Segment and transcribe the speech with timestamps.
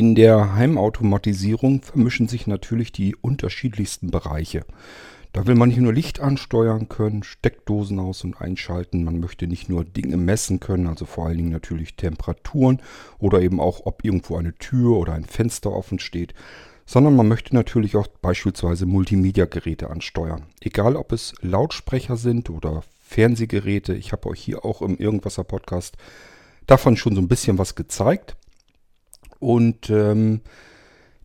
[0.00, 4.64] In der Heimautomatisierung vermischen sich natürlich die unterschiedlichsten Bereiche.
[5.34, 9.68] Da will man nicht nur Licht ansteuern können, Steckdosen aus- und einschalten, man möchte nicht
[9.68, 12.80] nur Dinge messen können, also vor allen Dingen natürlich Temperaturen
[13.18, 16.32] oder eben auch, ob irgendwo eine Tür oder ein Fenster offen steht,
[16.86, 20.46] sondern man möchte natürlich auch beispielsweise Multimedia-Geräte ansteuern.
[20.62, 25.98] Egal ob es Lautsprecher sind oder Fernsehgeräte, ich habe euch hier auch im Irgendwasser Podcast
[26.66, 28.36] davon schon so ein bisschen was gezeigt.
[29.40, 30.42] Und ähm,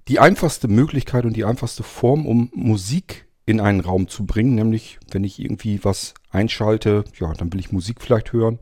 [0.07, 4.99] die einfachste Möglichkeit und die einfachste Form, um Musik in einen Raum zu bringen, nämlich
[5.11, 8.59] wenn ich irgendwie was einschalte, ja, dann will ich Musik vielleicht hören.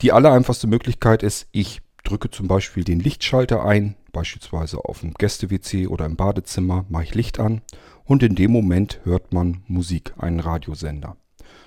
[0.00, 5.86] Die allereinfachste Möglichkeit ist, ich drücke zum Beispiel den Lichtschalter ein, beispielsweise auf dem Gäste-WC
[5.86, 7.62] oder im Badezimmer, mache ich Licht an
[8.04, 11.16] und in dem Moment hört man Musik, einen Radiosender.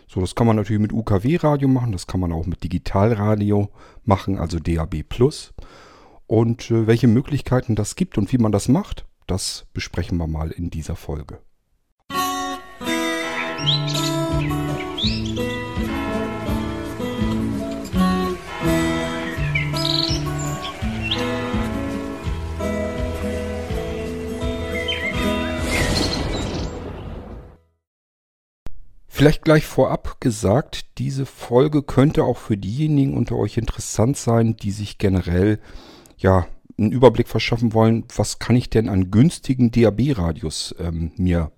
[0.07, 3.69] So, das kann man natürlich mit UKW-Radio machen, das kann man auch mit Digitalradio
[4.05, 5.03] machen, also DAB+.
[6.27, 10.51] Und äh, welche Möglichkeiten das gibt und wie man das macht, das besprechen wir mal
[10.51, 11.39] in dieser Folge.
[29.07, 34.69] Vielleicht gleich vorab gesagt, diese Folge könnte auch für diejenigen unter euch interessant sein, die
[34.69, 35.59] sich generell
[36.17, 41.51] ja einen Überblick verschaffen wollen, was kann ich denn an günstigen DAB-Radios ähm, mir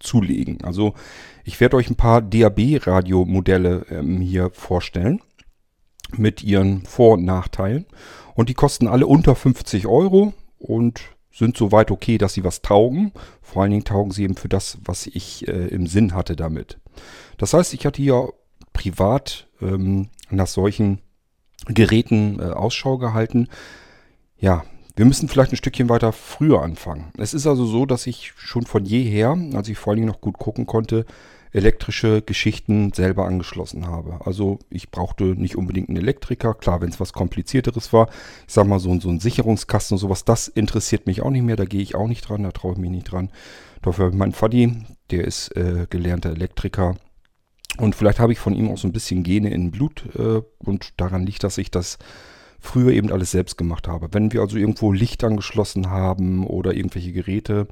[0.00, 0.62] zulegen.
[0.64, 0.94] Also
[1.44, 5.20] ich werde euch ein paar DAB-Radiomodelle ähm, hier vorstellen
[6.16, 7.86] mit ihren Vor- und Nachteilen.
[8.34, 11.00] Und die kosten alle unter 50 Euro und
[11.32, 13.12] sind soweit okay, dass sie was taugen.
[13.42, 16.78] Vor allen Dingen taugen sie eben für das, was ich äh, im Sinn hatte damit.
[17.38, 18.32] Das heißt, ich hatte hier
[18.72, 21.00] privat ähm, nach solchen
[21.66, 23.48] Geräten äh, Ausschau gehalten.
[24.44, 24.62] Ja,
[24.94, 27.10] wir müssen vielleicht ein Stückchen weiter früher anfangen.
[27.16, 30.20] Es ist also so, dass ich schon von jeher, als ich vor allen Dingen noch
[30.20, 31.06] gut gucken konnte,
[31.52, 34.20] elektrische Geschichten selber angeschlossen habe.
[34.26, 36.52] Also ich brauchte nicht unbedingt einen Elektriker.
[36.52, 38.10] Klar, wenn es was komplizierteres war,
[38.46, 41.56] ich sag mal so, so ein Sicherungskasten und sowas, das interessiert mich auch nicht mehr.
[41.56, 43.30] Da gehe ich auch nicht dran, da traue ich mich nicht dran.
[43.80, 46.96] Dafür habe ich meinen Faddy, der ist äh, gelernter Elektriker.
[47.78, 51.00] Und vielleicht habe ich von ihm auch so ein bisschen Gene in Blut äh, und
[51.00, 51.98] daran liegt, dass ich das
[52.64, 54.08] früher eben alles selbst gemacht habe.
[54.12, 57.68] Wenn wir also irgendwo Licht angeschlossen haben oder irgendwelche Geräte,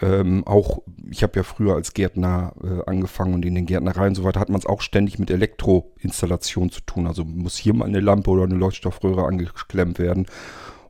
[0.00, 4.14] ähm, auch, ich habe ja früher als Gärtner äh, angefangen und in den Gärtnereien und
[4.16, 7.06] so weiter hat man es auch ständig mit Elektroinstallation zu tun.
[7.06, 10.26] Also muss hier mal eine Lampe oder eine Leuchtstoffröhre angeklemmt werden.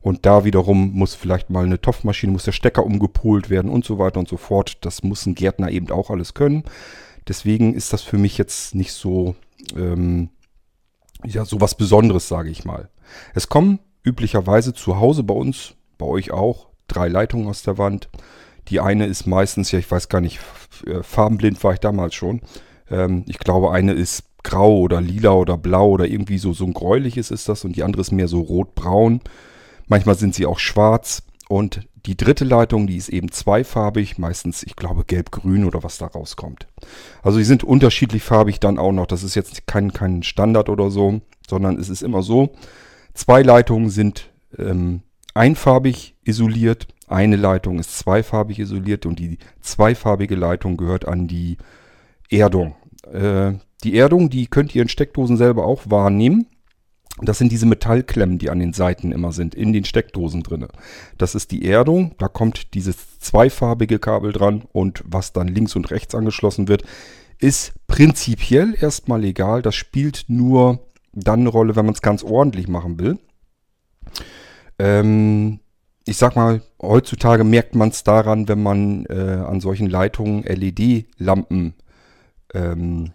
[0.01, 3.99] Und da wiederum muss vielleicht mal eine Topfmaschine, muss der Stecker umgepolt werden und so
[3.99, 4.79] weiter und so fort.
[4.81, 6.63] Das muss ein Gärtner eben auch alles können.
[7.27, 9.35] Deswegen ist das für mich jetzt nicht so,
[9.77, 10.29] ähm,
[11.25, 12.89] ja, so was Besonderes, sage ich mal.
[13.33, 18.09] Es kommen üblicherweise zu Hause bei uns, bei euch auch, drei Leitungen aus der Wand.
[18.67, 20.39] Die eine ist meistens, ja, ich weiß gar nicht,
[20.85, 22.41] äh, farbenblind war ich damals schon.
[22.89, 26.73] Ähm, ich glaube, eine ist grau oder lila oder blau oder irgendwie so, so ein
[26.73, 29.21] gräuliches ist das und die andere ist mehr so rotbraun.
[29.87, 34.75] Manchmal sind sie auch schwarz und die dritte Leitung, die ist eben zweifarbig, meistens, ich
[34.75, 36.67] glaube, gelb-grün oder was da rauskommt.
[37.21, 39.05] Also die sind unterschiedlich farbig dann auch noch.
[39.05, 42.53] Das ist jetzt kein, kein Standard oder so, sondern es ist immer so,
[43.13, 45.01] Zwei Leitungen sind ähm,
[45.35, 51.57] einfarbig isoliert, eine Leitung ist zweifarbig isoliert und die zweifarbige Leitung gehört an die
[52.29, 52.75] Erdung.
[53.11, 56.47] Äh, die Erdung, die könnt ihr in Steckdosen selber auch wahrnehmen.
[57.21, 60.69] Das sind diese Metallklemmen, die an den Seiten immer sind, in den Steckdosen drinne.
[61.17, 65.91] Das ist die Erdung, da kommt dieses zweifarbige Kabel dran und was dann links und
[65.91, 66.83] rechts angeschlossen wird,
[67.39, 69.61] ist prinzipiell erstmal egal.
[69.61, 70.79] Das spielt nur
[71.11, 73.19] dann eine Rolle, wenn man es ganz ordentlich machen will.
[74.79, 75.59] Ähm,
[76.05, 81.75] ich sag mal, heutzutage merkt man es daran, wenn man äh, an solchen Leitungen LED-Lampen
[82.53, 83.11] ähm,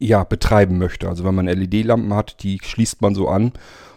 [0.00, 1.08] ja, betreiben möchte.
[1.08, 3.52] Also wenn man LED-Lampen hat, die schließt man so an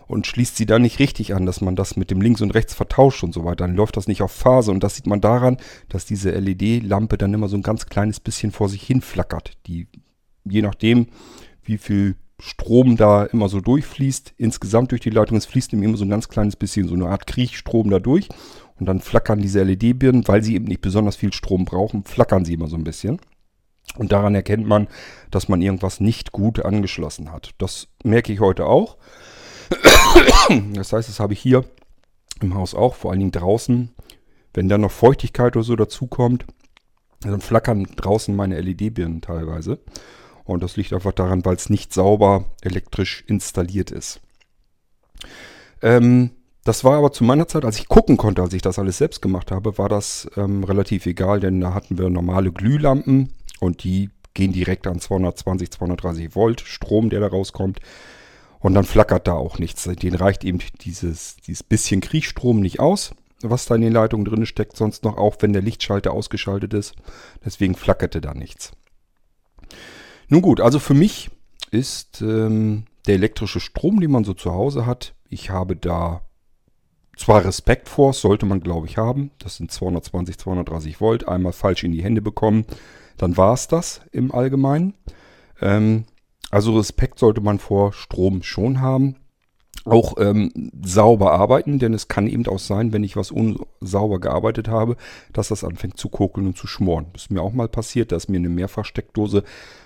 [0.08, 2.74] und schließt sie dann nicht richtig an, dass man das mit dem links und rechts
[2.74, 3.66] vertauscht und so weiter.
[3.66, 5.58] Dann läuft das nicht auf Phase und das sieht man daran,
[5.90, 9.58] dass diese LED-Lampe dann immer so ein ganz kleines bisschen vor sich hin flackert.
[9.66, 9.88] Die,
[10.44, 11.08] je nachdem,
[11.64, 15.38] wie viel Strom da immer so durchfließt, insgesamt durch die Leitung.
[15.38, 18.28] Es fließt immer so ein ganz kleines bisschen, so eine Art Kriechstrom da durch.
[18.78, 22.56] Und dann flackern diese LED-Birnen, weil sie eben nicht besonders viel Strom brauchen, flackern sie
[22.56, 23.20] immer so ein bisschen.
[23.98, 24.88] Und daran erkennt man,
[25.30, 27.52] dass man irgendwas nicht gut angeschlossen hat.
[27.58, 28.98] Das merke ich heute auch.
[30.74, 31.64] Das heißt, das habe ich hier
[32.42, 33.92] im Haus auch, vor allen Dingen draußen.
[34.54, 36.46] Wenn da noch Feuchtigkeit oder so dazukommt,
[37.22, 39.80] dann flackern draußen meine LED-Birnen teilweise.
[40.44, 44.20] Und das liegt einfach daran, weil es nicht sauber elektrisch installiert ist.
[45.82, 46.32] Ähm,
[46.66, 49.22] Das war aber zu meiner Zeit, als ich gucken konnte, als ich das alles selbst
[49.22, 54.10] gemacht habe, war das ähm, relativ egal, denn da hatten wir normale Glühlampen und die
[54.34, 57.80] gehen direkt an 220, 230 Volt Strom, der da rauskommt.
[58.60, 59.84] Und dann flackert da auch nichts.
[59.84, 64.46] Den reicht eben dieses, dieses bisschen Kriechstrom nicht aus, was da in den Leitungen drin
[64.46, 66.96] steckt, sonst noch auch, wenn der Lichtschalter ausgeschaltet ist.
[67.44, 68.72] Deswegen flackerte da nichts.
[70.30, 71.30] Nun gut, also für mich
[71.72, 76.22] ist ähm, der elektrische Strom, den man so zu Hause hat, ich habe da
[77.18, 79.32] zwar Respekt vor, sollte man glaube ich haben.
[79.40, 81.28] Das sind 220, 230 Volt.
[81.28, 82.66] Einmal falsch in die Hände bekommen,
[83.18, 84.94] dann war es das im Allgemeinen.
[85.62, 86.06] Ähm,
[86.52, 89.16] also Respekt sollte man vor Strom schon haben.
[89.86, 94.70] Auch ähm, sauber arbeiten, denn es kann eben auch sein, wenn ich was unsauber gearbeitet
[94.70, 94.96] habe,
[95.34, 97.08] dass das anfängt zu kokeln und zu schmoren.
[97.12, 99.44] Das ist mir auch mal passiert, da ist mir eine Mehrfachsteckdose,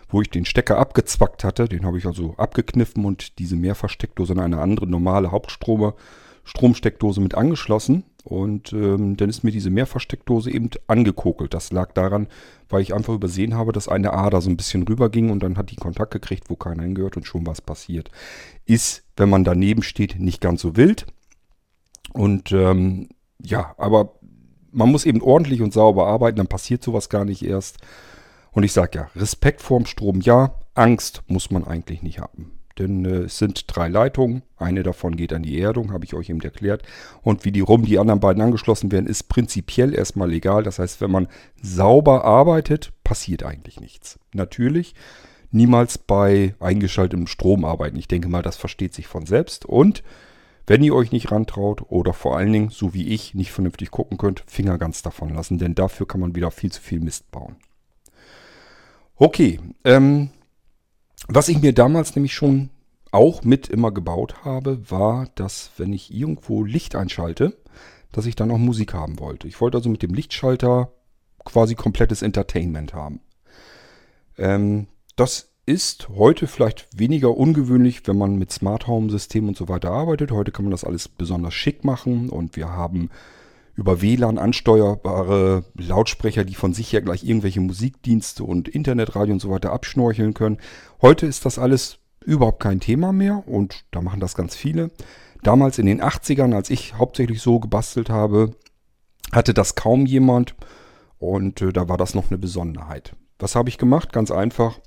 [0.10, 4.40] wo ich den Stecker abgezwackt hatte, den habe ich also abgekniffen und diese Mehrfachsteckdose in
[4.40, 5.96] eine andere normale Hauptstromer
[6.44, 11.54] Stromsteckdose mit angeschlossen und ähm, dann ist mir diese Mehrfachsteckdose eben angekokelt.
[11.54, 12.28] Das lag daran,
[12.68, 15.72] weil ich einfach übersehen habe, dass eine Ader so ein bisschen rüberging und dann hat
[15.72, 18.12] die Kontakt gekriegt, wo keiner hingehört und schon was passiert.
[18.66, 21.06] Ist, wenn man daneben steht, nicht ganz so wild.
[22.12, 23.08] Und ähm,
[23.42, 24.16] ja, aber
[24.74, 27.78] man muss eben ordentlich und sauber arbeiten, dann passiert sowas gar nicht erst.
[28.52, 32.60] Und ich sage ja, Respekt vorm Strom ja, Angst muss man eigentlich nicht haben.
[32.80, 34.44] Denn äh, es sind drei Leitungen.
[34.58, 36.84] Eine davon geht an die Erdung, habe ich euch eben erklärt.
[37.22, 40.64] Und wie die rum die anderen beiden angeschlossen werden, ist prinzipiell erstmal legal.
[40.64, 41.28] Das heißt, wenn man
[41.62, 44.20] sauber arbeitet, passiert eigentlich nichts.
[44.34, 44.94] Natürlich
[45.52, 47.98] niemals bei eingeschaltetem Strom arbeiten.
[47.98, 49.66] Ich denke mal, das versteht sich von selbst.
[49.66, 50.04] Und
[50.66, 54.18] wenn ihr euch nicht rantraut oder vor allen Dingen, so wie ich, nicht vernünftig gucken
[54.18, 55.58] könnt, Finger ganz davon lassen.
[55.58, 57.56] Denn dafür kann man wieder viel zu viel Mist bauen.
[59.16, 60.30] Okay, ähm,
[61.28, 62.70] was ich mir damals nämlich schon
[63.12, 67.58] auch mit immer gebaut habe, war, dass wenn ich irgendwo Licht einschalte,
[68.12, 69.48] dass ich dann auch Musik haben wollte.
[69.48, 70.92] Ich wollte also mit dem Lichtschalter
[71.46, 73.22] quasi komplettes Entertainment haben.
[74.38, 79.68] Ähm, das ist heute vielleicht weniger ungewöhnlich, wenn man mit Smart Home Systemen und so
[79.68, 80.32] weiter arbeitet.
[80.32, 83.10] Heute kann man das alles besonders schick machen und wir haben
[83.78, 89.52] über WLAN ansteuerbare Lautsprecher, die von sich ja gleich irgendwelche Musikdienste und Internetradio und so
[89.52, 90.58] weiter abschnorcheln können.
[91.02, 94.90] Heute ist das alles überhaupt kein Thema mehr und da machen das ganz viele.
[95.44, 98.56] Damals in den 80ern, als ich hauptsächlich so gebastelt habe,
[99.32, 100.56] hatte das kaum jemand
[101.20, 103.16] und äh, da war das noch eine Besonderheit.
[103.38, 104.12] Was habe ich gemacht?
[104.12, 104.80] Ganz einfach.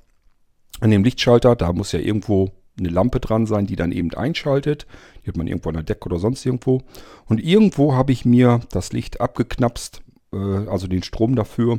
[0.81, 4.87] An dem Lichtschalter, da muss ja irgendwo eine Lampe dran sein, die dann eben einschaltet.
[5.23, 6.83] Die hat man irgendwo an der Decke oder sonst irgendwo.
[7.27, 11.79] Und irgendwo habe ich mir das Licht abgeknapst, äh, also den Strom dafür,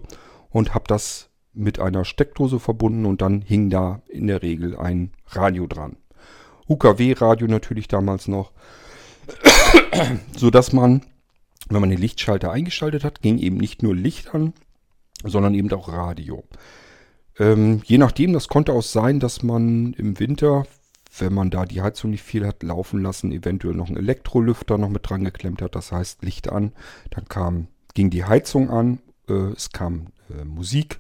[0.50, 5.12] und habe das mit einer Steckdose verbunden und dann hing da in der Regel ein
[5.28, 5.98] Radio dran.
[6.70, 8.52] UKW-Radio natürlich damals noch,
[10.38, 11.02] so dass man,
[11.70, 14.54] wenn man den Lichtschalter eingeschaltet hat, ging eben nicht nur Licht an,
[15.24, 16.44] sondern eben auch Radio.
[17.40, 20.66] Ähm, je nachdem, das konnte auch sein, dass man im Winter
[21.18, 24.90] wenn man da die Heizung nicht viel hat laufen lassen, eventuell noch einen Elektrolüfter noch
[24.90, 26.72] mit dran geklemmt hat, das heißt Licht an,
[27.10, 31.00] dann kam, ging die Heizung an, äh, es kam äh, Musik.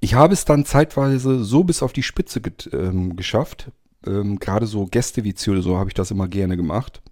[0.00, 2.40] Ich habe es dann zeitweise so bis auf die Spitze
[2.72, 3.70] ähm, geschafft,
[4.06, 7.02] ähm, gerade so Gästeviziole, so habe ich das immer gerne gemacht,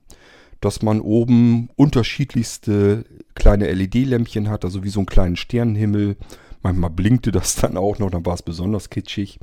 [0.60, 6.16] dass man oben unterschiedlichste kleine LED-Lämpchen hat, also wie so einen kleinen Sternenhimmel.
[6.62, 9.38] Manchmal blinkte das dann auch noch, dann war es besonders kitschig.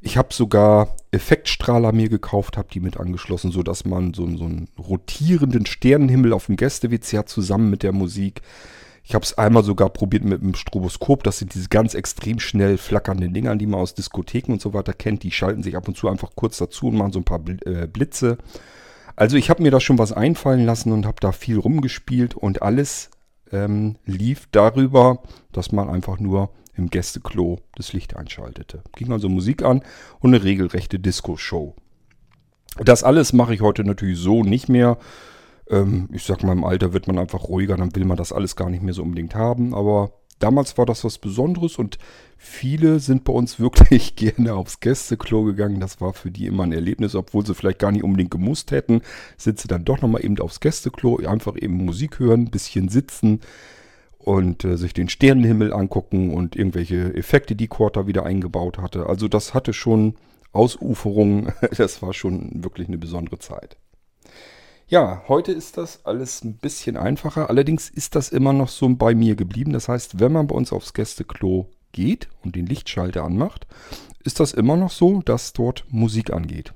[0.00, 4.68] Ich habe sogar Effektstrahler mir gekauft, habe die mit angeschlossen, sodass man so, so einen
[4.78, 8.42] rotierenden Sternenhimmel auf dem Gäste-WC hat, zusammen mit der Musik.
[9.02, 11.24] Ich habe es einmal sogar probiert mit einem Stroboskop.
[11.24, 14.92] Das sind diese ganz extrem schnell flackernden Dinger, die man aus Diskotheken und so weiter
[14.92, 15.22] kennt.
[15.22, 17.86] Die schalten sich ab und zu einfach kurz dazu und machen so ein paar äh,
[17.86, 18.36] Blitze.
[19.16, 22.62] Also ich habe mir da schon was einfallen lassen und habe da viel rumgespielt und
[22.62, 23.10] alles
[23.50, 28.82] ähm, lief darüber, dass man einfach nur im Gästeklo das Licht einschaltete.
[28.96, 29.82] Ging also Musik an
[30.20, 31.74] und eine regelrechte Disco-Show.
[32.84, 34.98] Das alles mache ich heute natürlich so nicht mehr.
[35.68, 38.56] Ähm, ich sag mal, im Alter wird man einfach ruhiger, dann will man das alles
[38.56, 39.74] gar nicht mehr so unbedingt haben.
[39.74, 41.98] Aber damals war das was Besonderes und
[42.36, 45.80] viele sind bei uns wirklich gerne aufs Gästeklo gegangen.
[45.80, 49.02] Das war für die immer ein Erlebnis, obwohl sie vielleicht gar nicht unbedingt gemusst hätten.
[49.36, 53.40] Sie dann doch nochmal eben aufs Gästeklo, einfach eben Musik hören, bisschen sitzen
[54.18, 59.06] und äh, sich den Sternenhimmel angucken und irgendwelche Effekte, die Quarter wieder eingebaut hatte.
[59.06, 60.14] Also das hatte schon
[60.52, 61.52] Ausuferungen.
[61.76, 63.76] Das war schon wirklich eine besondere Zeit.
[64.88, 67.50] Ja, heute ist das alles ein bisschen einfacher.
[67.50, 69.72] Allerdings ist das immer noch so bei mir geblieben.
[69.72, 73.66] Das heißt, wenn man bei uns aufs Gästeklo geht und den Lichtschalter anmacht,
[74.24, 76.72] ist das immer noch so, dass dort Musik angeht.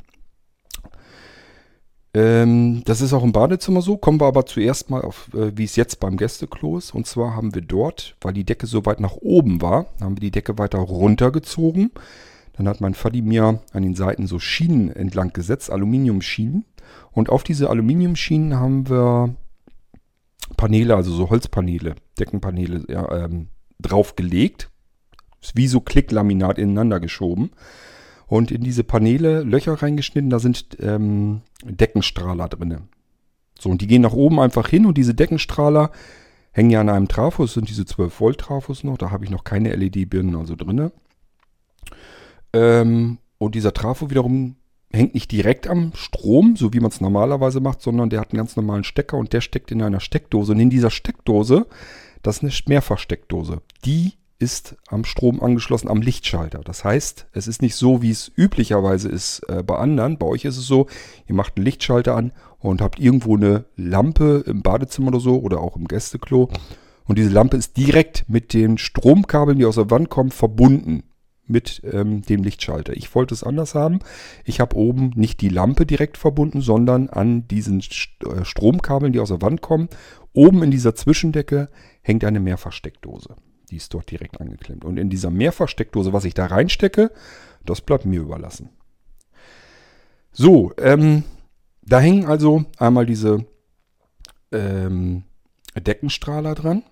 [2.14, 3.96] Ähm, das ist auch im Badezimmer so.
[3.96, 6.94] Kommen wir aber zuerst mal auf, äh, wie es jetzt beim Gästeklo ist.
[6.94, 10.20] Und zwar haben wir dort, weil die Decke so weit nach oben war, haben wir
[10.20, 11.90] die Decke weiter runtergezogen.
[12.54, 16.66] Dann hat mein Vati mir an den Seiten so Schienen entlang gesetzt, Aluminiumschienen.
[17.12, 19.34] Und auf diese Aluminiumschienen haben wir
[20.58, 23.48] Paneele, also so Holzpaneele, Deckenpaneele ja, ähm,
[23.80, 24.70] draufgelegt.
[25.40, 27.52] Ist wie so Klicklaminat ineinander geschoben.
[28.32, 32.88] Und in diese Paneele Löcher reingeschnitten, da sind ähm, Deckenstrahler drin.
[33.60, 35.90] So, und die gehen nach oben einfach hin und diese Deckenstrahler
[36.50, 37.42] hängen ja an einem Trafo.
[37.42, 38.96] Das sind diese 12 Volt Trafos noch.
[38.96, 40.90] Da habe ich noch keine LED-Birnen also drin.
[42.54, 44.56] Ähm, und dieser Trafo wiederum
[44.90, 48.38] hängt nicht direkt am Strom, so wie man es normalerweise macht, sondern der hat einen
[48.38, 50.52] ganz normalen Stecker und der steckt in einer Steckdose.
[50.52, 51.66] Und in dieser Steckdose,
[52.22, 56.62] das ist eine Mehrfachsteckdose, die ist am Strom angeschlossen am Lichtschalter.
[56.64, 60.18] Das heißt, es ist nicht so, wie es üblicherweise ist äh, bei anderen.
[60.18, 60.88] Bei euch ist es so,
[61.28, 65.60] ihr macht einen Lichtschalter an und habt irgendwo eine Lampe im Badezimmer oder so oder
[65.60, 66.50] auch im Gästeklo.
[67.04, 71.04] Und diese Lampe ist direkt mit den Stromkabeln, die aus der Wand kommen, verbunden
[71.46, 72.96] mit ähm, dem Lichtschalter.
[72.96, 74.00] Ich wollte es anders haben.
[74.44, 79.28] Ich habe oben nicht die Lampe direkt verbunden, sondern an diesen äh, Stromkabeln, die aus
[79.28, 79.88] der Wand kommen.
[80.32, 81.68] Oben in dieser Zwischendecke
[82.00, 83.36] hängt eine Mehrfachsteckdose.
[83.72, 84.84] Die ist dort direkt angeklemmt.
[84.84, 87.10] Und in dieser Mehrfachsteckdose, was ich da reinstecke,
[87.64, 88.68] das bleibt mir überlassen.
[90.30, 91.24] So, ähm,
[91.80, 93.46] da hängen also einmal diese
[94.52, 95.24] ähm,
[95.74, 96.82] Deckenstrahler dran.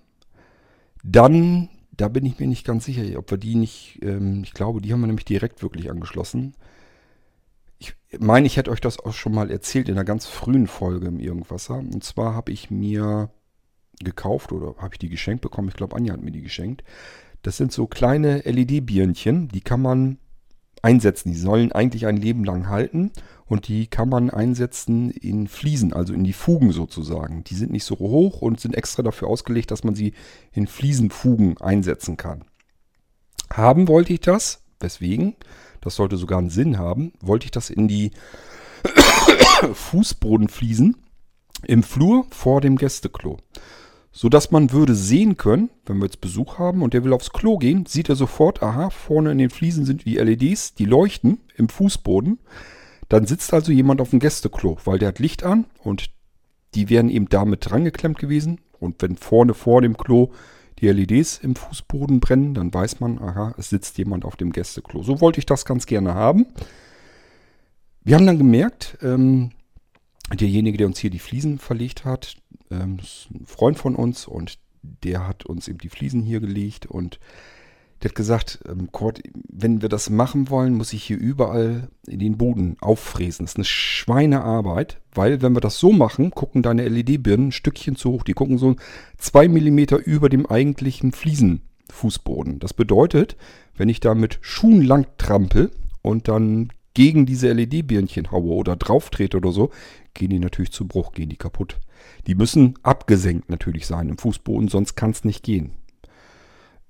[1.03, 4.81] Dann, da bin ich mir nicht ganz sicher, ob wir die nicht, ähm, ich glaube,
[4.81, 6.55] die haben wir nämlich direkt wirklich angeschlossen.
[7.77, 11.05] Ich meine, ich hätte euch das auch schon mal erzählt in einer ganz frühen Folge
[11.05, 11.77] im Irgendwasser.
[11.77, 13.29] Und zwar habe ich mir
[14.03, 15.69] gekauft oder habe ich die geschenkt bekommen.
[15.69, 16.83] Ich glaube, Anja hat mir die geschenkt.
[17.41, 20.17] Das sind so kleine LED-Birnchen, die kann man
[20.81, 21.31] einsetzen.
[21.31, 23.11] Die sollen eigentlich ein Leben lang halten
[23.45, 27.43] und die kann man einsetzen in Fliesen, also in die Fugen sozusagen.
[27.43, 30.13] Die sind nicht so hoch und sind extra dafür ausgelegt, dass man sie
[30.51, 32.45] in Fliesenfugen einsetzen kann.
[33.51, 35.35] Haben wollte ich das, weswegen,
[35.81, 38.11] das sollte sogar einen Sinn haben, wollte ich das in die
[39.73, 40.95] Fußbodenfliesen
[41.67, 43.37] im Flur vor dem Gästeklo
[44.11, 47.31] so dass man würde sehen können, wenn wir jetzt Besuch haben und der will aufs
[47.31, 51.39] Klo gehen, sieht er sofort, aha, vorne in den Fliesen sind die LEDs, die leuchten
[51.55, 52.39] im Fußboden.
[53.07, 56.11] Dann sitzt also jemand auf dem Gästeklo, weil der hat Licht an und
[56.75, 58.59] die wären eben damit drangeklemmt gewesen.
[58.79, 60.31] Und wenn vorne vor dem Klo
[60.79, 65.03] die LEDs im Fußboden brennen, dann weiß man, aha, es sitzt jemand auf dem Gästeklo.
[65.03, 66.47] So wollte ich das ganz gerne haben.
[68.03, 69.51] Wir haben dann gemerkt, ähm,
[70.33, 72.37] derjenige, der uns hier die Fliesen verlegt hat,
[72.71, 72.97] ähm,
[73.33, 77.19] ein Freund von uns und der hat uns eben die Fliesen hier gelegt und
[78.01, 82.19] der hat gesagt, ähm, Kurt, wenn wir das machen wollen, muss ich hier überall in
[82.19, 83.45] den Boden auffräsen.
[83.45, 87.95] Das ist eine Schweinearbeit, weil wenn wir das so machen, gucken deine LED-Birnen ein Stückchen
[87.95, 88.23] zu hoch.
[88.23, 88.75] Die gucken so
[89.17, 92.59] zwei Millimeter über dem eigentlichen Fliesenfußboden.
[92.59, 93.37] Das bedeutet,
[93.75, 95.69] wenn ich da mit Schuhen lang trampel
[96.01, 99.69] und dann gegen diese LED-Birnchen haue oder drauf trete oder so,
[100.15, 101.77] gehen die natürlich zu Bruch, gehen die kaputt.
[102.27, 105.71] Die müssen abgesenkt natürlich sein im Fußboden, sonst kann es nicht gehen.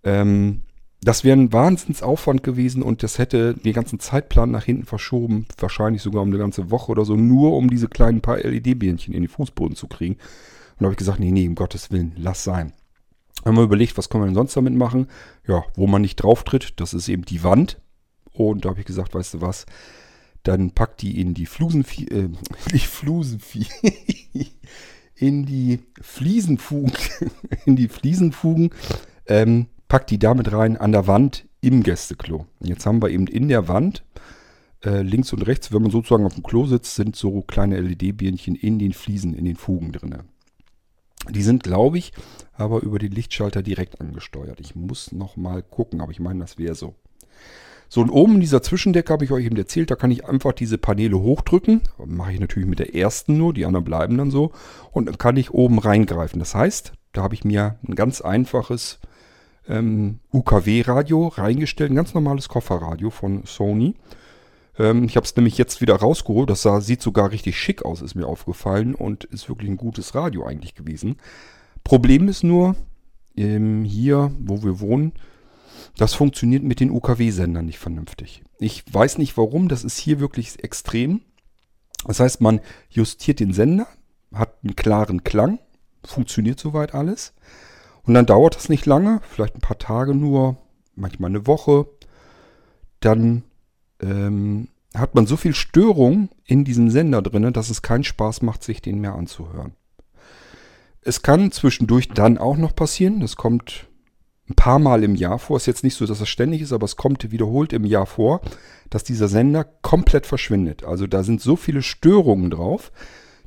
[0.03, 0.61] Ähm,
[1.03, 6.03] das wäre ein Wahnsinnsaufwand gewesen und das hätte den ganzen Zeitplan nach hinten verschoben, wahrscheinlich
[6.03, 9.29] sogar um eine ganze Woche oder so, nur um diese kleinen paar LED-Birnchen in den
[9.29, 10.15] Fußboden zu kriegen.
[10.15, 12.73] Und da habe ich gesagt, nee, nee, um Gottes Willen, lass sein.
[13.43, 15.07] Haben wir überlegt, was kann man denn sonst damit machen?
[15.47, 17.81] Ja, wo man nicht drauf tritt, das ist eben die Wand.
[18.33, 19.65] Und da habe ich gesagt, weißt du was,
[20.43, 22.29] dann packt die in die Flusenvieh, äh,
[22.71, 23.65] die Flusenvieh,
[25.21, 26.93] in die Fliesenfugen,
[27.65, 28.71] in die Fliesenfugen,
[29.27, 32.47] ähm, packt die damit rein an der Wand im Gästeklo.
[32.59, 34.03] Jetzt haben wir eben in der Wand,
[34.83, 38.55] äh, links und rechts, wenn man sozusagen auf dem Klo sitzt, sind so kleine LED-Birnchen
[38.55, 40.15] in den Fliesen, in den Fugen drin.
[41.29, 42.13] Die sind, glaube ich,
[42.53, 44.59] aber über den Lichtschalter direkt angesteuert.
[44.59, 46.95] Ich muss noch mal gucken, aber ich meine, das wäre so.
[47.93, 50.53] So, und oben in dieser Zwischendecke habe ich euch eben erzählt, da kann ich einfach
[50.53, 51.81] diese Paneele hochdrücken.
[52.05, 54.53] Mache ich natürlich mit der ersten nur, die anderen bleiben dann so.
[54.93, 56.39] Und dann kann ich oben reingreifen.
[56.39, 58.99] Das heißt, da habe ich mir ein ganz einfaches
[59.67, 63.95] ähm, UKW-Radio reingestellt, ein ganz normales Kofferradio von Sony.
[64.79, 66.49] Ähm, ich habe es nämlich jetzt wieder rausgeholt.
[66.49, 70.15] Das sah, sieht sogar richtig schick aus, ist mir aufgefallen und ist wirklich ein gutes
[70.15, 71.17] Radio eigentlich gewesen.
[71.83, 72.77] Problem ist nur,
[73.35, 75.11] ähm, hier, wo wir wohnen,
[75.97, 78.43] das funktioniert mit den UKW-Sendern nicht vernünftig.
[78.59, 81.21] Ich weiß nicht warum, das ist hier wirklich extrem.
[82.05, 83.87] Das heißt, man justiert den Sender,
[84.33, 85.59] hat einen klaren Klang,
[86.03, 87.33] funktioniert soweit alles.
[88.03, 90.57] Und dann dauert das nicht lange, vielleicht ein paar Tage nur,
[90.95, 91.87] manchmal eine Woche.
[92.99, 93.43] Dann
[94.01, 98.63] ähm, hat man so viel Störung in diesem Sender drin, dass es keinen Spaß macht,
[98.63, 99.73] sich den mehr anzuhören.
[101.01, 103.87] Es kann zwischendurch dann auch noch passieren, das kommt
[104.51, 106.85] ein paar Mal im Jahr vor, ist jetzt nicht so, dass das ständig ist, aber
[106.85, 108.41] es kommt wiederholt im Jahr vor,
[108.89, 110.83] dass dieser Sender komplett verschwindet.
[110.83, 112.91] Also da sind so viele Störungen drauf,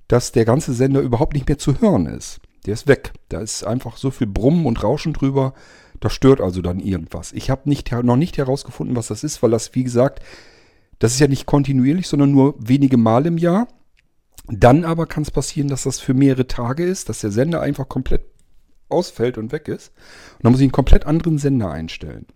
[0.09, 2.41] dass der ganze Sender überhaupt nicht mehr zu hören ist.
[2.67, 3.13] Der ist weg.
[3.29, 5.55] Da ist einfach so viel Brummen und Rauschen drüber.
[6.01, 7.33] Das stört also dann irgendwas.
[7.33, 10.21] Ich habe nicht, noch nicht herausgefunden, was das ist, weil das, wie gesagt,
[10.99, 13.69] das ist ja nicht kontinuierlich, sondern nur wenige Mal im Jahr.
[14.49, 17.89] Dann aber kann es passieren, dass das für mehrere Tage ist, dass der Sender einfach
[17.89, 18.34] komplett
[18.89, 19.93] ausfällt und weg ist.
[20.35, 22.27] Und dann muss ich einen komplett anderen Sender einstellen.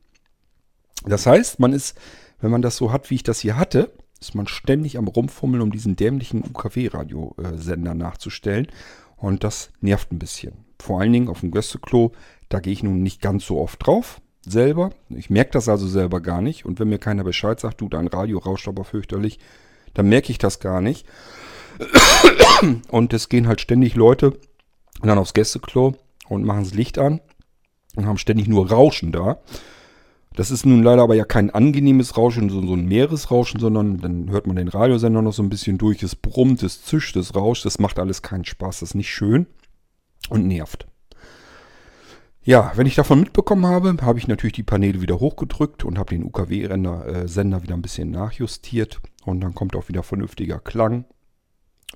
[1.04, 1.98] Das heißt, man ist,
[2.40, 5.62] wenn man das so hat, wie ich das hier hatte, ist man ständig am Rumfummeln,
[5.62, 8.68] um diesen dämlichen UKW-Radiosender nachzustellen.
[9.16, 10.64] Und das nervt ein bisschen.
[10.80, 12.12] Vor allen Dingen auf dem Gästeklo,
[12.48, 14.90] da gehe ich nun nicht ganz so oft drauf selber.
[15.10, 16.64] Ich merke das also selber gar nicht.
[16.64, 19.38] Und wenn mir keiner Bescheid sagt, du, dein Radio rauscht aber fürchterlich,
[19.94, 21.06] dann merke ich das gar nicht.
[22.90, 24.38] Und es gehen halt ständig Leute
[25.02, 25.94] dann aufs Gästeklo
[26.28, 27.20] und machen das Licht an
[27.96, 29.38] und haben ständig nur Rauschen da.
[30.34, 34.30] Das ist nun leider aber ja kein angenehmes Rauschen, so, so ein Meeresrauschen, sondern dann
[34.30, 36.02] hört man den Radiosender noch so ein bisschen durch.
[36.02, 37.64] Es brummt, es zischt, es rauscht.
[37.64, 38.80] Das macht alles keinen Spaß.
[38.80, 39.46] Das ist nicht schön
[40.28, 40.86] und nervt.
[42.42, 46.14] Ja, wenn ich davon mitbekommen habe, habe ich natürlich die Paneele wieder hochgedrückt und habe
[46.14, 49.00] den UKW-Sender wieder ein bisschen nachjustiert.
[49.24, 51.04] Und dann kommt auch wieder vernünftiger Klang.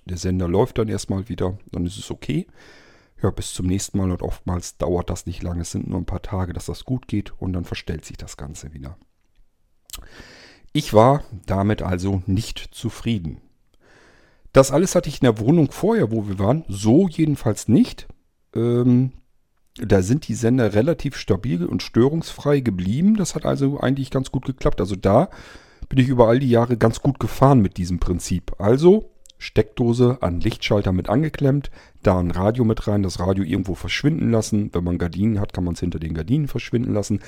[0.05, 2.49] Der Sender läuft dann erstmal wieder, dann ist es okay
[3.23, 5.63] ja, bis zum nächsten Mal und oftmals dauert das nicht lange.
[5.63, 8.37] Es sind nur ein paar Tage, dass das gut geht und dann verstellt sich das
[8.37, 8.97] Ganze wieder.
[10.73, 13.41] Ich war damit also nicht zufrieden.
[14.53, 18.07] Das alles hatte ich in der Wohnung vorher, wo wir waren, so jedenfalls nicht.
[18.55, 19.13] Ähm,
[19.77, 23.17] da sind die Sender relativ stabil und störungsfrei geblieben.
[23.17, 24.81] Das hat also eigentlich ganz gut geklappt.
[24.81, 25.31] Also da
[25.89, 28.61] bin ich über all die Jahre ganz gut gefahren mit diesem Prinzip.
[28.61, 29.12] Also
[29.43, 31.73] Steckdose an Lichtschalter mit angeklemmt,
[32.05, 34.71] da ein Radio mit rein, das Radio irgendwo verschwinden lassen.
[34.73, 37.21] Wenn man Gardinen hat, kann man es hinter den Gardinen verschwinden lassen.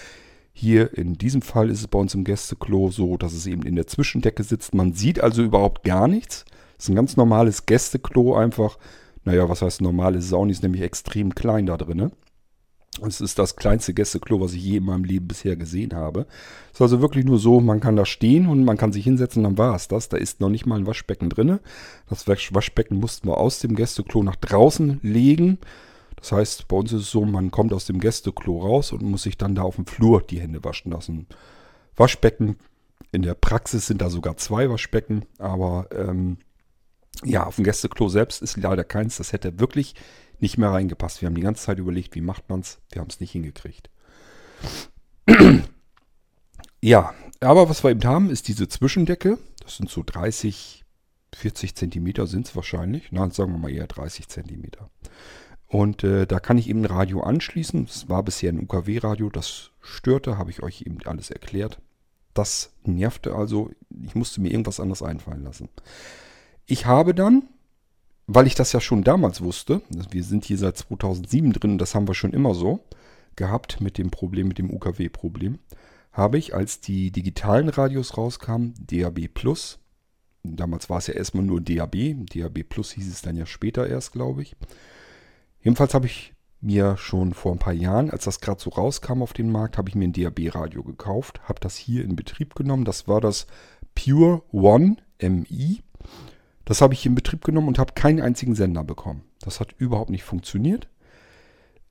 [0.52, 3.74] Hier in diesem Fall ist es bei uns im Gästeklo so, dass es eben in
[3.74, 4.74] der Zwischendecke sitzt.
[4.74, 6.44] Man sieht also überhaupt gar nichts.
[6.78, 8.78] Es ist ein ganz normales Gästeklo einfach.
[9.24, 10.14] Naja, was heißt normal?
[10.14, 12.12] Es ist ist nämlich extrem klein da drin.
[13.02, 16.26] Es ist das kleinste Gästeklo, was ich je in meinem Leben bisher gesehen habe.
[16.68, 19.42] Es ist also wirklich nur so, man kann da stehen und man kann sich hinsetzen,
[19.42, 20.08] dann war es das.
[20.08, 21.58] Da ist noch nicht mal ein Waschbecken drin.
[22.08, 25.58] Das Waschbecken mussten wir aus dem Gästeklo nach draußen legen.
[26.16, 29.24] Das heißt, bei uns ist es so, man kommt aus dem Gästeklo raus und muss
[29.24, 31.26] sich dann da auf dem Flur die Hände waschen lassen.
[31.96, 32.56] Waschbecken,
[33.12, 36.38] in der Praxis sind da sogar zwei Waschbecken, aber ähm,
[37.22, 39.16] ja, auf dem Gästeklo selbst ist leider keins.
[39.16, 39.94] Das hätte wirklich
[40.40, 41.20] nicht mehr reingepasst.
[41.20, 42.78] Wir haben die ganze Zeit überlegt, wie macht man es.
[42.90, 43.90] Wir haben es nicht hingekriegt.
[46.80, 49.38] ja, aber was wir eben haben, ist diese Zwischendecke.
[49.62, 50.84] Das sind so 30,
[51.34, 53.08] 40 Zentimeter sind es wahrscheinlich.
[53.10, 54.90] Na, sagen wir mal eher 30 Zentimeter.
[55.66, 57.86] Und äh, da kann ich eben ein Radio anschließen.
[57.86, 59.30] Das war bisher ein UKW-Radio.
[59.30, 61.80] Das störte, habe ich euch eben alles erklärt.
[62.32, 63.70] Das nervte also.
[64.04, 65.68] Ich musste mir irgendwas anderes einfallen lassen.
[66.66, 67.48] Ich habe dann
[68.26, 71.94] weil ich das ja schon damals wusste, wir sind hier seit 2007 drin und das
[71.94, 72.84] haben wir schon immer so
[73.36, 75.58] gehabt mit dem Problem, mit dem UKW-Problem,
[76.12, 79.78] habe ich, als die digitalen Radios rauskamen, DAB Plus,
[80.42, 81.96] damals war es ja erstmal nur DAB,
[82.32, 84.56] DAB Plus hieß es dann ja später erst, glaube ich.
[85.60, 89.32] Jedenfalls habe ich mir schon vor ein paar Jahren, als das gerade so rauskam auf
[89.32, 92.86] den Markt, habe ich mir ein DAB-Radio gekauft, habe das hier in Betrieb genommen.
[92.86, 93.46] Das war das
[93.94, 95.82] Pure One MI.
[96.64, 99.22] Das habe ich in Betrieb genommen und habe keinen einzigen Sender bekommen.
[99.40, 100.88] Das hat überhaupt nicht funktioniert.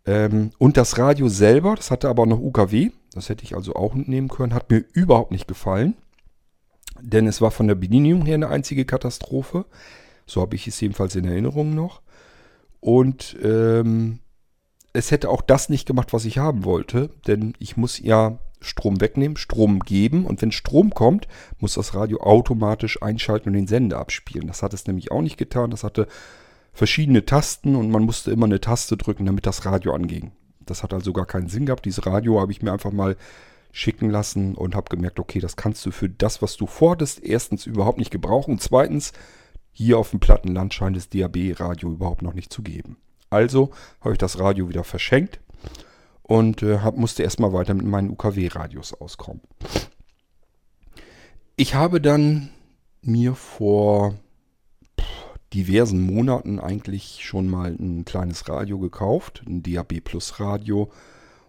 [0.05, 3.93] Ähm, und das Radio selber, das hatte aber noch UKW, das hätte ich also auch
[3.93, 5.95] nehmen können, hat mir überhaupt nicht gefallen.
[6.99, 9.65] Denn es war von der Bedienung her eine einzige Katastrophe.
[10.25, 12.01] So habe ich es jedenfalls in Erinnerung noch.
[12.79, 14.19] Und ähm,
[14.93, 17.09] es hätte auch das nicht gemacht, was ich haben wollte.
[17.27, 21.27] Denn ich muss ja Strom wegnehmen, Strom geben und wenn Strom kommt,
[21.59, 24.47] muss das Radio automatisch einschalten und den Sender abspielen.
[24.47, 25.71] Das hat es nämlich auch nicht getan.
[25.71, 26.07] Das hatte
[26.73, 30.31] verschiedene Tasten und man musste immer eine Taste drücken, damit das Radio anging.
[30.65, 31.85] Das hat also gar keinen Sinn gehabt.
[31.85, 33.15] Dieses Radio habe ich mir einfach mal
[33.71, 37.65] schicken lassen und habe gemerkt, okay, das kannst du für das, was du forderst, erstens
[37.65, 39.13] überhaupt nicht gebrauchen zweitens,
[39.71, 42.97] hier auf dem Plattenland scheint es DAB-Radio überhaupt noch nicht zu geben.
[43.31, 43.71] Also
[44.01, 45.39] habe ich das Radio wieder verschenkt
[46.23, 49.41] und äh, hab, musste erstmal weiter mit meinen UKW-Radios auskommen.
[51.55, 52.49] Ich habe dann
[53.01, 54.15] mir vor
[55.53, 60.89] diversen Monaten eigentlich schon mal ein kleines Radio gekauft, ein DAB Plus Radio.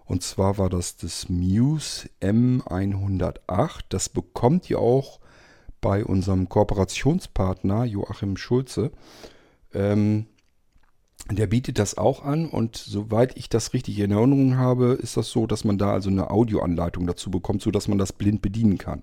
[0.04, 3.80] Und zwar war das das Muse M108.
[3.88, 5.20] Das bekommt ihr auch
[5.80, 8.92] bei unserem Kooperationspartner Joachim Schulze.
[9.72, 10.26] Ähm,
[11.30, 15.30] der bietet das auch an und soweit ich das richtig in Erinnerung habe, ist das
[15.30, 19.02] so, dass man da also eine Audioanleitung dazu bekommt, sodass man das blind bedienen kann.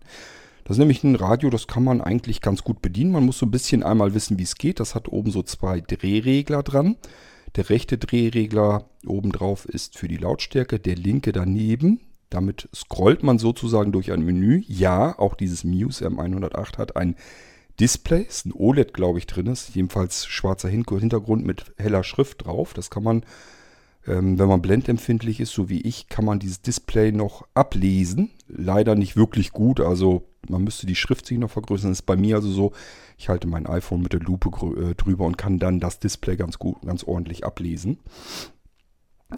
[0.63, 3.11] Das ist nämlich ein Radio, das kann man eigentlich ganz gut bedienen.
[3.11, 4.79] Man muss so ein bisschen einmal wissen, wie es geht.
[4.79, 6.97] Das hat oben so zwei Drehregler dran.
[7.55, 11.99] Der rechte Drehregler obendrauf ist für die Lautstärke, der linke daneben.
[12.29, 14.63] Damit scrollt man sozusagen durch ein Menü.
[14.67, 17.15] Ja, auch dieses Muse M108 hat ein
[17.81, 19.73] Display, ist ein OLED, glaube ich, drin ist.
[19.73, 22.75] Jedenfalls schwarzer Hintergrund mit heller Schrift drauf.
[22.75, 23.23] Das kann man,
[24.05, 28.29] ähm, wenn man blendempfindlich ist, so wie ich, kann man dieses Display noch ablesen.
[28.47, 31.89] Leider nicht wirklich gut, also man müsste die Schrift sich noch vergrößern.
[31.89, 32.71] Das ist bei mir also so,
[33.17, 36.59] ich halte mein iPhone mit der Lupe äh, drüber und kann dann das Display ganz
[36.59, 37.97] gut, ganz ordentlich ablesen.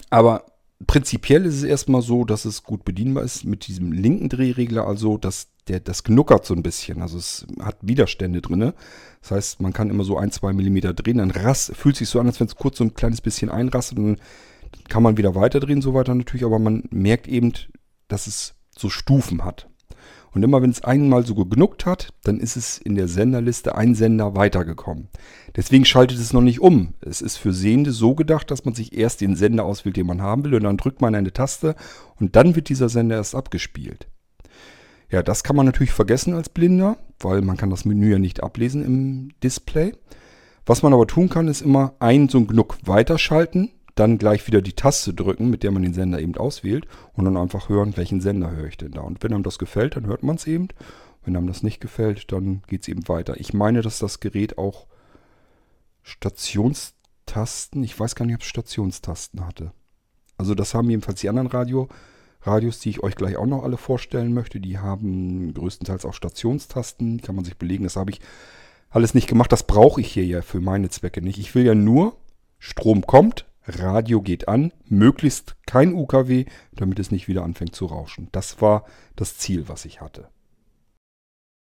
[0.10, 0.46] Aber
[0.86, 5.18] prinzipiell ist es erstmal so, dass es gut bedienbar ist mit diesem linken Drehregler, also
[5.18, 7.02] dass der, das knuckert so ein bisschen.
[7.02, 8.74] Also es hat Widerstände drin.
[9.22, 12.20] Das heißt, man kann immer so ein, zwei Millimeter drehen, dann rast, fühlt sich so
[12.20, 14.18] an, als wenn es kurz so ein kleines bisschen einrastet und dann
[14.90, 17.54] kann man wieder weiter drehen, so weiter natürlich, aber man merkt eben,
[18.08, 19.70] dass es so Stufen hat.
[20.34, 23.94] Und immer wenn es einmal so genuckt hat, dann ist es in der Senderliste ein
[23.94, 25.10] Sender weitergekommen.
[25.56, 26.96] Deswegen schaltet es noch nicht um.
[27.02, 30.24] Es ist für Sehende so gedacht, dass man sich erst den Sender auswählt, den man
[30.24, 31.76] haben will, und dann drückt man eine Taste
[32.20, 34.08] und dann wird dieser Sender erst abgespielt.
[35.14, 38.42] Ja, das kann man natürlich vergessen als Blinder, weil man kann das Menü ja nicht
[38.42, 39.94] ablesen im Display.
[40.66, 44.64] Was man aber tun kann, ist immer ein so ein Gnuck weiterschalten dann gleich wieder
[44.64, 48.22] die Taste drücken, mit der man den Sender eben auswählt und dann einfach hören, welchen
[48.22, 49.02] Sender höre ich denn da.
[49.02, 50.70] Und wenn einem das gefällt, dann hört man es eben.
[51.24, 53.40] Wenn einem das nicht gefällt, dann geht es eben weiter.
[53.40, 54.88] Ich meine, dass das Gerät auch
[56.02, 59.74] Stationstasten, ich weiß gar nicht, ob es Stationstasten hatte.
[60.40, 61.88] Also das haben jedenfalls die anderen Radio,
[62.46, 64.60] Radios, die ich euch gleich auch noch alle vorstellen möchte.
[64.60, 67.84] Die haben größtenteils auch Stationstasten, kann man sich belegen.
[67.84, 68.20] Das habe ich
[68.90, 69.52] alles nicht gemacht.
[69.52, 71.40] Das brauche ich hier ja für meine Zwecke nicht.
[71.40, 72.18] Ich will ja nur,
[72.60, 78.28] Strom kommt, Radio geht an, möglichst kein UKW, damit es nicht wieder anfängt zu rauschen.
[78.32, 80.28] Das war das Ziel, was ich hatte.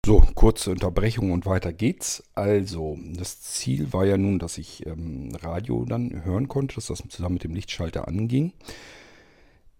[0.05, 2.23] So, kurze Unterbrechung und weiter geht's.
[2.35, 7.03] Also, das Ziel war ja nun, dass ich ähm, Radio dann hören konnte, dass das
[7.09, 8.53] zusammen mit dem Lichtschalter anging.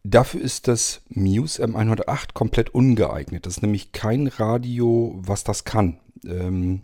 [0.09, 3.45] Dafür ist das Muse M108 komplett ungeeignet.
[3.45, 5.99] Das ist nämlich kein Radio, was das kann.
[6.25, 6.83] Ähm,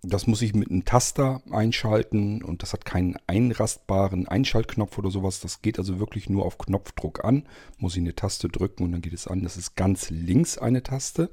[0.00, 5.40] das muss ich mit einem Taster einschalten und das hat keinen einrastbaren Einschaltknopf oder sowas.
[5.40, 7.46] Das geht also wirklich nur auf Knopfdruck an.
[7.76, 9.42] Muss ich eine Taste drücken und dann geht es an.
[9.42, 11.28] Das ist ganz links eine Taste.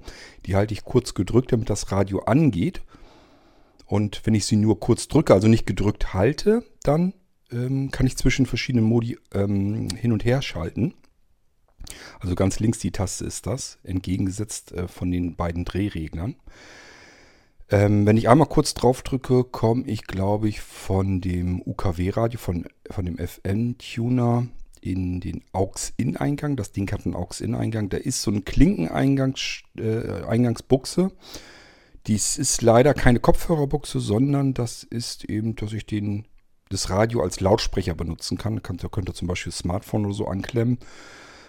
[0.45, 2.81] Die halte ich kurz gedrückt, damit das Radio angeht.
[3.85, 7.13] Und wenn ich sie nur kurz drücke, also nicht gedrückt halte, dann
[7.51, 10.93] ähm, kann ich zwischen verschiedenen Modi ähm, hin und her schalten.
[12.19, 16.35] Also ganz links die Taste ist das, entgegengesetzt äh, von den beiden Drehreglern.
[17.71, 22.65] Ähm, wenn ich einmal kurz drauf drücke, komme ich, glaube ich, von dem UKW-Radio, von,
[22.89, 24.47] von dem FN-Tuner
[24.81, 26.55] in den AUX-In-Eingang.
[26.55, 27.89] Das Ding hat einen AUX-In-Eingang.
[27.89, 31.01] Da ist so ein Klinken-Eingangsbuchse.
[31.01, 31.09] Äh,
[32.07, 36.23] Dies ist leider keine Kopfhörerbuchse, sondern das ist eben, dass ich den,
[36.69, 38.55] das Radio als Lautsprecher benutzen kann.
[38.55, 40.77] Da könnt ihr, zum Beispiel Smartphone oder so anklemmen.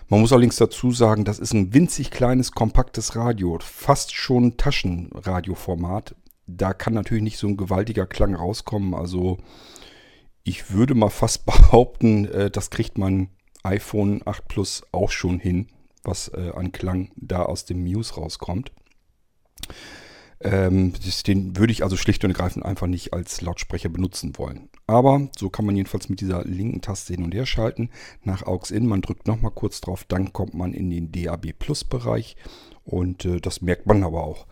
[0.09, 6.17] Man muss allerdings dazu sagen, das ist ein winzig kleines, kompaktes Radio, fast schon Taschenradioformat.
[6.47, 8.95] Da kann natürlich nicht so ein gewaltiger Klang rauskommen.
[8.95, 9.39] Also
[10.43, 13.29] ich würde mal fast behaupten, äh, das kriegt mein
[13.63, 15.69] iPhone 8 Plus auch schon hin,
[16.03, 18.73] was äh, an Klang da aus dem Muse rauskommt.
[20.43, 20.95] Ähm,
[21.27, 24.71] den würde ich also schlicht und ergreifend einfach nicht als Lautsprecher benutzen wollen.
[24.87, 27.91] Aber so kann man jedenfalls mit dieser linken Taste hin und her schalten.
[28.25, 31.85] Nach AUX in, man drückt nochmal kurz drauf, dann kommt man in den DAB Plus
[31.85, 32.37] Bereich
[32.85, 34.47] und äh, das merkt man aber auch.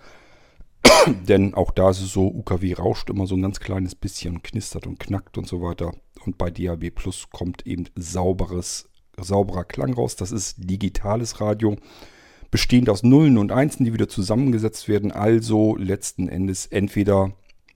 [1.06, 4.86] Denn auch da ist es so, UKW rauscht immer so ein ganz kleines bisschen, knistert
[4.86, 5.94] und knackt und so weiter.
[6.26, 10.16] Und bei DAB Plus kommt eben sauberes, sauberer Klang raus.
[10.16, 11.76] Das ist digitales Radio
[12.50, 15.12] bestehend aus Nullen und Einsen, die wieder zusammengesetzt werden.
[15.12, 17.32] Also letzten Endes entweder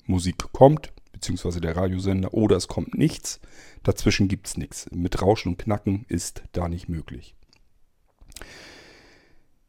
[0.06, 3.40] Musik kommt, beziehungsweise der Radiosender, oder es kommt nichts.
[3.82, 4.86] Dazwischen gibt es nichts.
[4.92, 7.34] Mit Rauschen und Knacken ist da nicht möglich.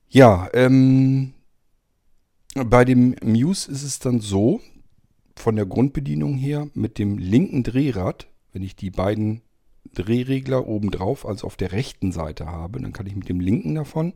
[0.09, 1.33] Ja, ähm,
[2.53, 4.61] bei dem Muse ist es dann so,
[5.35, 9.41] von der Grundbedienung her, mit dem linken Drehrad, wenn ich die beiden
[9.95, 13.75] Drehregler oben drauf, also auf der rechten Seite habe, dann kann ich mit dem linken
[13.75, 14.13] davon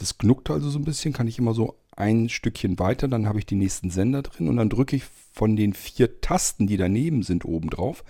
[0.00, 3.38] das knuckt also so ein bisschen, kann ich immer so ein Stückchen weiter, dann habe
[3.38, 7.22] ich die nächsten Sender drin und dann drücke ich von den vier Tasten, die daneben
[7.22, 8.04] sind, oben drauf,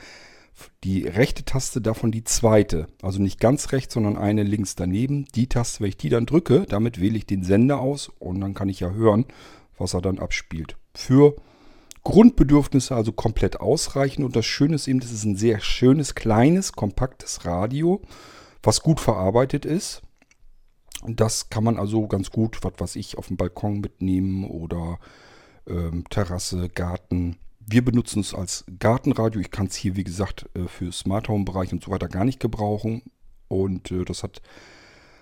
[0.85, 2.87] die rechte Taste davon die zweite.
[3.03, 5.24] Also nicht ganz rechts, sondern eine links daneben.
[5.35, 8.55] Die Taste, wenn ich die dann drücke, damit wähle ich den Sender aus und dann
[8.55, 9.24] kann ich ja hören,
[9.79, 10.76] was er dann abspielt.
[10.94, 11.35] Für
[12.05, 14.24] Grundbedürfnisse also komplett ausreichend.
[14.24, 18.03] Und das Schöne ist eben, das ist ein sehr schönes, kleines, kompaktes Radio,
[18.62, 20.03] was gut verarbeitet ist.
[21.07, 24.99] Das kann man also ganz gut, was weiß ich, auf dem Balkon mitnehmen oder
[25.67, 27.37] ähm, Terrasse, Garten.
[27.59, 29.41] Wir benutzen es als Gartenradio.
[29.41, 32.25] Ich kann es hier, wie gesagt, äh, für Smart Home Bereich und so weiter gar
[32.25, 33.03] nicht gebrauchen.
[33.49, 34.43] Und äh, das hat,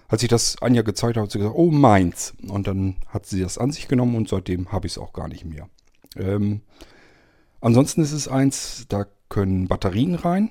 [0.08, 2.34] als ich das Anja gezeigt habe, hat sie gesagt, oh meins.
[2.48, 5.28] Und dann hat sie das an sich genommen und seitdem habe ich es auch gar
[5.28, 5.68] nicht mehr.
[6.16, 6.62] Ähm,
[7.60, 10.50] ansonsten ist es eins, da können Batterien rein,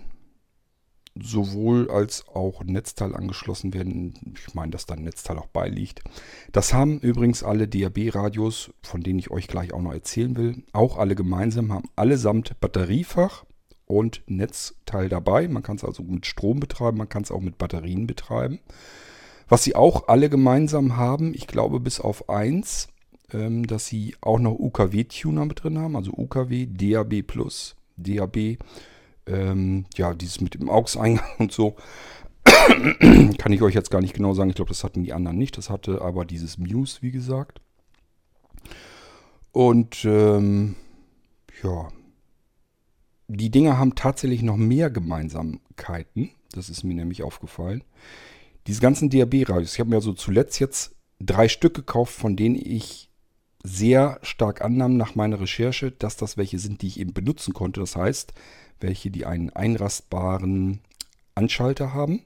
[1.22, 4.14] sowohl als auch Netzteil angeschlossen werden.
[4.36, 6.02] Ich meine, dass da ein Netzteil auch beiliegt.
[6.52, 10.98] Das haben übrigens alle DAB-Radios, von denen ich euch gleich auch noch erzählen will, auch
[10.98, 13.46] alle gemeinsam, haben allesamt Batteriefach
[13.86, 15.48] und Netzteil dabei.
[15.48, 18.60] Man kann es also mit Strom betreiben, man kann es auch mit Batterien betreiben.
[19.50, 22.90] Was sie auch alle gemeinsam haben, ich glaube bis auf eins,
[23.32, 27.24] ähm, dass sie auch noch UKW-Tuner mit drin haben, also UKW, DAB+,
[27.96, 28.58] DAB,
[29.28, 31.76] ähm, ja, dieses mit dem AUX-Eingang und so.
[32.44, 34.50] Kann ich euch jetzt gar nicht genau sagen.
[34.50, 35.58] Ich glaube, das hatten die anderen nicht.
[35.58, 37.62] Das hatte aber dieses Muse, wie gesagt.
[39.52, 40.76] Und ähm,
[41.64, 41.90] ja,
[43.28, 46.32] die Dinger haben tatsächlich noch mehr Gemeinsamkeiten.
[46.52, 47.84] Das ist mir nämlich aufgefallen.
[48.68, 49.74] Diese ganzen DAB-Radios.
[49.74, 53.10] Ich habe mir also zuletzt jetzt drei Stück gekauft, von denen ich
[53.64, 57.80] sehr stark annahm nach meiner Recherche, dass das welche sind, die ich eben benutzen konnte.
[57.80, 58.34] Das heißt,
[58.80, 60.82] welche, die einen einrastbaren
[61.36, 62.26] Anschalter haben,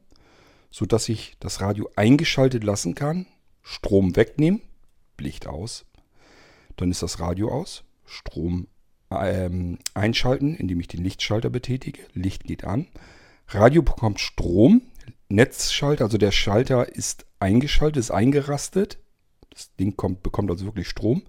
[0.70, 3.26] sodass ich das Radio eingeschaltet lassen kann,
[3.62, 4.62] Strom wegnehmen,
[5.20, 5.86] Licht aus,
[6.78, 8.68] dann ist das Radio aus, Strom
[9.12, 12.88] ähm, einschalten, indem ich den Lichtschalter betätige, Licht geht an,
[13.48, 14.82] Radio bekommt Strom,
[15.30, 19.00] Netzschalter, also der Schalter ist eingeschaltet, ist eingerastet,
[19.50, 21.24] das Ding kommt, bekommt also wirklich Strom,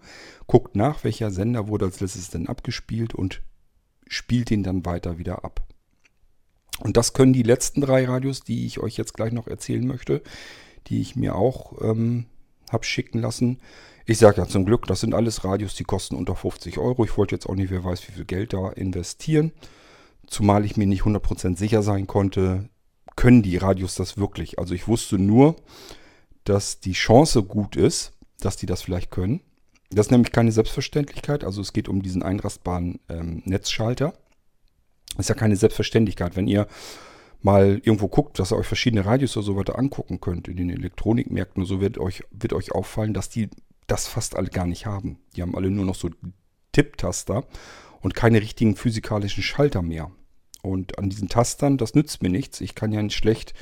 [0.46, 3.42] guckt nach, welcher Sender wurde als letztes denn abgespielt und
[4.12, 5.66] spielt ihn dann weiter wieder ab.
[6.80, 10.22] Und das können die letzten drei Radios, die ich euch jetzt gleich noch erzählen möchte,
[10.88, 12.26] die ich mir auch ähm,
[12.70, 13.60] habe schicken lassen.
[14.04, 17.04] Ich sage ja zum Glück, das sind alles Radios, die kosten unter 50 Euro.
[17.04, 19.52] Ich wollte jetzt auch nicht, wer weiß, wie viel Geld da investieren.
[20.26, 22.68] Zumal ich mir nicht 100% sicher sein konnte,
[23.16, 24.58] können die Radios das wirklich.
[24.58, 25.56] Also ich wusste nur,
[26.44, 29.40] dass die Chance gut ist, dass die das vielleicht können.
[29.94, 31.44] Das ist nämlich keine Selbstverständlichkeit.
[31.44, 34.14] Also es geht um diesen einrastbaren ähm, Netzschalter.
[35.16, 36.36] Das ist ja keine Selbstverständlichkeit.
[36.36, 36.66] Wenn ihr
[37.42, 40.70] mal irgendwo guckt, dass ihr euch verschiedene Radios oder so weiter angucken könnt in den
[40.70, 43.50] Elektronikmärkten und so wird euch, wird euch auffallen, dass die
[43.86, 45.18] das fast alle gar nicht haben.
[45.36, 46.08] Die haben alle nur noch so
[46.72, 47.44] Tipptaster
[48.00, 50.10] und keine richtigen physikalischen Schalter mehr.
[50.62, 52.60] Und an diesen Tastern, das nützt mir nichts.
[52.60, 53.54] Ich kann ja nicht schlecht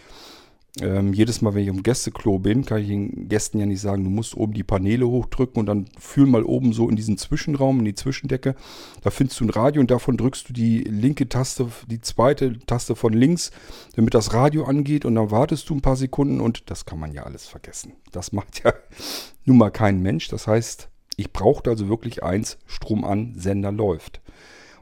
[0.80, 4.04] ähm, jedes Mal, wenn ich im Gästeklo bin, kann ich den Gästen ja nicht sagen,
[4.04, 7.80] du musst oben die Paneele hochdrücken und dann fühl mal oben so in diesen Zwischenraum,
[7.80, 8.54] in die Zwischendecke.
[9.02, 12.94] Da findest du ein Radio und davon drückst du die linke Taste, die zweite Taste
[12.94, 13.50] von links,
[13.96, 17.12] damit das Radio angeht und dann wartest du ein paar Sekunden und das kann man
[17.12, 17.94] ja alles vergessen.
[18.12, 18.72] Das macht ja
[19.44, 20.28] nun mal kein Mensch.
[20.28, 24.20] Das heißt, ich brauchte also wirklich eins, Strom an, Sender läuft.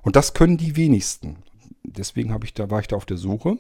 [0.03, 1.39] Und das können die wenigsten.
[1.83, 3.57] Deswegen ich da, war ich da auf der Suche.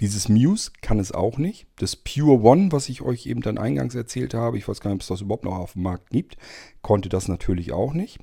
[0.00, 1.66] Dieses Muse kann es auch nicht.
[1.76, 4.96] Das Pure One, was ich euch eben dann eingangs erzählt habe, ich weiß gar nicht,
[4.96, 6.36] ob es das überhaupt noch auf dem Markt gibt,
[6.82, 8.18] konnte das natürlich auch nicht.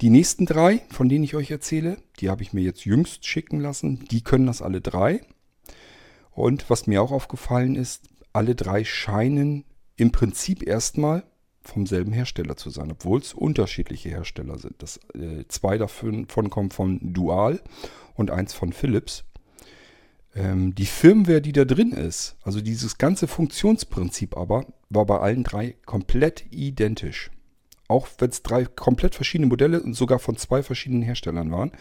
[0.00, 3.60] Die nächsten drei, von denen ich euch erzähle, die habe ich mir jetzt jüngst schicken
[3.60, 4.04] lassen.
[4.10, 5.20] Die können das alle drei.
[6.32, 9.64] Und was mir auch aufgefallen ist, alle drei scheinen
[9.96, 11.22] im Prinzip erstmal
[11.62, 14.74] vom selben Hersteller zu sein, obwohl es unterschiedliche Hersteller sind.
[14.78, 17.62] Das, äh, zwei davon kommen von Dual
[18.14, 19.24] und eins von Philips.
[20.34, 25.44] Ähm, die Firmware, die da drin ist, also dieses ganze Funktionsprinzip aber, war bei allen
[25.44, 27.30] drei komplett identisch.
[27.86, 31.72] Auch wenn es drei komplett verschiedene Modelle und sogar von zwei verschiedenen Herstellern waren,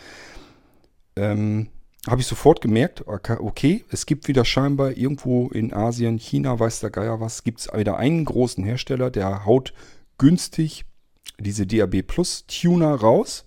[1.15, 1.69] ähm,
[2.07, 6.89] habe ich sofort gemerkt, okay, es gibt wieder scheinbar irgendwo in Asien, China, weiß der
[6.89, 9.73] Geier was, gibt es wieder einen großen Hersteller, der haut
[10.17, 10.85] günstig
[11.39, 13.45] diese DAB Plus Tuner raus.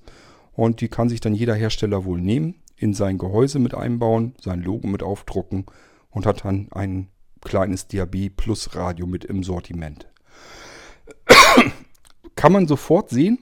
[0.55, 4.63] Und die kann sich dann jeder Hersteller wohl nehmen in sein Gehäuse mit einbauen, sein
[4.63, 5.67] Logo mit aufdrucken
[6.11, 7.09] und hat dann ein
[7.41, 10.09] kleines DAB Plus Radio mit im Sortiment.
[12.37, 13.39] Kann man sofort sehen,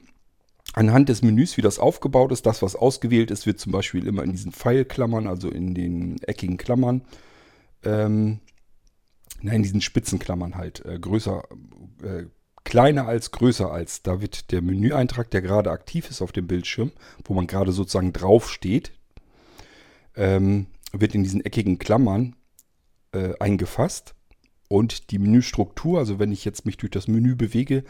[0.73, 2.45] anhand des Menüs, wie das aufgebaut ist.
[2.45, 6.57] Das, was ausgewählt ist, wird zum Beispiel immer in diesen Pfeilklammern, also in den eckigen
[6.57, 7.01] Klammern,
[7.83, 8.39] ähm,
[9.41, 11.43] nein, in diesen Spitzenklammern halt, äh, größer,
[12.03, 12.25] äh,
[12.63, 14.01] kleiner als, größer als.
[14.01, 16.91] Da wird der Menüeintrag, der gerade aktiv ist auf dem Bildschirm,
[17.23, 18.91] wo man gerade sozusagen drauf steht,
[20.15, 22.35] ähm, wird in diesen eckigen Klammern
[23.11, 24.15] äh, eingefasst.
[24.67, 27.83] Und die Menüstruktur, also wenn ich jetzt mich durch das Menü bewege,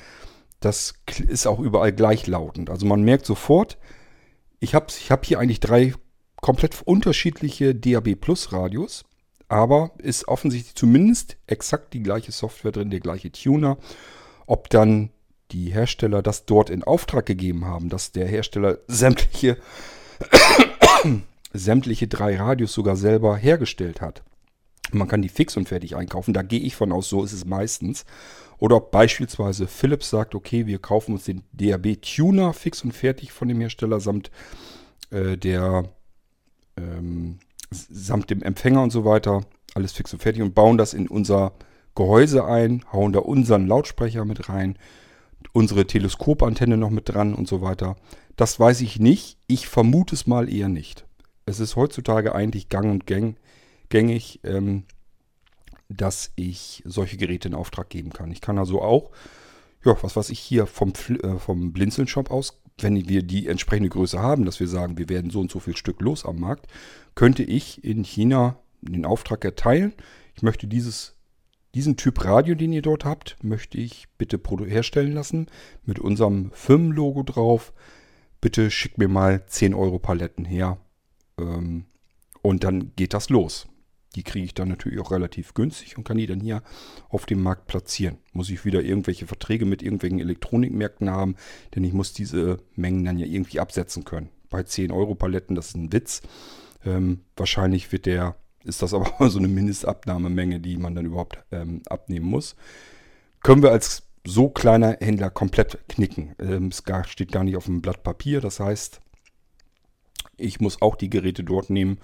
[0.60, 0.96] Das
[1.28, 2.70] ist auch überall gleichlautend.
[2.70, 3.78] Also man merkt sofort,
[4.60, 5.94] ich habe ich hab hier eigentlich drei
[6.42, 9.04] komplett unterschiedliche DAB Plus Radios,
[9.48, 13.78] aber ist offensichtlich zumindest exakt die gleiche Software drin, der gleiche Tuner.
[14.48, 15.12] Ob dann
[15.52, 19.58] die Hersteller das dort in Auftrag gegeben haben, dass der Hersteller sämtliche,
[21.58, 24.24] sämtliche drei Radios sogar selber hergestellt hat.
[24.92, 27.46] Man kann die fix und fertig einkaufen, da gehe ich von aus, so ist es
[27.46, 28.06] meistens.
[28.58, 33.32] Oder ob beispielsweise Philips sagt, okay, wir kaufen uns den DAB Tuner fix und fertig
[33.32, 34.32] von dem Hersteller samt
[35.10, 35.86] äh, der
[36.78, 37.40] ähm,
[37.72, 39.42] samt dem Empfänger und so weiter,
[39.74, 41.54] alles fix und fertig und bauen das in unser
[41.96, 44.78] Gehäuse ein, hauen da unseren Lautsprecher mit rein,
[45.54, 47.96] unsere Teleskopantenne noch mit dran und so weiter.
[48.36, 49.38] Das weiß ich nicht.
[49.48, 51.05] Ich vermute es mal eher nicht.
[51.46, 53.38] Es ist heutzutage eigentlich gang und gäng,
[53.90, 54.84] gängig, ähm,
[55.90, 58.32] dass ich solche Geräte in Auftrag geben kann.
[58.32, 59.12] Ich kann also auch,
[59.84, 64.20] ja, was weiß ich hier vom, äh, vom Blinzeln-Shop aus, wenn wir die entsprechende Größe
[64.20, 66.68] haben, dass wir sagen, wir werden so und so viel Stück los am Markt,
[67.14, 69.94] könnte ich in China den Auftrag erteilen.
[70.36, 71.16] Ich möchte dieses,
[71.76, 75.48] diesen Typ Radio, den ihr dort habt, möchte ich bitte herstellen lassen
[75.86, 77.72] mit unserem Firmenlogo drauf.
[78.42, 80.78] Bitte schickt mir mal 10 Euro Paletten her.
[81.40, 81.86] Ähm,
[82.42, 83.68] und dann geht das los.
[84.16, 86.64] Die kriege ich dann natürlich auch relativ günstig und kann die dann hier
[87.10, 88.18] auf dem Markt platzieren.
[88.32, 91.36] Muss ich wieder irgendwelche Verträge mit irgendwelchen Elektronikmärkten haben,
[91.74, 94.30] denn ich muss diese Mengen dann ja irgendwie absetzen können.
[94.50, 96.22] Bei 10 Euro Paletten, das ist ein Witz.
[96.86, 101.82] Ähm, wahrscheinlich wird der, ist das aber so eine Mindestabnahmemenge, die man dann überhaupt ähm,
[101.90, 102.56] abnehmen muss.
[103.42, 106.36] Können wir als so kleiner Händler komplett knicken.
[106.40, 108.42] Ähm, es steht gar nicht auf dem Blatt Papier.
[108.42, 109.02] Das heißt,
[110.38, 112.00] ich muss auch die Geräte dort nehmen,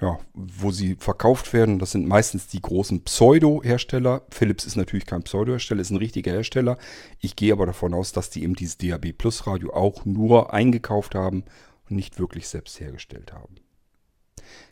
[0.00, 1.78] ja, wo sie verkauft werden.
[1.78, 4.22] Das sind meistens die großen Pseudo-Hersteller.
[4.30, 6.76] Philips ist natürlich kein Pseudo-Hersteller, ist ein richtiger Hersteller.
[7.20, 11.14] Ich gehe aber davon aus, dass die eben dieses DAB Plus Radio auch nur eingekauft
[11.14, 11.44] haben
[11.88, 13.56] und nicht wirklich selbst hergestellt haben.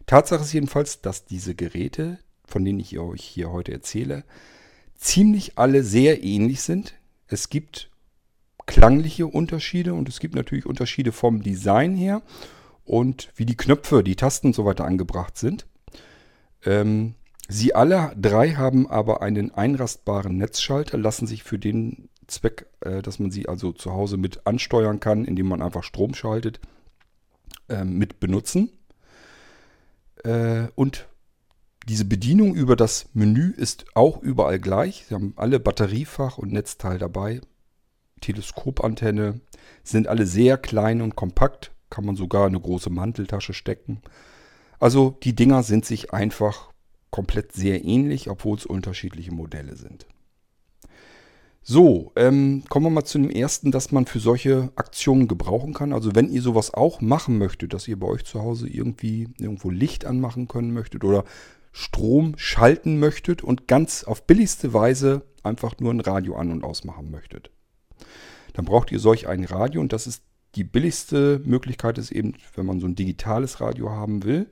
[0.06, 4.24] Tatsache ist jedenfalls, dass diese Geräte, von denen ich euch hier heute erzähle,
[4.96, 6.94] ziemlich alle sehr ähnlich sind.
[7.26, 7.90] Es gibt
[8.66, 12.22] klangliche Unterschiede und es gibt natürlich Unterschiede vom Design her
[12.84, 15.66] und wie die Knöpfe, die Tasten und so weiter angebracht sind.
[16.64, 17.14] Ähm,
[17.48, 23.18] sie alle drei haben aber einen einrastbaren Netzschalter, lassen sich für den Zweck, äh, dass
[23.18, 26.60] man sie also zu Hause mit ansteuern kann, indem man einfach Strom schaltet,
[27.68, 28.70] äh, mit benutzen.
[30.22, 31.06] Äh, und
[31.86, 35.04] diese Bedienung über das Menü ist auch überall gleich.
[35.08, 37.40] Sie haben alle Batteriefach und Netzteil dabei.
[38.22, 39.40] Teleskopantenne
[39.82, 44.02] sind alle sehr klein und kompakt kann man sogar eine große Manteltasche stecken.
[44.80, 46.72] Also die Dinger sind sich einfach
[47.10, 50.04] komplett sehr ähnlich, obwohl es unterschiedliche Modelle sind.
[51.62, 55.92] So, ähm, kommen wir mal zu dem ersten, dass man für solche Aktionen gebrauchen kann.
[55.92, 59.70] Also wenn ihr sowas auch machen möchtet, dass ihr bei euch zu Hause irgendwie irgendwo
[59.70, 61.24] Licht anmachen können möchtet oder
[61.70, 67.12] Strom schalten möchtet und ganz auf billigste Weise einfach nur ein Radio an und ausmachen
[67.12, 67.50] möchtet.
[68.54, 72.66] Dann braucht ihr solch ein Radio und das ist die billigste Möglichkeit ist eben, wenn
[72.66, 74.46] man so ein digitales Radio haben will,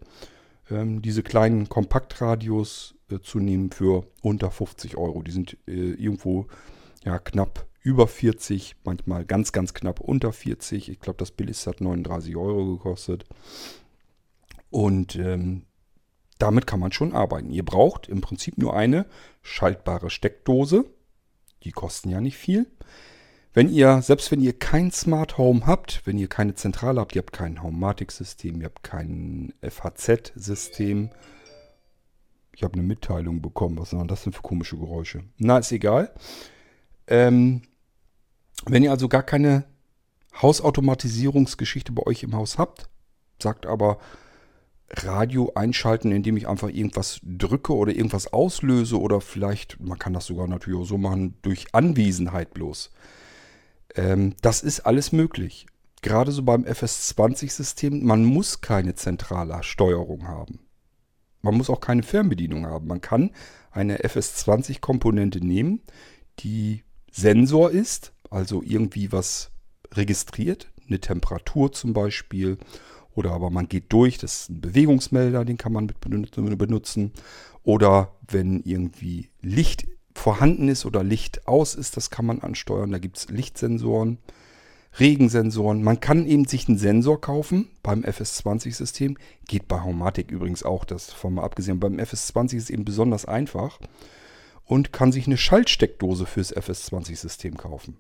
[0.71, 5.23] ähm, diese kleinen Kompaktradios äh, zu nehmen für unter 50 Euro.
[5.23, 6.47] Die sind äh, irgendwo
[7.05, 10.89] ja, knapp über 40, manchmal ganz, ganz knapp unter 40.
[10.89, 13.25] Ich glaube, das billigste hat 39 Euro gekostet.
[14.71, 15.67] Und ähm,
[16.39, 17.51] damit kann man schon arbeiten.
[17.51, 19.07] Ihr braucht im Prinzip nur eine
[19.43, 20.85] schaltbare Steckdose.
[21.65, 22.67] Die kosten ja nicht viel.
[23.55, 27.21] Wenn ihr, selbst wenn ihr kein Smart Home habt, wenn ihr keine Zentrale habt, ihr
[27.21, 31.11] habt kein Homematic-System, ihr habt kein FHZ-System.
[32.55, 33.79] Ich habe eine Mitteilung bekommen.
[33.79, 35.25] Was sind das denn für komische Geräusche?
[35.37, 36.15] Na, ist egal.
[37.07, 37.63] Ähm,
[38.67, 39.65] wenn ihr also gar keine
[40.41, 42.89] Hausautomatisierungsgeschichte bei euch im Haus habt,
[43.39, 43.99] sagt aber
[44.89, 50.27] Radio einschalten, indem ich einfach irgendwas drücke oder irgendwas auslöse oder vielleicht, man kann das
[50.27, 52.91] sogar natürlich auch so machen, durch Anwesenheit bloß.
[53.95, 55.67] Ähm, das ist alles möglich.
[56.03, 60.61] Gerade so beim FS20-System, man muss keine zentrale Steuerung haben.
[61.43, 62.87] Man muss auch keine Fernbedienung haben.
[62.89, 63.31] Man kann
[63.71, 65.81] eine FS20-Komponente nehmen,
[66.41, 69.51] die Sensor ist, also irgendwie was
[69.93, 72.59] registriert, eine Temperatur zum Beispiel,
[73.15, 77.13] oder aber man geht durch, das ist ein Bewegungsmelder, den kann man mit benutzen.
[77.63, 79.87] Oder wenn irgendwie Licht
[80.23, 82.93] vorhanden ist oder Licht aus ist, das kann man ansteuern.
[82.93, 84.19] Da gibt es Lichtsensoren,
[85.01, 85.83] Regensensoren.
[85.83, 89.17] Man kann eben sich einen Sensor kaufen beim FS20-System.
[89.49, 91.81] Geht bei Homatic übrigens auch, das von mal abgesehen.
[91.81, 93.81] Beim FS20 ist es eben besonders einfach
[94.65, 97.97] und kann sich eine Schaltsteckdose fürs FS20-System kaufen.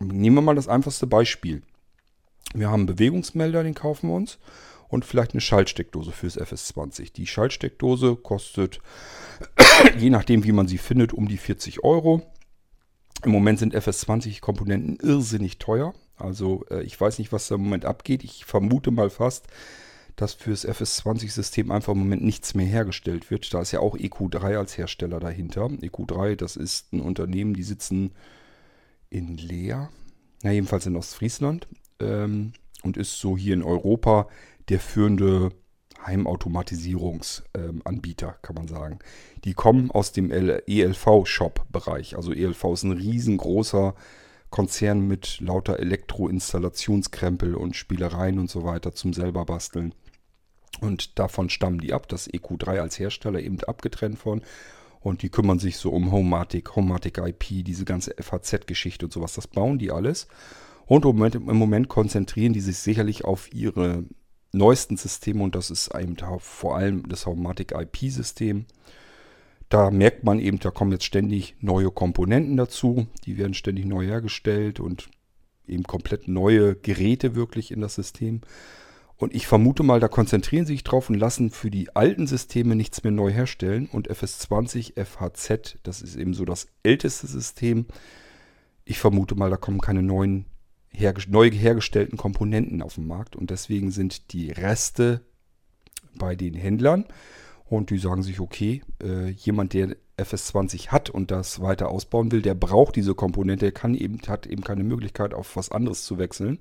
[0.00, 1.62] Nehmen wir mal das einfachste Beispiel.
[2.52, 4.38] Wir haben einen Bewegungsmelder, den kaufen wir uns
[4.88, 7.12] und vielleicht eine Schaltsteckdose fürs FS20.
[7.12, 8.80] Die Schaltsteckdose kostet,
[9.98, 12.22] je nachdem wie man sie findet, um die 40 Euro.
[13.24, 15.94] Im Moment sind FS20-Komponenten irrsinnig teuer.
[16.16, 18.24] Also äh, ich weiß nicht, was da im Moment abgeht.
[18.24, 19.46] Ich vermute mal fast,
[20.16, 23.52] dass fürs FS20-System einfach im Moment nichts mehr hergestellt wird.
[23.52, 25.66] Da ist ja auch EQ3 als Hersteller dahinter.
[25.66, 28.12] EQ3, das ist ein Unternehmen, die sitzen
[29.08, 29.90] in Leer,
[30.42, 31.66] na jedenfalls in Ostfriesland
[32.00, 32.52] ähm,
[32.82, 34.28] und ist so hier in Europa
[34.68, 35.50] der führende
[36.06, 39.00] Heimautomatisierungsanbieter, ähm, kann man sagen.
[39.44, 42.16] Die kommen aus dem ELV-Shop-Bereich.
[42.16, 43.96] Also ELV ist ein riesengroßer
[44.50, 49.94] Konzern mit lauter Elektroinstallationskrempel und Spielereien und so weiter zum selber basteln.
[50.80, 54.42] Und davon stammen die ab, das EQ3 als Hersteller eben abgetrennt von.
[55.00, 59.34] Und die kümmern sich so um Homematic, Homematic IP, diese ganze FAZ-Geschichte und sowas.
[59.34, 60.28] Das bauen die alles.
[60.86, 64.04] Und im Moment, im Moment konzentrieren die sich sicherlich auf ihre
[64.52, 68.66] neuesten Systeme und das ist eben vor allem das Homematic IP-System.
[69.68, 74.04] Da merkt man eben, da kommen jetzt ständig neue Komponenten dazu, die werden ständig neu
[74.04, 75.08] hergestellt und
[75.68, 78.40] eben komplett neue Geräte wirklich in das System.
[79.16, 82.74] Und ich vermute mal, da konzentrieren sie sich drauf und lassen für die alten Systeme
[82.74, 83.86] nichts mehr neu herstellen.
[83.92, 87.84] Und FS20 FHZ, das ist eben so das älteste System.
[88.86, 90.46] Ich vermute mal, da kommen keine neuen
[91.28, 95.22] neu hergestellten Komponenten auf den Markt und deswegen sind die Reste
[96.14, 97.06] bei den Händlern
[97.66, 102.42] und die sagen sich, okay, äh, jemand, der FS20 hat und das weiter ausbauen will,
[102.42, 106.18] der braucht diese Komponente, der kann eben, hat eben keine Möglichkeit, auf was anderes zu
[106.18, 106.58] wechseln.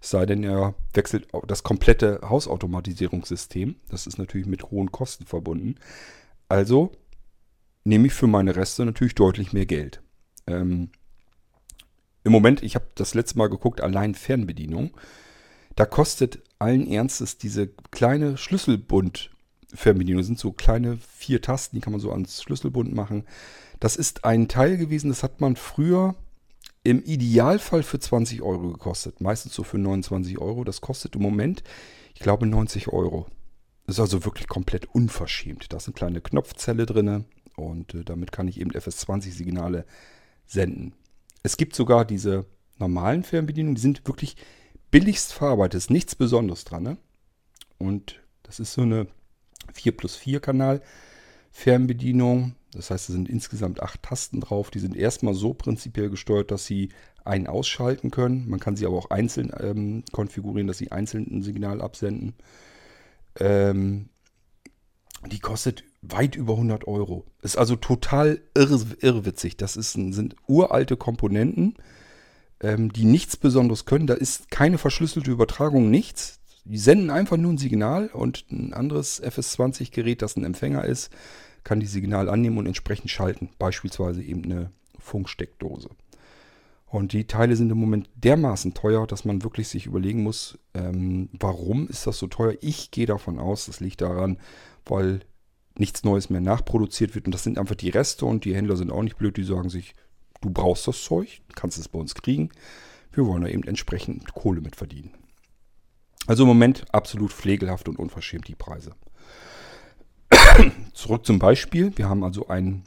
[0.00, 3.76] Es sei denn, er wechselt das komplette Hausautomatisierungssystem.
[3.88, 5.76] Das ist natürlich mit hohen Kosten verbunden.
[6.48, 6.92] Also
[7.84, 10.02] nehme ich für meine Reste natürlich deutlich mehr Geld.
[10.46, 10.90] Ähm,
[12.26, 14.90] im Moment, ich habe das letzte Mal geguckt, allein Fernbedienung.
[15.76, 20.18] Da kostet allen Ernstes diese kleine Schlüsselbund-Fernbedienung.
[20.18, 23.24] Das sind so kleine vier Tasten, die kann man so ans Schlüsselbund machen.
[23.78, 26.16] Das ist ein Teil gewesen, das hat man früher
[26.82, 29.20] im Idealfall für 20 Euro gekostet.
[29.20, 30.64] Meistens so für 29 Euro.
[30.64, 31.62] Das kostet im Moment,
[32.14, 33.26] ich glaube, 90 Euro.
[33.86, 35.72] Das ist also wirklich komplett unverschämt.
[35.72, 37.24] Da ist eine kleine Knopfzelle drin
[37.54, 39.86] und äh, damit kann ich eben FS20-Signale
[40.44, 40.92] senden.
[41.46, 42.44] Es gibt sogar diese
[42.76, 44.34] normalen Fernbedienungen, die sind wirklich
[44.90, 45.78] billigst verarbeitet.
[45.78, 46.82] Ist nichts Besonderes dran.
[46.82, 46.96] Ne?
[47.78, 49.06] Und das ist so eine
[49.72, 50.82] 4 plus 4 Kanal
[51.52, 52.56] Fernbedienung.
[52.72, 54.72] Das heißt, es sind insgesamt acht Tasten drauf.
[54.72, 56.88] Die sind erstmal so prinzipiell gesteuert, dass sie
[57.24, 58.48] ein- ausschalten können.
[58.48, 62.34] Man kann sie aber auch einzeln ähm, konfigurieren, dass sie einzeln ein Signal absenden.
[63.38, 64.08] Ähm,
[65.24, 67.24] die kostet weit über 100 Euro.
[67.42, 69.56] Ist also total irr, irrwitzig.
[69.56, 71.74] Das ist, sind uralte Komponenten,
[72.60, 74.06] ähm, die nichts Besonderes können.
[74.06, 76.40] Da ist keine verschlüsselte Übertragung, nichts.
[76.64, 81.10] Die senden einfach nur ein Signal und ein anderes FS20-Gerät, das ein Empfänger ist,
[81.62, 83.50] kann die Signal annehmen und entsprechend schalten.
[83.58, 85.90] Beispielsweise eben eine Funksteckdose.
[86.86, 91.28] Und die Teile sind im Moment dermaßen teuer, dass man wirklich sich überlegen muss, ähm,
[91.38, 92.54] warum ist das so teuer?
[92.60, 94.38] Ich gehe davon aus, das liegt daran,
[94.86, 95.20] weil
[95.78, 97.26] nichts Neues mehr nachproduziert wird.
[97.26, 99.68] Und das sind einfach die Reste und die Händler sind auch nicht blöd, die sagen
[99.68, 99.94] sich,
[100.40, 102.50] du brauchst das Zeug, kannst es bei uns kriegen.
[103.12, 105.10] Wir wollen da eben entsprechend Kohle mit verdienen.
[106.26, 108.94] Also im Moment absolut pflegelhaft und unverschämt die Preise.
[110.92, 111.96] Zurück zum Beispiel.
[111.96, 112.84] Wir haben also einen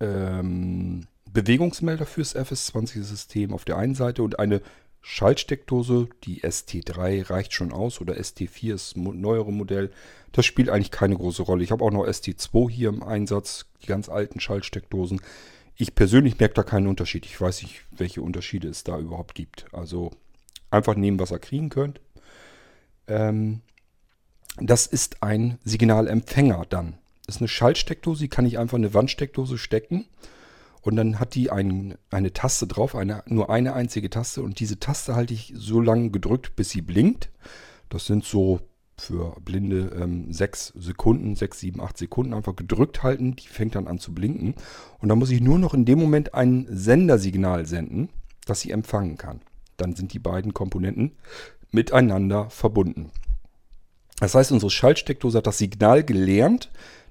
[0.00, 4.60] ähm, Bewegungsmelder fürs FS20-System auf der einen Seite und eine
[5.02, 9.90] Schaltsteckdose, die ST3 reicht schon aus oder ST4 ist ein neuere Modell.
[10.32, 11.64] Das spielt eigentlich keine große Rolle.
[11.64, 15.20] Ich habe auch noch ST2 hier im Einsatz, die ganz alten Schaltsteckdosen.
[15.76, 17.24] Ich persönlich merke da keinen Unterschied.
[17.24, 19.66] Ich weiß nicht, welche Unterschiede es da überhaupt gibt.
[19.72, 20.10] Also
[20.70, 22.00] einfach nehmen, was ihr kriegen könnt.
[23.06, 23.62] Ähm,
[24.58, 26.98] das ist ein Signalempfänger dann.
[27.24, 30.06] Das ist eine Schaltsteckdose, die kann ich einfach in eine Wandsteckdose stecken.
[30.80, 34.42] Und dann hat die ein, eine Taste drauf, eine, nur eine einzige Taste.
[34.42, 37.30] Und diese Taste halte ich so lange gedrückt, bis sie blinkt.
[37.88, 38.60] Das sind so
[38.96, 43.36] für Blinde ähm, sechs Sekunden, sechs, sieben, acht Sekunden einfach gedrückt halten.
[43.36, 44.54] Die fängt dann an zu blinken.
[44.98, 48.10] Und dann muss ich nur noch in dem Moment ein Sendersignal senden,
[48.46, 49.40] das sie empfangen kann.
[49.76, 51.12] Dann sind die beiden Komponenten
[51.70, 53.10] miteinander verbunden.
[54.18, 56.70] Das heißt, unsere Schaltsteckdose hat das Signal gelernt,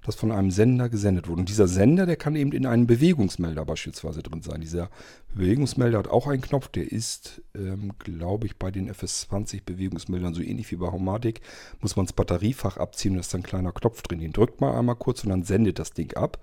[0.09, 1.41] das von einem Sender gesendet wurde.
[1.41, 4.59] Und dieser Sender, der kann eben in einem Bewegungsmelder beispielsweise drin sein.
[4.61, 4.89] Dieser
[5.35, 10.41] Bewegungsmelder hat auch einen Knopf, der ist, ähm, glaube ich, bei den FS20 Bewegungsmeldern so
[10.41, 11.41] ähnlich wie bei Homatic.
[11.79, 14.19] Muss man das Batteriefach abziehen da ist dann ein kleiner Knopf drin.
[14.19, 16.39] Den drückt man einmal kurz und dann sendet das Ding ab.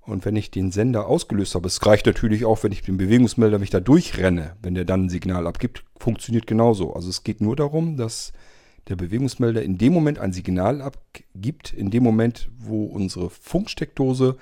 [0.00, 3.58] Und wenn ich den Sender ausgelöst habe, es reicht natürlich auch, wenn ich den Bewegungsmelder
[3.58, 6.94] mich da durchrenne, wenn der dann ein Signal abgibt, funktioniert genauso.
[6.94, 8.32] Also es geht nur darum, dass
[8.88, 14.36] der Bewegungsmelder in dem Moment ein Signal abgibt, in dem Moment, wo unsere Funksteckdose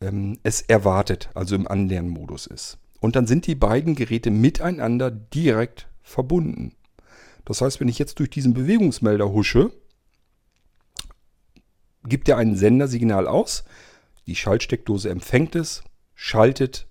[0.00, 2.78] ähm, es erwartet, also im Anlernmodus ist.
[3.00, 6.74] Und dann sind die beiden Geräte miteinander direkt verbunden.
[7.44, 9.72] Das heißt, wenn ich jetzt durch diesen Bewegungsmelder husche,
[12.04, 13.64] gibt er ein Sendersignal aus.
[14.26, 15.82] Die Schaltsteckdose empfängt es,
[16.14, 16.86] schaltet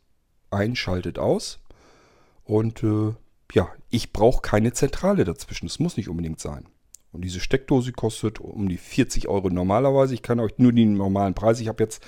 [0.49, 1.59] ein, schaltet aus.
[2.43, 3.13] Und äh,
[3.53, 5.67] ja, ich brauche keine Zentrale dazwischen.
[5.67, 6.65] Das muss nicht unbedingt sein.
[7.11, 10.13] Und diese Steckdose kostet um die 40 Euro normalerweise.
[10.13, 11.59] Ich kann euch nur den normalen Preis.
[11.59, 12.03] Ich habe jetzt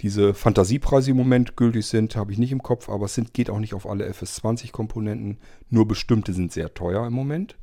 [0.00, 3.50] diese Fantasiepreise im Moment gültig sind, habe ich nicht im Kopf, aber es sind, geht
[3.50, 5.38] auch nicht auf alle FS20-Komponenten.
[5.70, 7.56] Nur bestimmte sind sehr teuer im Moment.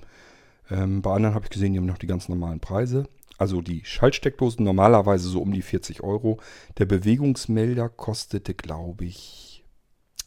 [0.71, 3.09] Ähm, bei anderen habe ich gesehen, die haben noch die ganz normalen Preise.
[3.37, 6.39] Also die Schaltsteckdosen normalerweise so um die 40 Euro.
[6.77, 9.65] Der Bewegungsmelder kostete, glaube ich,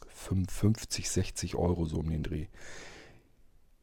[0.07, 2.47] 55, 60 Euro so um den Dreh.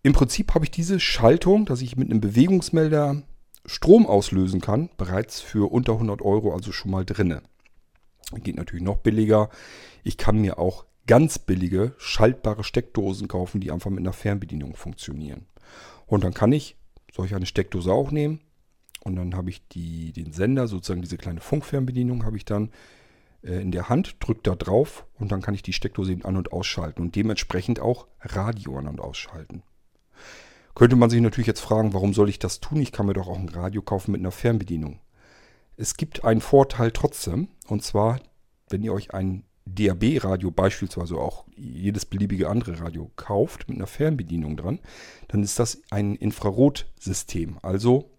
[0.02, 3.22] Im Prinzip habe ich diese Schaltung, dass ich mit einem Bewegungsmelder
[3.66, 7.42] Strom auslösen kann, bereits für unter 100 Euro, also schon mal drinne.
[8.36, 9.50] Geht natürlich noch billiger.
[10.02, 15.46] Ich kann mir auch ganz billige schaltbare Steckdosen kaufen, die einfach mit einer Fernbedienung funktionieren.
[16.06, 16.76] Und dann kann ich
[17.12, 18.40] solch eine Steckdose auch nehmen,
[19.02, 22.70] und dann habe ich die, den Sender, sozusagen diese kleine Funkfernbedienung, habe ich dann
[23.42, 26.36] äh, in der Hand, drücke da drauf und dann kann ich die Steckdose eben an-
[26.36, 29.62] und ausschalten und dementsprechend auch Radio an- und ausschalten.
[30.74, 32.80] Könnte man sich natürlich jetzt fragen, warum soll ich das tun?
[32.80, 35.00] Ich kann mir doch auch ein Radio kaufen mit einer Fernbedienung.
[35.76, 38.20] Es gibt einen Vorteil trotzdem, und zwar,
[38.68, 44.56] wenn ihr euch ein DAB-Radio beispielsweise auch jedes beliebige andere Radio kauft mit einer Fernbedienung
[44.56, 44.80] dran,
[45.28, 47.58] dann ist das ein Infrarotsystem.
[47.62, 48.10] Also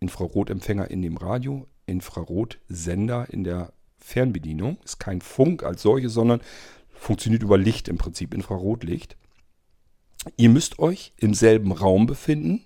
[0.00, 4.78] Infrarotempfänger in dem Radio, Infrarotsender in der Fernbedienung.
[4.84, 6.40] Ist kein Funk als solche, sondern
[6.94, 9.16] funktioniert über Licht im Prinzip, Infrarotlicht.
[10.36, 12.64] Ihr müsst euch im selben Raum befinden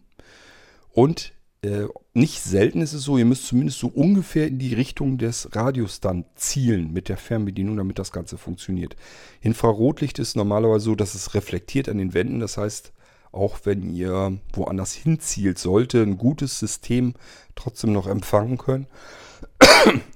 [0.93, 1.33] und
[1.63, 5.55] äh, nicht selten ist es so, ihr müsst zumindest so ungefähr in die Richtung des
[5.55, 8.97] Radios dann zielen mit der Fernbedienung, damit das Ganze funktioniert.
[9.41, 12.41] Infrarotlicht ist normalerweise so, dass es reflektiert an den Wänden.
[12.41, 12.93] Das heißt,
[13.33, 17.15] auch wenn ihr woanders hinzielt, sollte ein gutes System
[17.55, 18.87] trotzdem noch empfangen können.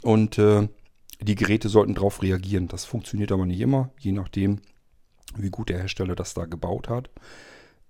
[0.03, 0.69] Und äh,
[1.21, 2.69] die Geräte sollten darauf reagieren.
[2.69, 4.61] Das funktioniert aber nicht immer, je nachdem,
[5.37, 7.11] wie gut der Hersteller das da gebaut hat.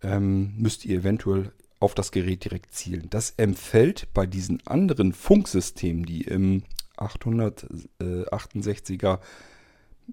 [0.03, 3.07] Ähm, müsst ihr eventuell auf das Gerät direkt zielen.
[3.11, 6.65] Das empfällt bei diesen anderen Funksystemen, die im
[6.99, 9.21] 868er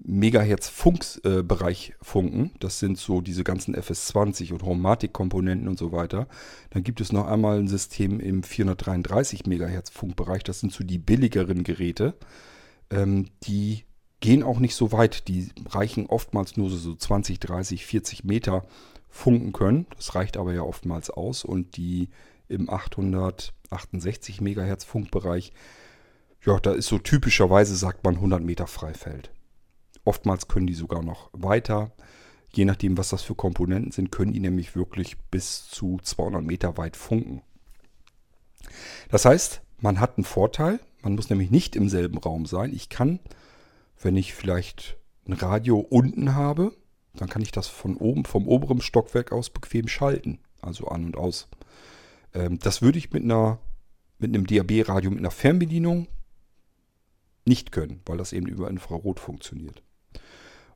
[0.05, 2.51] Megahertz-Funkbereich äh, funken.
[2.59, 6.27] Das sind so diese ganzen FS20 und Homematic-Komponenten und so weiter.
[6.69, 10.43] Dann gibt es noch einmal ein System im 433 Megahertz Funkbereich.
[10.43, 12.13] Das sind so die billigeren Geräte.
[12.89, 13.83] Ähm, die
[14.19, 15.27] gehen auch nicht so weit.
[15.27, 18.65] Die reichen oftmals nur so 20, 30, 40 Meter
[19.09, 19.87] funken können.
[19.95, 21.43] Das reicht aber ja oftmals aus.
[21.43, 22.09] Und die
[22.47, 25.53] im 868 Megahertz Funkbereich,
[26.45, 29.31] ja, da ist so typischerweise, sagt man, 100 Meter Freifeld.
[30.05, 31.91] Oftmals können die sogar noch weiter.
[32.53, 36.77] Je nachdem, was das für Komponenten sind, können die nämlich wirklich bis zu 200 Meter
[36.77, 37.41] weit funken.
[39.09, 40.79] Das heißt, man hat einen Vorteil.
[41.01, 42.73] Man muss nämlich nicht im selben Raum sein.
[42.73, 43.19] Ich kann,
[44.01, 46.73] wenn ich vielleicht ein Radio unten habe,
[47.15, 50.39] dann kann ich das von oben, vom oberen Stockwerk aus bequem schalten.
[50.61, 51.47] Also an und aus.
[52.33, 53.59] Ähm, das würde ich mit einer
[54.19, 56.07] mit einem DAB-Radio mit einer Fernbedienung
[57.45, 59.83] nicht können, weil das eben über Infrarot funktioniert.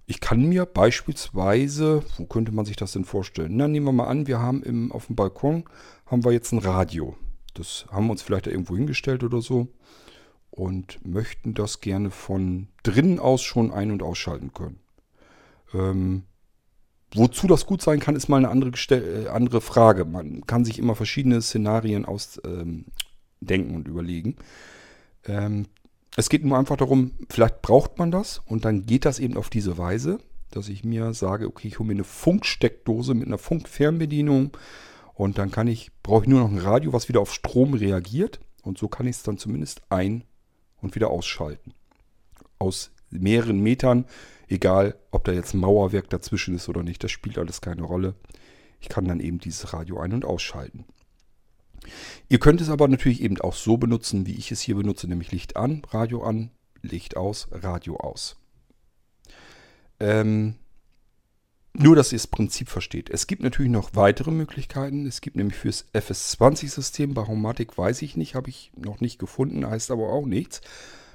[0.06, 3.56] Ich kann mir beispielsweise, wo könnte man sich das denn vorstellen?
[3.56, 5.66] Na, nehmen wir mal an, wir haben im, auf dem Balkon
[6.06, 7.16] haben wir jetzt ein Radio.
[7.54, 9.68] Das haben wir uns vielleicht irgendwo hingestellt oder so
[10.52, 14.80] und möchten das gerne von drinnen aus schon ein- und ausschalten können.
[15.74, 16.24] Ähm,
[17.14, 20.06] wozu das gut sein kann, ist mal eine andere, äh, andere Frage.
[20.06, 22.86] Man kann sich immer verschiedene Szenarien ausdenken
[23.48, 24.36] ähm, und überlegen.
[25.26, 25.68] Ähm,
[26.18, 29.50] es geht nur einfach darum, vielleicht braucht man das und dann geht das eben auf
[29.50, 30.20] diese Weise,
[30.52, 34.52] dass ich mir sage, okay, ich hole mir eine Funksteckdose mit einer Funkfernbedienung
[35.14, 38.42] und dann kann ich, brauche ich nur noch ein Radio, was wieder auf Strom reagiert
[38.62, 40.26] und so kann ich es dann zumindest ein-
[40.82, 41.74] und wieder ausschalten.
[42.60, 44.06] Aus mehreren Metern,
[44.48, 48.16] egal ob da jetzt Mauerwerk dazwischen ist oder nicht, das spielt alles keine Rolle.
[48.80, 50.86] Ich kann dann eben dieses Radio ein- und ausschalten.
[52.30, 55.32] Ihr könnt es aber natürlich eben auch so benutzen, wie ich es hier benutze, nämlich
[55.32, 56.52] Licht an, Radio an,
[56.82, 58.38] Licht aus, Radio aus.
[60.00, 60.56] Ähm,
[61.74, 63.10] nur, dass ihr das Prinzip versteht.
[63.10, 65.06] Es gibt natürlich noch weitere Möglichkeiten.
[65.06, 69.66] Es gibt nämlich fürs FS20-System, bei Homatic weiß ich nicht, habe ich noch nicht gefunden,
[69.66, 70.62] heißt aber auch nichts.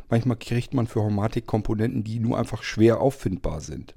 [0.08, 3.94] Manchmal kriegt man für Homatic Komponenten, die nur einfach schwer auffindbar sind.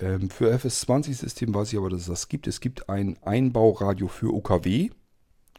[0.00, 2.46] Ähm, für FS20-System weiß ich aber, dass es das gibt.
[2.46, 4.90] Es gibt ein Einbauradio für OKW.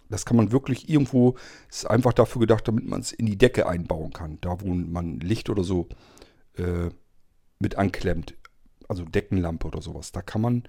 [0.09, 1.35] Das kann man wirklich irgendwo,
[1.69, 4.39] ist einfach dafür gedacht, damit man es in die Decke einbauen kann.
[4.41, 5.87] Da, wo man Licht oder so
[6.57, 6.89] äh,
[7.59, 8.35] mit anklemmt.
[8.87, 10.11] Also Deckenlampe oder sowas.
[10.11, 10.63] Da kann man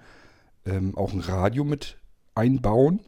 [0.65, 1.97] ähm, auch ein Radio mit
[2.35, 2.99] einbauen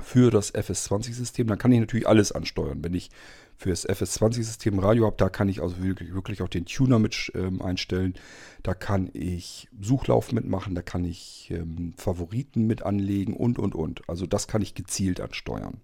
[0.00, 1.46] für das FS20-System.
[1.46, 2.82] Dann kann ich natürlich alles ansteuern.
[2.82, 3.10] Wenn ich
[3.56, 7.60] für das FS20-System Radio habe, da kann ich also wirklich, auch den Tuner mit ähm,
[7.60, 8.14] einstellen.
[8.62, 14.08] Da kann ich Suchlauf mitmachen, da kann ich ähm, Favoriten mit anlegen und, und, und.
[14.08, 15.82] Also das kann ich gezielt ansteuern.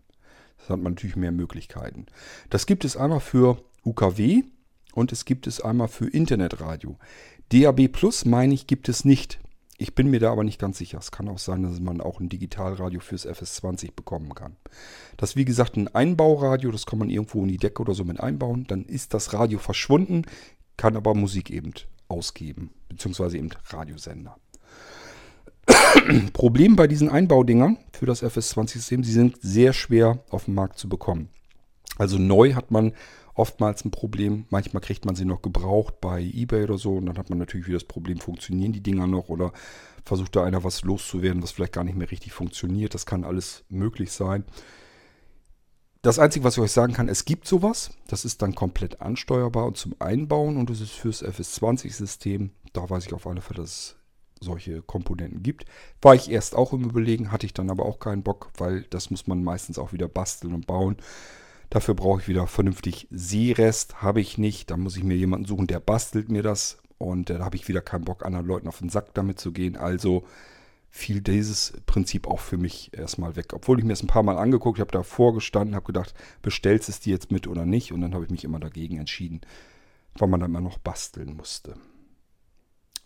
[0.57, 2.07] Das hat man natürlich mehr Möglichkeiten.
[2.49, 4.45] Das gibt es einmal für UKW
[4.95, 6.97] und es gibt es einmal für Internetradio.
[7.53, 9.39] DAB Plus, meine ich, gibt es nicht.
[9.79, 10.99] Ich bin mir da aber nicht ganz sicher.
[10.99, 14.57] Es kann auch sein, dass man auch ein Digitalradio fürs FS20 bekommen kann.
[15.19, 18.05] Das ist wie gesagt ein Einbauradio, das kann man irgendwo in die Decke oder so
[18.05, 18.67] mit einbauen.
[18.67, 20.23] Dann ist das Radio verschwunden,
[20.79, 21.75] kann aber Musik eben
[22.09, 24.39] ausgeben, beziehungsweise eben Radiosender.
[26.33, 30.89] Problem bei diesen Einbaudingern für das FS20-System, sie sind sehr schwer auf dem Markt zu
[30.89, 31.29] bekommen.
[31.99, 32.93] Also neu hat man
[33.37, 34.47] oftmals ein Problem.
[34.51, 37.67] Manchmal kriegt man sie noch gebraucht bei eBay oder so und dann hat man natürlich
[37.67, 39.53] wieder das Problem, funktionieren die Dinger noch oder
[40.05, 42.95] versucht da einer was loszuwerden, was vielleicht gar nicht mehr richtig funktioniert.
[42.95, 44.45] Das kann alles möglich sein.
[46.03, 47.91] Das Einzige, was ich euch sagen kann, es gibt sowas.
[48.07, 52.51] Das ist dann komplett ansteuerbar und zum Einbauen und das ist fürs FS20-System.
[52.73, 53.97] Da weiß ich auf alle Fälle, dass es
[54.41, 55.65] solche Komponenten gibt.
[56.01, 59.11] War ich erst auch im Überlegen, hatte ich dann aber auch keinen Bock, weil das
[59.11, 60.97] muss man meistens auch wieder basteln und bauen.
[61.71, 64.03] Dafür brauche ich wieder vernünftig Seerest.
[64.03, 64.71] Habe ich nicht.
[64.71, 66.79] Da muss ich mir jemanden suchen, der bastelt mir das.
[66.99, 69.53] Und äh, da habe ich wieder keinen Bock, anderen Leuten auf den Sack damit zu
[69.53, 69.77] gehen.
[69.77, 70.25] Also
[70.97, 73.53] fiel dieses Prinzip auch für mich erstmal weg.
[73.53, 77.01] Obwohl ich mir das ein paar Mal angeguckt habe, davor gestanden, habe gedacht, bestellst es
[77.01, 77.93] dir jetzt mit oder nicht?
[77.93, 79.43] Und dann habe ich mich immer dagegen entschieden,
[80.15, 81.75] weil man dann immer noch basteln musste.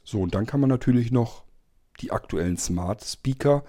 [0.04, 1.44] So, und dann kann man natürlich noch
[2.00, 3.64] die aktuellen Smart Speaker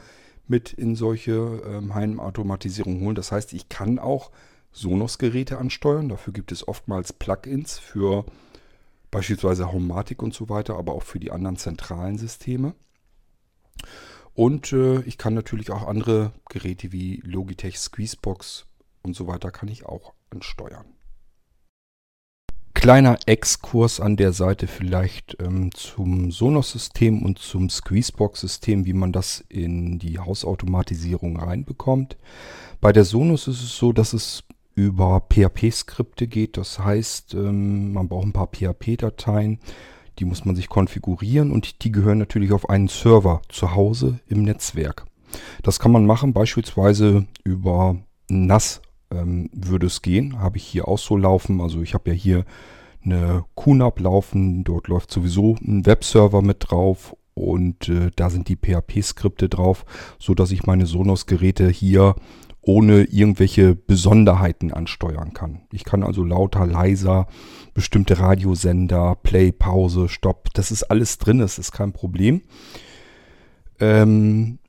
[0.47, 3.15] mit in solche ähm, Heimautomatisierung holen.
[3.15, 4.31] Das heißt, ich kann auch
[4.71, 6.09] Sonos-Geräte ansteuern.
[6.09, 8.25] Dafür gibt es oftmals Plugins für
[9.11, 12.73] beispielsweise Homematic und so weiter, aber auch für die anderen zentralen Systeme.
[14.33, 18.65] Und äh, ich kann natürlich auch andere Geräte wie Logitech Squeezebox
[19.03, 20.85] und so weiter kann ich auch ansteuern.
[22.73, 29.43] Kleiner Exkurs an der Seite vielleicht ähm, zum Sonos-System und zum Squeezebox-System, wie man das
[29.49, 32.17] in die Hausautomatisierung reinbekommt.
[32.79, 34.43] Bei der Sonos ist es so, dass es
[34.75, 36.57] über PHP-Skripte geht.
[36.57, 39.59] Das heißt, ähm, man braucht ein paar PHP-Dateien,
[40.19, 44.43] die muss man sich konfigurieren und die gehören natürlich auf einen Server zu Hause im
[44.43, 45.05] Netzwerk.
[45.63, 47.95] Das kann man machen, beispielsweise über
[48.27, 50.39] NAS ähm, würde es gehen.
[50.39, 51.61] Habe ich hier auch so laufen.
[51.61, 52.45] Also ich habe ja hier
[53.03, 54.63] eine QNAP laufen.
[54.63, 59.85] Dort läuft sowieso ein Webserver mit drauf und äh, da sind die PHP-Skripte drauf,
[60.19, 62.15] so dass ich meine Sonos-Geräte hier
[62.61, 65.61] ohne irgendwelche Besonderheiten ansteuern kann.
[65.71, 67.25] Ich kann also lauter, leiser,
[67.73, 72.43] bestimmte Radiosender, Play, Pause, Stopp, das ist alles drin, das ist kein Problem.
[73.79, 74.59] Ähm,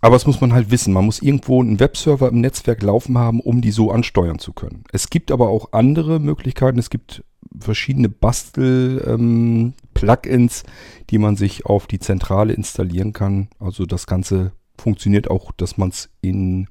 [0.00, 0.92] aber das muss man halt wissen.
[0.92, 4.84] Man muss irgendwo einen Webserver im Netzwerk laufen haben, um die so ansteuern zu können.
[4.92, 6.78] Es gibt aber auch andere Möglichkeiten.
[6.78, 7.24] Es gibt
[7.58, 10.68] verschiedene Bastel-Plugins, ähm,
[11.08, 13.48] die man sich auf die Zentrale installieren kann.
[13.58, 16.68] Also das Ganze funktioniert auch, dass man es in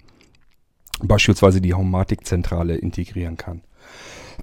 [1.02, 3.62] beispielsweise die Haumatik-Zentrale integrieren kann.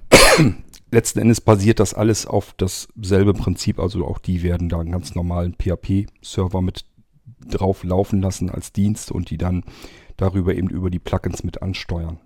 [0.91, 5.15] Letzten Endes basiert das alles auf dasselbe Prinzip, also auch die werden da einen ganz
[5.15, 6.85] normalen PHP-Server mit
[7.47, 9.63] drauf laufen lassen als Dienst und die dann
[10.17, 12.19] darüber eben über die Plugins mit ansteuern.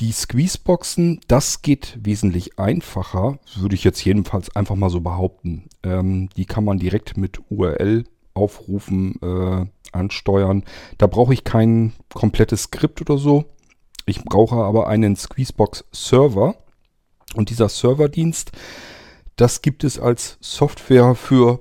[0.00, 5.64] Die Squeezeboxen, das geht wesentlich einfacher, würde ich jetzt jedenfalls einfach mal so behaupten.
[5.82, 8.04] Ähm, die kann man direkt mit URL
[8.38, 10.64] aufrufen, äh, ansteuern.
[10.98, 13.44] Da brauche ich kein komplettes Skript oder so.
[14.06, 16.54] Ich brauche aber einen Squeezebox Server.
[17.34, 18.52] Und dieser Serverdienst,
[19.36, 21.60] das gibt es als Software für,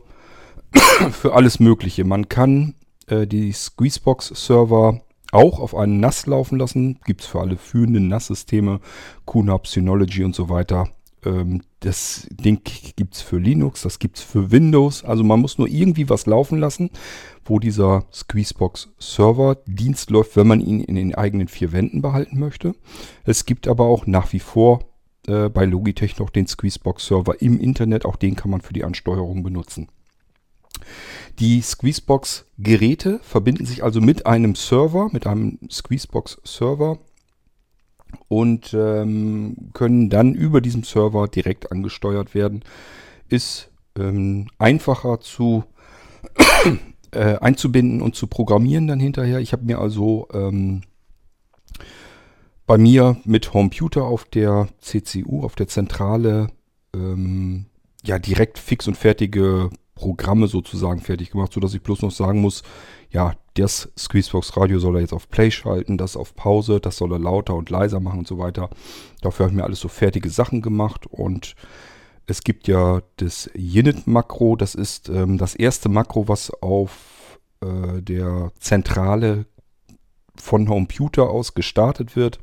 [1.11, 2.05] für alles Mögliche.
[2.05, 2.75] Man kann
[3.07, 5.01] äh, die Squeezebox Server
[5.31, 6.99] auch auf einen NAS laufen lassen.
[7.05, 8.79] Gibt es für alle führenden NAS-Systeme,
[9.25, 10.89] QNAP, Synology und so weiter.
[11.25, 12.61] Ähm, das Ding
[12.95, 15.03] gibt es für Linux, das gibt es für Windows.
[15.03, 16.89] Also man muss nur irgendwie was laufen lassen,
[17.45, 22.39] wo dieser Squeezebox Server Dienst läuft, wenn man ihn in den eigenen vier Wänden behalten
[22.39, 22.75] möchte.
[23.23, 24.81] Es gibt aber auch nach wie vor
[25.27, 28.05] äh, bei Logitech noch den Squeezebox Server im Internet.
[28.05, 29.89] Auch den kann man für die Ansteuerung benutzen.
[31.39, 36.99] Die Squeezebox Geräte verbinden sich also mit einem Server, mit einem Squeezebox Server
[38.27, 42.63] und ähm, können dann über diesem Server direkt angesteuert werden.
[43.29, 45.63] Ist ähm, einfacher zu
[47.11, 49.39] äh, einzubinden und zu programmieren dann hinterher.
[49.39, 50.81] Ich habe mir also ähm,
[52.65, 56.47] bei mir mit Computer auf der CCU, auf der Zentrale,
[56.93, 57.65] ähm,
[58.03, 62.63] ja direkt fix und fertige Programme sozusagen fertig gemacht, sodass ich bloß noch sagen muss,
[63.09, 67.11] ja, das Squeezebox Radio soll er jetzt auf Play schalten, das auf Pause, das soll
[67.13, 68.69] er lauter und leiser machen und so weiter.
[69.21, 71.55] Dafür habe ich mir alles so fertige Sachen gemacht und
[72.27, 78.51] es gibt ja das Unit-Makro, das ist ähm, das erste Makro, was auf äh, der
[78.59, 79.45] Zentrale
[80.35, 82.39] von Computer aus gestartet wird.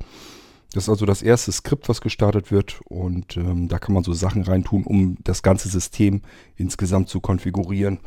[0.72, 4.12] Das ist also das erste Skript, was gestartet wird und ähm, da kann man so
[4.12, 6.22] Sachen reintun, um das ganze System
[6.56, 8.00] insgesamt zu konfigurieren.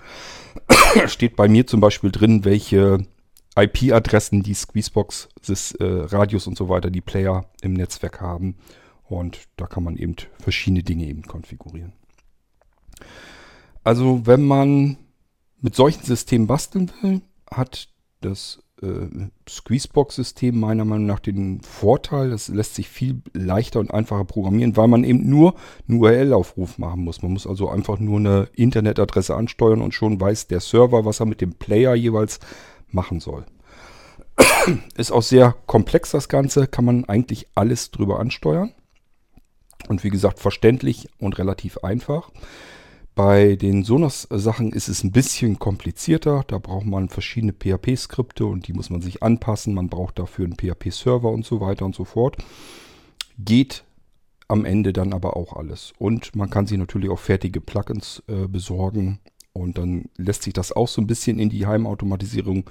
[1.07, 3.05] Steht bei mir zum Beispiel drin, welche
[3.57, 8.55] IP-Adressen die Squeezebox, äh, Radios und so weiter, die Player im Netzwerk haben.
[9.03, 11.93] Und da kann man eben verschiedene Dinge eben konfigurieren.
[13.83, 14.97] Also wenn man
[15.61, 17.89] mit solchen Systemen basteln will, hat
[18.21, 24.25] das äh, Squeezebox-System meiner Meinung nach den Vorteil, es lässt sich viel leichter und einfacher
[24.25, 25.55] programmieren, weil man eben nur
[25.87, 27.21] einen URL-Aufruf machen muss.
[27.21, 31.25] Man muss also einfach nur eine Internetadresse ansteuern und schon weiß der Server, was er
[31.25, 32.39] mit dem Player jeweils
[32.89, 33.45] machen soll.
[34.97, 38.73] Ist auch sehr komplex das Ganze, kann man eigentlich alles drüber ansteuern.
[39.87, 42.31] Und wie gesagt, verständlich und relativ einfach.
[43.17, 46.43] Bei den Sonos-Sachen ist es ein bisschen komplizierter.
[46.45, 49.73] Da braucht man verschiedene PHP-Skripte und die muss man sich anpassen.
[49.73, 52.37] Man braucht dafür einen PHP-Server und so weiter und so fort.
[53.39, 53.85] Geht
[54.47, 55.93] am Ende dann aber auch alles.
[55.97, 59.17] Und man kann sich natürlich auch fertige Plugins äh, besorgen.
[59.51, 62.69] Und dann lässt sich das auch so ein bisschen in die Heimautomatisierung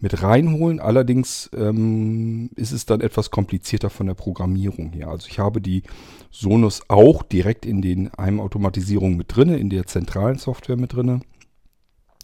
[0.00, 0.80] mit reinholen.
[0.80, 5.08] Allerdings ähm, ist es dann etwas komplizierter von der Programmierung her.
[5.08, 5.82] Also ich habe die
[6.30, 11.22] Sonos auch direkt in den Heimautomatisierungen mit drin, in der zentralen Software mit drin,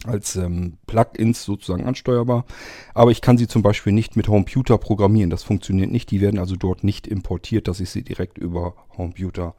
[0.05, 2.45] als ähm, Plugins sozusagen ansteuerbar.
[2.93, 5.29] Aber ich kann sie zum Beispiel nicht mit Homeputer programmieren.
[5.29, 6.09] Das funktioniert nicht.
[6.11, 9.55] Die werden also dort nicht importiert, dass ich sie direkt über Homeputer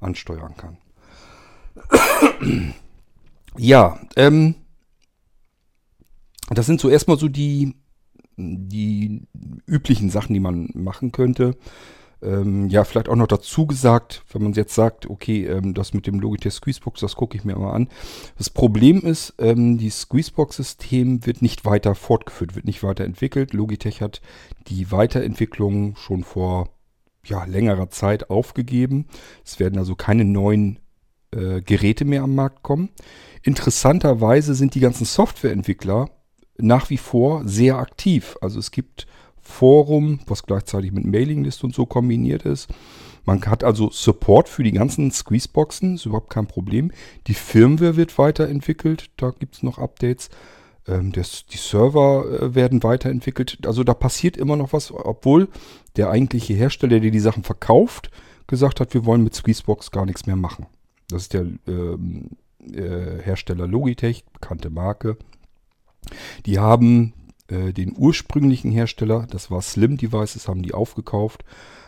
[0.00, 0.78] ansteuern kann.
[3.56, 4.54] ja, ähm,
[6.50, 7.74] das sind so erstmal so die,
[8.36, 9.26] die
[9.66, 11.56] üblichen Sachen, die man machen könnte.
[12.20, 16.06] Ähm, ja, vielleicht auch noch dazu gesagt, wenn man jetzt sagt, okay, ähm, das mit
[16.06, 17.88] dem Logitech Squeezebox, das gucke ich mir mal an.
[18.36, 23.52] Das Problem ist, ähm, die Squeezebox-System wird nicht weiter fortgeführt, wird nicht weiterentwickelt.
[23.52, 24.20] Logitech hat
[24.66, 26.70] die Weiterentwicklung schon vor
[27.24, 29.06] ja, längerer Zeit aufgegeben.
[29.44, 30.80] Es werden also keine neuen
[31.30, 32.88] äh, Geräte mehr am Markt kommen.
[33.42, 36.10] Interessanterweise sind die ganzen Softwareentwickler
[36.58, 38.36] nach wie vor sehr aktiv.
[38.40, 39.06] Also es gibt
[39.40, 42.68] Forum, was gleichzeitig mit Mailinglist und so kombiniert ist.
[43.24, 46.92] Man hat also Support für die ganzen Squeezeboxen, ist überhaupt kein Problem.
[47.26, 50.30] Die Firmware wird weiterentwickelt, da gibt es noch Updates.
[50.86, 53.66] Ähm, das, die Server äh, werden weiterentwickelt.
[53.66, 55.48] Also da passiert immer noch was, obwohl
[55.96, 58.10] der eigentliche Hersteller, der die Sachen verkauft,
[58.46, 60.66] gesagt hat, wir wollen mit Squeezebox gar nichts mehr machen.
[61.10, 62.30] Das ist der ähm,
[62.72, 65.16] äh, Hersteller Logitech, bekannte Marke.
[66.46, 67.12] Die haben
[67.48, 71.44] äh, den ursprünglichen Hersteller, das war Slim Devices, haben die aufgekauft,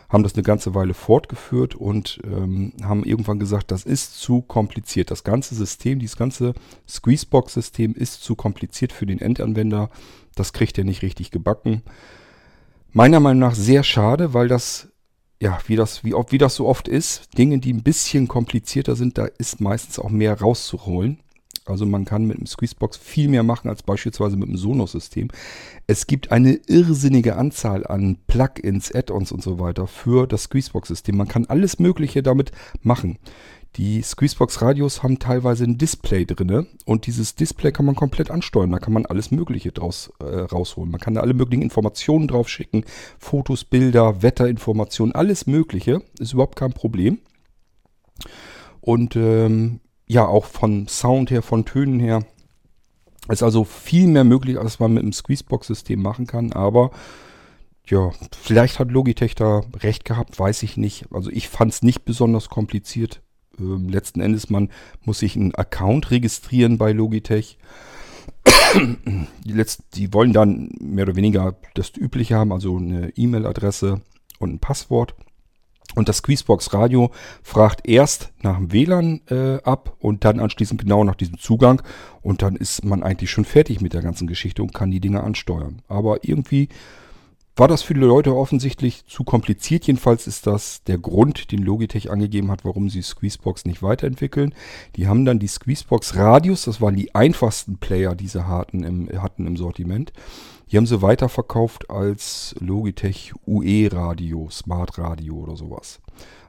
[0.09, 5.09] haben das eine ganze Weile fortgeführt und ähm, haben irgendwann gesagt, das ist zu kompliziert.
[5.09, 6.53] Das ganze System, dieses ganze
[6.87, 9.89] Squeezebox-System ist zu kompliziert für den Endanwender.
[10.35, 11.81] Das kriegt er nicht richtig gebacken.
[12.91, 14.89] Meiner Meinung nach sehr schade, weil das
[15.41, 19.17] ja, wie das, wie, wie das so oft ist, Dinge, die ein bisschen komplizierter sind,
[19.17, 21.19] da ist meistens auch mehr rauszuholen.
[21.65, 25.29] Also man kann mit dem Squeezebox viel mehr machen als beispielsweise mit dem Sonos-System.
[25.85, 31.15] Es gibt eine irrsinnige Anzahl an Plugins, Add-ons und so weiter für das Squeezebox-System.
[31.15, 32.51] Man kann alles Mögliche damit
[32.81, 33.19] machen.
[33.77, 38.71] Die Squeezebox-Radios haben teilweise ein Display drin und dieses Display kann man komplett ansteuern.
[38.71, 40.91] Da kann man alles Mögliche draus äh, rausholen.
[40.91, 42.83] Man kann da alle möglichen Informationen drauf schicken.
[43.17, 46.01] Fotos, Bilder, Wetterinformationen, alles Mögliche.
[46.19, 47.19] Ist überhaupt kein Problem.
[48.81, 49.79] Und ähm,
[50.11, 52.25] ja auch von Sound her, von Tönen her.
[53.29, 56.91] Ist also viel mehr möglich, als man mit dem Squeezebox-System machen kann, aber
[57.87, 61.05] ja, vielleicht hat Logitech da recht gehabt, weiß ich nicht.
[61.11, 63.21] Also ich fand es nicht besonders kompliziert.
[63.57, 64.69] Ähm, letzten Endes, man
[65.03, 67.57] muss sich einen Account registrieren bei Logitech.
[68.75, 74.01] Die, letzten, die wollen dann mehr oder weniger das Übliche haben, also eine E-Mail-Adresse
[74.39, 75.15] und ein Passwort.
[75.95, 77.11] Und das Squeezebox Radio
[77.43, 81.81] fragt erst nach dem WLAN äh, ab und dann anschließend genau nach diesem Zugang.
[82.21, 85.23] Und dann ist man eigentlich schon fertig mit der ganzen Geschichte und kann die Dinge
[85.23, 85.81] ansteuern.
[85.87, 86.69] Aber irgendwie
[87.55, 89.85] war das für die Leute offensichtlich zu kompliziert.
[89.85, 94.55] Jedenfalls ist das der Grund, den Logitech angegeben hat, warum sie Squeezebox nicht weiterentwickeln.
[94.95, 99.21] Die haben dann die Squeezebox Radius, das waren die einfachsten Player, die sie hatten im,
[99.21, 100.13] hatten im Sortiment.
[100.71, 105.99] Die haben sie weiterverkauft als Logitech UE Radio, Smart Radio oder sowas.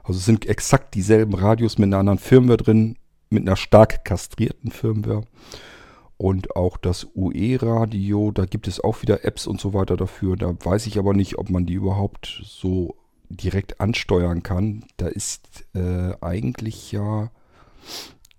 [0.01, 2.97] Also es sind exakt dieselben Radios mit einer anderen Firmware drin,
[3.29, 5.25] mit einer stark kastrierten Firmware.
[6.15, 10.37] Und auch das UE-Radio, da gibt es auch wieder Apps und so weiter dafür.
[10.37, 12.95] Da weiß ich aber nicht, ob man die überhaupt so
[13.29, 14.85] direkt ansteuern kann.
[14.95, 17.29] Da ist äh, eigentlich ja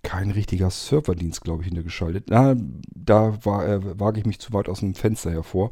[0.05, 2.25] kein richtiger Serverdienst, glaube ich, hintergeschaltet.
[2.29, 2.55] Na,
[2.93, 5.71] da war, äh, wage ich mich zu weit aus dem Fenster hervor.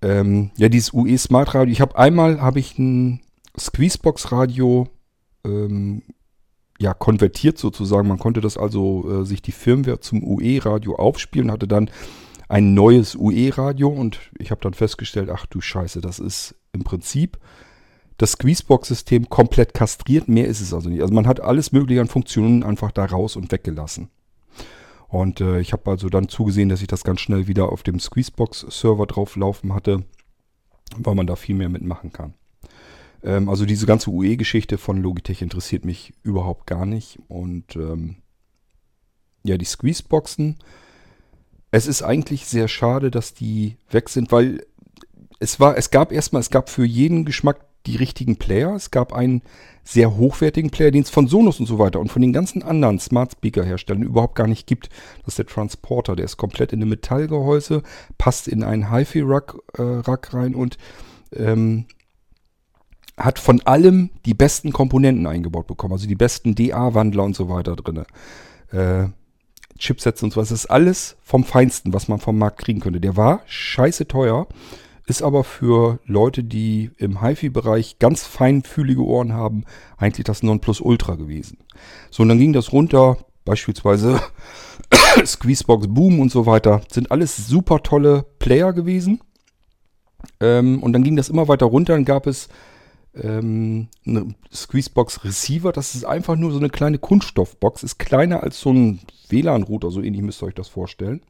[0.00, 1.70] Ähm, ja, dieses UE Smart Radio.
[1.70, 3.20] Ich habe einmal habe ich ein
[3.58, 4.88] Squeezebox Radio
[5.44, 6.02] ähm,
[6.80, 8.08] ja, konvertiert sozusagen.
[8.08, 11.90] Man konnte das also äh, sich die Firmware zum UE-Radio aufspielen, hatte dann
[12.48, 17.38] ein neues UE-Radio und ich habe dann festgestellt, ach du Scheiße, das ist im Prinzip
[18.18, 20.28] das Squeezebox-System komplett kastriert.
[20.28, 21.00] Mehr ist es also nicht.
[21.00, 24.10] Also man hat alles mögliche an Funktionen einfach da raus und weggelassen.
[25.08, 27.98] Und äh, ich habe also dann zugesehen, dass ich das ganz schnell wieder auf dem
[27.98, 30.04] Squeezebox-Server drauf laufen hatte,
[30.96, 32.34] weil man da viel mehr mitmachen kann.
[33.22, 37.20] Ähm, also diese ganze UE-Geschichte von Logitech interessiert mich überhaupt gar nicht.
[37.28, 38.16] Und ähm,
[39.44, 40.56] ja, die Squeezeboxen.
[41.70, 44.66] Es ist eigentlich sehr schade, dass die weg sind, weil
[45.38, 48.74] es war, es gab erstmal, es gab für jeden Geschmack die richtigen Player.
[48.74, 49.42] Es gab einen
[49.84, 52.98] sehr hochwertigen Player, den es von Sonos und so weiter und von den ganzen anderen
[52.98, 54.90] Smart Speaker Herstellern überhaupt gar nicht gibt.
[55.20, 56.14] Das ist der Transporter.
[56.14, 57.82] Der ist komplett in einem Metallgehäuse,
[58.18, 60.76] passt in einen HiFi-Rack äh, Rack rein und
[61.32, 61.86] ähm,
[63.16, 67.74] hat von allem die besten Komponenten eingebaut bekommen, also die besten DA-Wandler und so weiter
[67.74, 68.04] drin.
[68.70, 69.08] Äh,
[69.78, 70.48] Chipsets und so was.
[70.50, 73.00] Das ist alles vom Feinsten, was man vom Markt kriegen könnte.
[73.00, 74.46] Der war scheiße teuer,
[75.08, 79.64] ist aber für Leute, die im HiFi-Bereich ganz feinfühlige Ohren haben,
[79.96, 81.58] eigentlich das Nonplusultra gewesen.
[82.10, 84.20] So, und dann ging das runter, beispielsweise
[85.24, 86.82] Squeezebox Boom und so weiter.
[86.92, 89.20] Sind alles super tolle Player gewesen.
[90.40, 91.94] Ähm, und dann ging das immer weiter runter.
[91.94, 92.48] Dann gab es
[93.14, 95.72] ähm, eine Squeezebox Receiver.
[95.72, 97.82] Das ist einfach nur so eine kleine Kunststoffbox.
[97.82, 99.00] Ist kleiner als so ein
[99.30, 101.22] WLAN-Router, so ähnlich müsst ihr euch das vorstellen.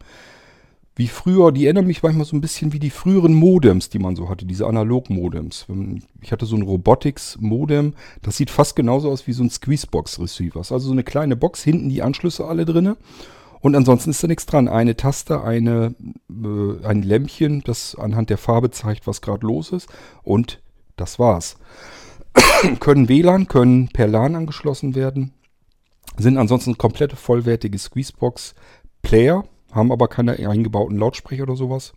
[0.99, 4.16] Wie früher, die erinnern mich manchmal so ein bisschen wie die früheren Modems, die man
[4.16, 5.66] so hatte, diese Analog-Modems.
[6.20, 10.59] Ich hatte so ein Robotics-Modem, das sieht fast genauso aus wie so ein Squeezebox-Receiver.
[10.59, 12.96] Also so eine kleine Box, hinten die Anschlüsse alle drinne.
[13.61, 14.66] Und ansonsten ist da nichts dran.
[14.66, 15.94] Eine Taste, eine,
[16.28, 19.88] äh, ein Lämpchen, das anhand der Farbe zeigt, was gerade los ist.
[20.24, 20.61] Und
[20.96, 21.59] das war's.
[22.80, 25.32] können WLAN, können per LAN angeschlossen werden.
[26.16, 31.92] Sind ansonsten komplette vollwertige Squeezebox-Player, haben aber keine eingebauten Lautsprecher oder sowas.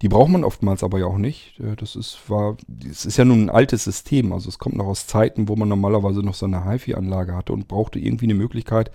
[0.00, 1.58] Die braucht man oftmals aber ja auch nicht.
[1.60, 4.32] Äh, das ist, war, das ist ja nun ein altes System.
[4.32, 7.68] Also es kommt noch aus Zeiten, wo man normalerweise noch so eine HiFi-Anlage hatte und
[7.68, 8.90] brauchte irgendwie eine Möglichkeit,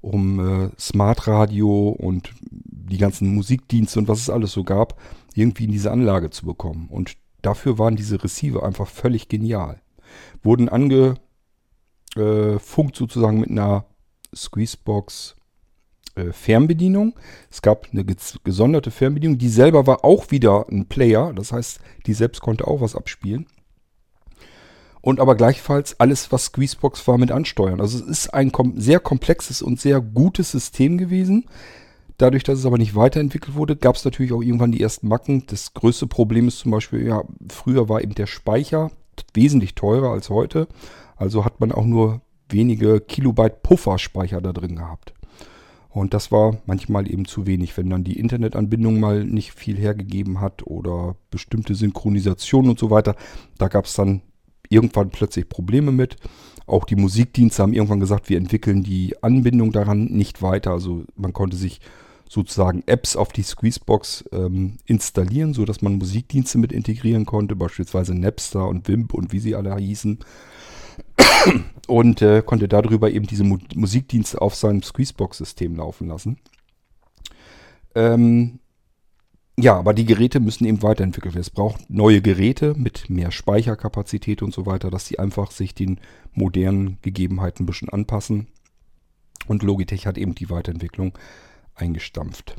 [0.00, 5.00] um äh, Smart Radio und die ganzen Musikdienste und was es alles so gab,
[5.34, 6.88] irgendwie in diese Anlage zu bekommen.
[6.90, 9.80] Und dafür waren diese Receiver einfach völlig genial.
[10.42, 11.06] Wurden angefunkt
[12.16, 13.84] äh, sozusagen mit einer
[14.34, 15.36] Squeezebox
[16.32, 17.14] Fernbedienung.
[17.50, 18.04] Es gab eine
[18.44, 21.32] gesonderte Fernbedienung, die selber war auch wieder ein Player.
[21.34, 23.46] Das heißt, die selbst konnte auch was abspielen.
[25.02, 27.80] Und aber gleichfalls alles, was Squeezebox war, mit ansteuern.
[27.80, 31.46] Also es ist ein kom sehr komplexes und sehr gutes System gewesen.
[32.18, 35.44] Dadurch, dass es aber nicht weiterentwickelt wurde, gab es natürlich auch irgendwann die ersten Macken.
[35.46, 38.90] Das größte Problem ist zum Beispiel, ja, früher war eben der Speicher
[39.32, 40.68] wesentlich teurer als heute.
[41.16, 45.14] Also hat man auch nur wenige Kilobyte Pufferspeicher da drin gehabt.
[45.90, 50.40] Und das war manchmal eben zu wenig, wenn dann die Internetanbindung mal nicht viel hergegeben
[50.40, 53.16] hat oder bestimmte Synchronisationen und so weiter.
[53.58, 54.22] Da gab es dann
[54.68, 56.16] irgendwann plötzlich Probleme mit.
[56.66, 60.70] Auch die Musikdienste haben irgendwann gesagt, wir entwickeln die Anbindung daran nicht weiter.
[60.70, 61.80] Also man konnte sich
[62.28, 68.68] sozusagen Apps auf die Squeezebox ähm, installieren, sodass man Musikdienste mit integrieren konnte, beispielsweise Napster
[68.68, 70.20] und Wimp und wie sie alle hießen.
[71.86, 76.38] Und äh, konnte darüber eben diese Mu Musikdienste auf seinem Squeezebox-System laufen lassen.
[77.94, 78.60] Ähm,
[79.58, 81.42] ja, aber die Geräte müssen eben weiterentwickelt werden.
[81.42, 86.00] Es braucht neue Geräte mit mehr Speicherkapazität und so weiter, dass sie einfach sich den
[86.32, 88.46] modernen Gegebenheiten ein bisschen anpassen.
[89.46, 91.18] Und Logitech hat eben die Weiterentwicklung
[91.74, 92.56] eingestampft.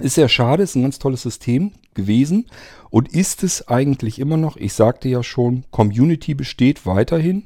[0.00, 2.46] Ist sehr schade, ist ein ganz tolles System gewesen
[2.90, 4.56] und ist es eigentlich immer noch.
[4.56, 7.44] Ich sagte ja schon, Community besteht weiterhin.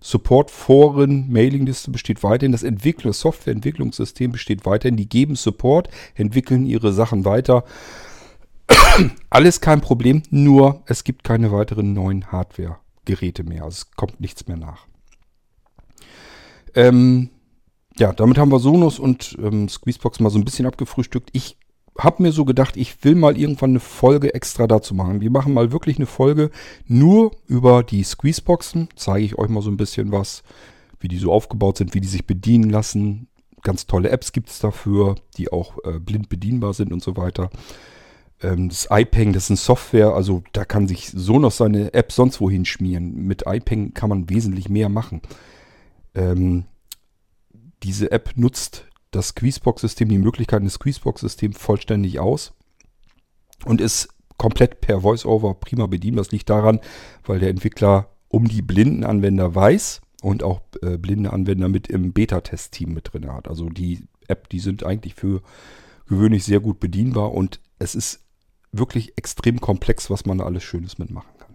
[0.00, 2.52] Support, Foren, Mailingliste besteht weiterhin.
[2.52, 4.96] Das Entwickler, Softwareentwicklungssystem besteht weiterhin.
[4.96, 7.64] Die geben Support, entwickeln ihre Sachen weiter.
[9.30, 13.64] Alles kein Problem, nur es gibt keine weiteren neuen Hardware-Geräte mehr.
[13.64, 14.86] Also es kommt nichts mehr nach.
[16.74, 17.30] Ähm,
[17.98, 21.30] ja, damit haben wir Sonos und ähm, Squeezebox mal so ein bisschen abgefrühstückt.
[21.32, 21.56] Ich
[21.98, 25.20] habe mir so gedacht, ich will mal irgendwann eine Folge extra dazu machen.
[25.20, 26.50] Wir machen mal wirklich eine Folge
[26.86, 28.88] nur über die Squeezeboxen.
[28.96, 30.42] Zeige ich euch mal so ein bisschen was,
[31.00, 33.28] wie die so aufgebaut sind, wie die sich bedienen lassen.
[33.62, 37.50] Ganz tolle Apps gibt es dafür, die auch äh, blind bedienbar sind und so weiter.
[38.42, 42.40] Ähm, das iPeng, das ist eine Software, also da kann sich Sonos seine App sonst
[42.40, 43.26] wohin schmieren.
[43.26, 45.22] Mit iPeng kann man wesentlich mehr machen.
[46.14, 46.64] Ähm,
[47.82, 52.52] diese App nutzt das Squeezebox-System, die Möglichkeiten des Squeezebox-Systems vollständig aus
[53.64, 56.24] und ist komplett per VoiceOver prima bedienbar.
[56.24, 56.80] Das liegt daran,
[57.24, 62.12] weil der Entwickler um die blinden Anwender weiß und auch äh, blinde Anwender mit im
[62.12, 63.48] Beta-Test-Team mit drin hat.
[63.48, 65.42] Also die App, die sind eigentlich für
[66.06, 68.20] gewöhnlich sehr gut bedienbar und es ist
[68.72, 71.54] wirklich extrem komplex, was man da alles Schönes mitmachen kann.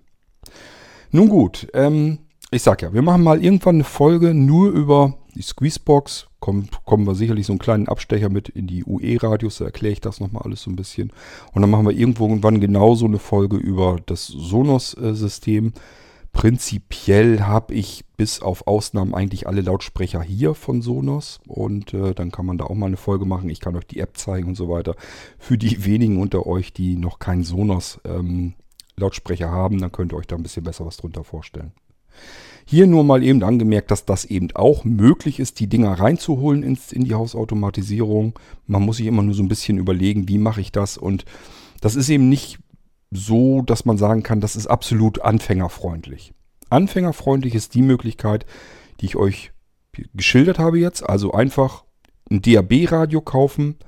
[1.11, 2.19] Nun gut, ähm,
[2.51, 6.27] ich sag ja, wir machen mal irgendwann eine Folge nur über die Squeezebox.
[6.39, 10.01] Kommen, kommen wir sicherlich so einen kleinen Abstecher mit in die UE-Radios, da erkläre ich
[10.01, 11.11] das nochmal alles so ein bisschen.
[11.53, 15.73] Und dann machen wir irgendwann genauso eine Folge über das Sonos-System.
[16.33, 22.31] Prinzipiell habe ich bis auf Ausnahmen eigentlich alle Lautsprecher hier von Sonos und äh, dann
[22.31, 23.49] kann man da auch mal eine Folge machen.
[23.49, 24.95] Ich kann euch die App zeigen und so weiter.
[25.37, 28.53] Für die wenigen unter euch, die noch keinen Sonos ähm,
[28.95, 31.73] Lautsprecher haben, dann könnt ihr euch da ein bisschen besser was drunter vorstellen.
[32.71, 36.93] Hier nur mal eben angemerkt, dass das eben auch möglich ist, die Dinger reinzuholen ins,
[36.93, 38.39] in die Hausautomatisierung.
[38.65, 40.97] Man muss sich immer nur so ein bisschen überlegen, wie mache ich das.
[40.97, 41.25] Und
[41.81, 42.59] das ist eben nicht
[43.11, 46.33] so, dass man sagen kann, das ist absolut anfängerfreundlich.
[46.69, 48.45] Anfängerfreundlich ist die Möglichkeit,
[49.01, 49.51] die ich euch
[50.13, 51.03] geschildert habe jetzt.
[51.03, 51.83] Also einfach
[52.29, 53.79] ein DAB-Radio kaufen,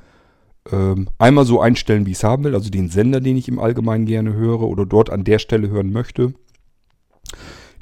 [0.69, 3.59] ähm, einmal so einstellen, wie ich es haben will, also den Sender, den ich im
[3.59, 6.33] Allgemeinen gerne höre oder dort an der Stelle hören möchte.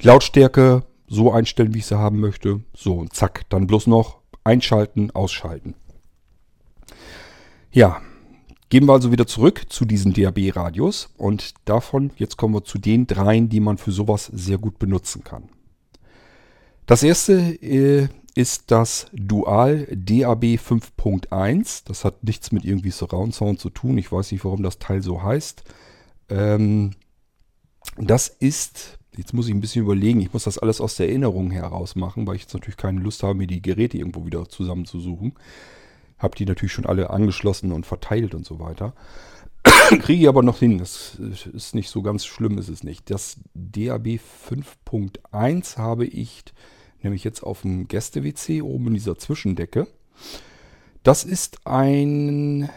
[0.00, 2.60] Lautstärke so einstellen, wie ich sie haben möchte.
[2.74, 5.74] So, und zack, dann bloß noch einschalten, ausschalten.
[7.70, 8.00] Ja,
[8.70, 13.06] gehen wir also wieder zurück zu diesen DAB-Radios und davon, jetzt kommen wir zu den
[13.06, 15.50] dreien, die man für sowas sehr gut benutzen kann.
[16.86, 21.82] Das erste äh, ist das Dual DAB 5.1.
[21.86, 23.98] Das hat nichts mit irgendwie Surround Sound zu tun.
[23.98, 25.62] Ich weiß nicht, warum das Teil so heißt.
[26.30, 26.92] Ähm,
[27.98, 30.20] das ist Jetzt muss ich ein bisschen überlegen.
[30.20, 33.22] Ich muss das alles aus der Erinnerung heraus machen, weil ich jetzt natürlich keine Lust
[33.22, 35.34] habe, mir die Geräte irgendwo wieder zusammenzusuchen.
[36.18, 38.94] Habe die natürlich schon alle angeschlossen und verteilt und so weiter.
[40.00, 40.78] Kriege ich aber noch hin.
[40.78, 43.10] Das ist nicht so ganz schlimm, ist es nicht.
[43.10, 46.44] Das DAB 5.1 habe ich
[47.02, 49.88] nämlich jetzt auf dem Gäste-WC oben in dieser Zwischendecke.
[51.02, 52.70] Das ist ein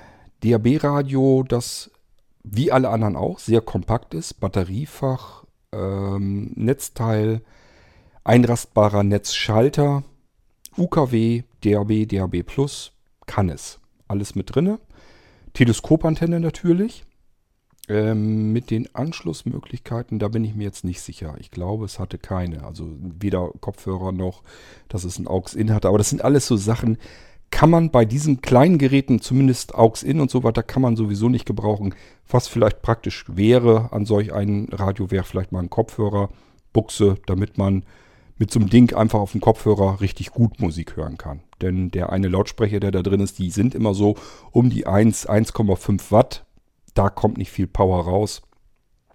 [0.43, 1.91] DAB-Radio, das
[2.43, 5.45] wie alle anderen auch sehr kompakt ist, batteriefach,
[5.76, 7.41] ähm, Netzteil,
[8.23, 10.03] einrastbarer Netzschalter,
[10.78, 12.91] UKW, DAB, DAB Plus,
[13.26, 13.80] kann es.
[14.07, 14.80] Alles mit drinne.
[15.53, 17.05] Teleskopantenne natürlich.
[17.88, 21.36] Ähm, mit den Anschlussmöglichkeiten, da bin ich mir jetzt nicht sicher.
[21.39, 22.63] Ich glaube, es hatte keine.
[22.65, 24.41] Also weder Kopfhörer noch,
[24.89, 25.88] dass es ein AUX-In hatte.
[25.88, 26.97] Aber das sind alles so Sachen,
[27.52, 31.46] kann man bei diesen kleinen Geräten, zumindest AUX-In und so weiter, kann man sowieso nicht
[31.46, 31.96] gebrauchen.
[32.28, 36.30] Was vielleicht praktisch wäre an solch einem Radio, wäre vielleicht mal ein Kopfhörer,
[36.74, 37.86] Buchse, damit man
[38.38, 41.41] mit so einem Ding einfach auf dem Kopfhörer richtig gut Musik hören kann.
[41.62, 44.16] Denn der eine Lautsprecher, der da drin ist, die sind immer so
[44.52, 46.46] um die 1, 1,5 Watt.
[46.93, 48.41] Da kommt nicht viel Power raus.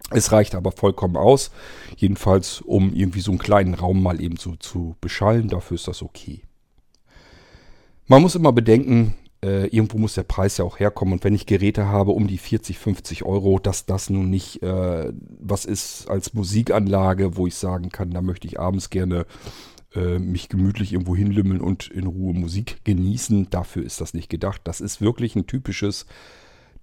[0.09, 1.51] Es reicht aber vollkommen aus.
[1.95, 5.47] Jedenfalls, um irgendwie so einen kleinen Raum mal eben so zu beschallen.
[5.47, 6.41] Dafür ist das okay.
[8.11, 11.13] Man muss immer bedenken, äh, irgendwo muss der Preis ja auch herkommen.
[11.13, 15.13] Und wenn ich Geräte habe um die 40, 50 Euro, dass das nun nicht äh,
[15.39, 19.25] was ist als Musikanlage, wo ich sagen kann, da möchte ich abends gerne
[19.95, 23.49] äh, mich gemütlich irgendwo hinlümmeln und in Ruhe Musik genießen.
[23.49, 24.59] Dafür ist das nicht gedacht.
[24.65, 26.05] Das ist wirklich ein typisches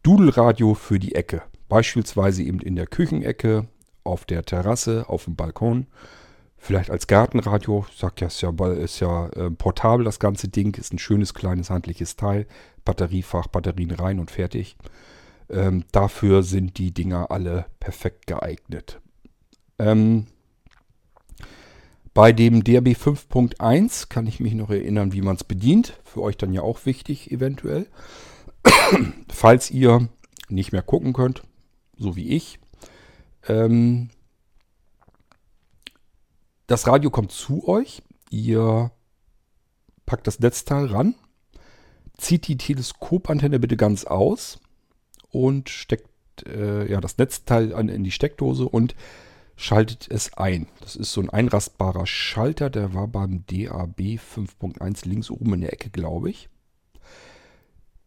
[0.03, 1.43] Dudelradio für die Ecke.
[1.69, 3.67] Beispielsweise eben in der Küchenecke,
[4.03, 5.89] auf der Terrasse, auf dem Balkon
[6.59, 10.77] Vielleicht als Gartenradio, ich sag ja, ist ja, ist ja äh, portabel das ganze Ding,
[10.77, 12.47] ist ein schönes kleines handliches Teil,
[12.85, 14.77] Batteriefach, Batterien rein und fertig.
[15.49, 19.01] Ähm, dafür sind die Dinger alle perfekt geeignet.
[19.79, 20.27] Ähm,
[22.13, 25.95] bei dem DRB 5.1 kann ich mich noch erinnern, wie man es bedient.
[26.05, 27.87] Für euch dann ja auch wichtig eventuell.
[29.29, 30.09] Falls ihr
[30.49, 31.43] nicht mehr gucken könnt,
[31.97, 32.59] so wie ich,
[33.47, 34.11] ähm,
[36.69, 38.03] das Radio kommt zu euch.
[38.31, 38.93] Ihr
[40.07, 41.17] packt das Netzteil ran,
[42.17, 44.61] zieht die Teleskopantenne bitte ganz aus
[45.31, 46.09] und steckt
[46.47, 48.95] äh, ja, das Netzteil an, in die Steckdose und
[49.57, 50.69] schaltet es ein.
[50.81, 55.73] Das ist so ein einrastbarer Schalter, der war beim DAB 5.1 links oben in der
[55.73, 56.49] Ecke, glaube ich.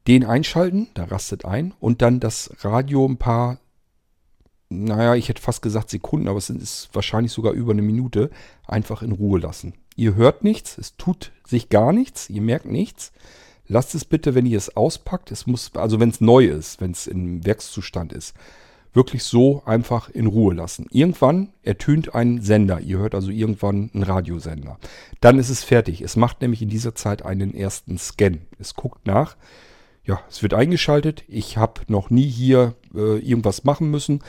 [0.07, 3.59] Den einschalten, da rastet ein und dann das Radio ein paar,
[4.71, 8.29] naja, ich hätte fast gesagt Sekunden, aber es ist wahrscheinlich sogar über eine Minute,
[8.65, 9.73] einfach in Ruhe lassen.
[9.95, 13.11] Ihr hört nichts, es tut sich gar nichts, ihr merkt nichts.
[13.67, 16.91] Lasst es bitte, wenn ihr es auspackt, es muss, also wenn es neu ist, wenn
[16.91, 18.33] es im Werkszustand ist,
[18.93, 20.87] wirklich so einfach in Ruhe lassen.
[20.91, 22.81] Irgendwann ertönt ein Sender.
[22.81, 24.77] Ihr hört also irgendwann einen Radiosender.
[25.21, 26.01] Dann ist es fertig.
[26.01, 28.39] Es macht nämlich in dieser Zeit einen ersten Scan.
[28.59, 29.37] Es guckt nach.
[30.03, 31.23] Ja, es wird eingeschaltet.
[31.27, 34.21] Ich habe noch nie hier äh, irgendwas machen müssen.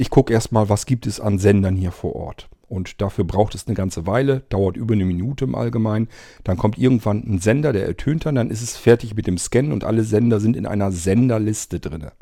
[0.00, 2.48] Ich gucke erstmal, was gibt es an Sendern hier vor Ort.
[2.68, 6.06] Und dafür braucht es eine ganze Weile, dauert über eine Minute im Allgemeinen.
[6.44, 9.72] Dann kommt irgendwann ein Sender, der ertönt dann, dann ist es fertig mit dem Scan
[9.72, 12.12] und alle Sender sind in einer Senderliste drinne.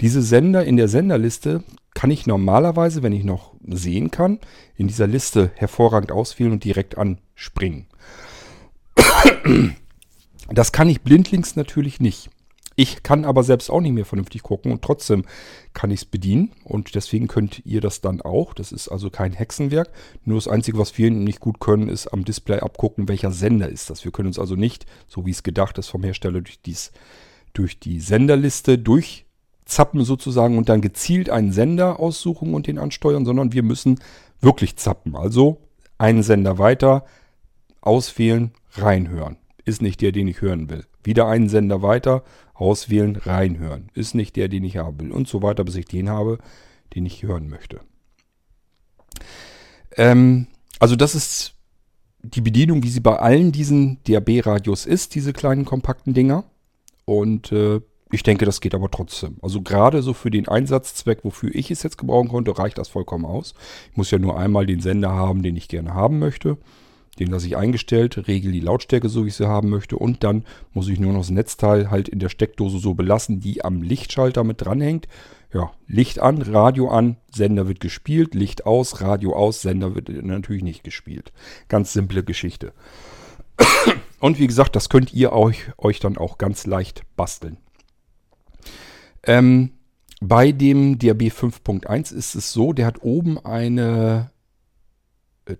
[0.00, 4.38] Diese Sender in der Senderliste kann ich normalerweise, wenn ich noch sehen kann,
[4.76, 7.86] in dieser Liste hervorragend auswählen und direkt anspringen.
[10.48, 12.30] Das kann ich blindlings natürlich nicht.
[12.76, 15.24] Ich kann aber selbst auch nicht mehr vernünftig gucken und trotzdem
[15.74, 18.54] kann ich es bedienen und deswegen könnt ihr das dann auch.
[18.54, 19.90] Das ist also kein Hexenwerk.
[20.24, 23.90] Nur das Einzige, was wir nicht gut können, ist am Display abgucken, welcher Sender ist
[23.90, 24.04] das.
[24.04, 26.92] Wir können uns also nicht, so wie es gedacht ist vom Hersteller, durch, dies,
[27.52, 29.26] durch die Senderliste durch
[29.70, 34.00] zappen sozusagen und dann gezielt einen Sender aussuchen und den ansteuern, sondern wir müssen
[34.40, 35.16] wirklich zappen.
[35.16, 35.58] Also
[35.98, 37.04] einen Sender weiter,
[37.80, 39.36] auswählen, reinhören.
[39.64, 40.84] Ist nicht der, den ich hören will.
[41.02, 42.22] Wieder einen Sender weiter,
[42.54, 43.90] auswählen, reinhören.
[43.94, 45.12] Ist nicht der, den ich haben will.
[45.12, 46.38] Und so weiter, bis ich den habe,
[46.94, 47.80] den ich hören möchte.
[49.96, 50.46] Ähm,
[50.78, 51.54] also das ist
[52.22, 56.44] die Bedienung, wie sie bei allen diesen DAB-Radios ist, diese kleinen kompakten Dinger.
[57.06, 57.80] Und äh,
[58.12, 59.36] ich denke, das geht aber trotzdem.
[59.40, 63.24] Also gerade so für den Einsatzzweck, wofür ich es jetzt gebrauchen konnte, reicht das vollkommen
[63.24, 63.54] aus.
[63.90, 66.58] Ich muss ja nur einmal den Sender haben, den ich gerne haben möchte.
[67.18, 69.96] Den lasse ich eingestellt, regel die Lautstärke so, wie ich sie haben möchte.
[69.96, 73.64] Und dann muss ich nur noch das Netzteil halt in der Steckdose so belassen, die
[73.64, 75.08] am Lichtschalter mit dranhängt.
[75.52, 80.62] Ja, Licht an, Radio an, Sender wird gespielt, Licht aus, Radio aus, Sender wird natürlich
[80.62, 81.32] nicht gespielt.
[81.68, 82.72] Ganz simple Geschichte.
[84.20, 87.56] Und wie gesagt, das könnt ihr euch, euch dann auch ganz leicht basteln.
[89.24, 89.72] Ähm,
[90.20, 94.30] bei dem DAB 5.1 ist es so, der hat oben eine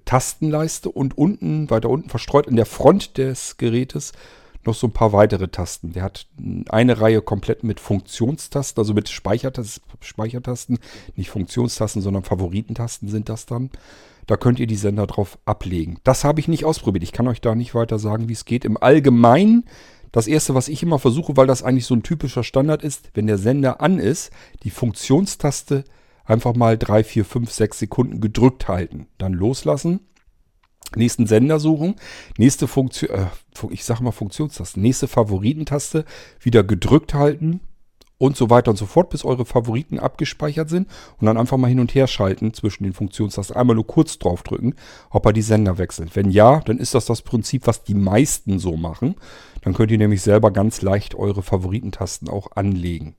[0.04, 4.12] Tastenleiste und unten, weiter unten verstreut in der Front des Gerätes
[4.64, 5.92] noch so ein paar weitere Tasten.
[5.92, 6.26] Der hat
[6.68, 10.78] eine Reihe komplett mit Funktionstasten, also mit Speichertas Speichertasten,
[11.16, 13.70] nicht Funktionstasten, sondern Favoritentasten sind das dann.
[14.26, 15.98] Da könnt ihr die Sender drauf ablegen.
[16.04, 17.02] Das habe ich nicht ausprobiert.
[17.02, 18.64] Ich kann euch da nicht weiter sagen, wie es geht.
[18.64, 19.64] Im Allgemeinen
[20.12, 23.26] das erste, was ich immer versuche, weil das eigentlich so ein typischer Standard ist, wenn
[23.26, 24.30] der Sender an ist,
[24.62, 25.84] die Funktionstaste
[26.30, 29.06] einfach mal 3, 4, 5, 6 Sekunden gedrückt halten.
[29.18, 30.00] Dann loslassen.
[30.96, 31.96] Nächsten Sender suchen.
[32.38, 33.26] Nächste Funktion, äh,
[33.70, 34.80] ich sage mal Funktionstaste.
[34.80, 36.04] Nächste Favoritentaste
[36.40, 37.60] wieder gedrückt halten
[38.18, 41.68] und so weiter und so fort, bis eure Favoriten abgespeichert sind und dann einfach mal
[41.68, 43.56] hin und her schalten zwischen den Funktionstasten.
[43.56, 44.74] Einmal nur kurz draufdrücken,
[45.08, 46.14] ob er die Sender wechselt.
[46.16, 49.14] Wenn ja, dann ist das das Prinzip, was die meisten so machen.
[49.62, 53.14] Dann könnt ihr nämlich selber ganz leicht eure Favoritentasten auch anlegen.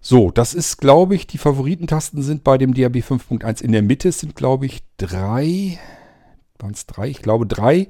[0.00, 4.12] So, das ist, glaube ich, die Favoritentasten sind bei dem DAB 5.1 in der Mitte
[4.12, 5.78] sind, glaube ich, drei,
[6.58, 7.08] waren es drei?
[7.08, 7.88] Ich glaube, drei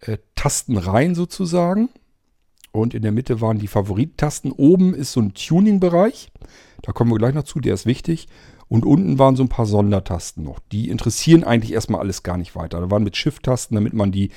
[0.00, 1.90] äh, Tastenreihen sozusagen.
[2.72, 4.52] Und in der Mitte waren die Favoritentasten.
[4.52, 6.30] Oben ist so ein Tuning-Bereich.
[6.82, 8.28] Da kommen wir gleich noch zu, der ist wichtig.
[8.68, 10.58] Und unten waren so ein paar Sondertasten noch.
[10.72, 12.80] Die interessieren eigentlich erstmal alles gar nicht weiter.
[12.80, 14.30] Da waren mit Shift-Tasten, damit man die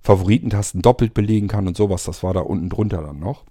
[0.00, 2.04] Favoritentasten doppelt belegen kann und sowas.
[2.04, 3.44] Das war da unten drunter dann noch.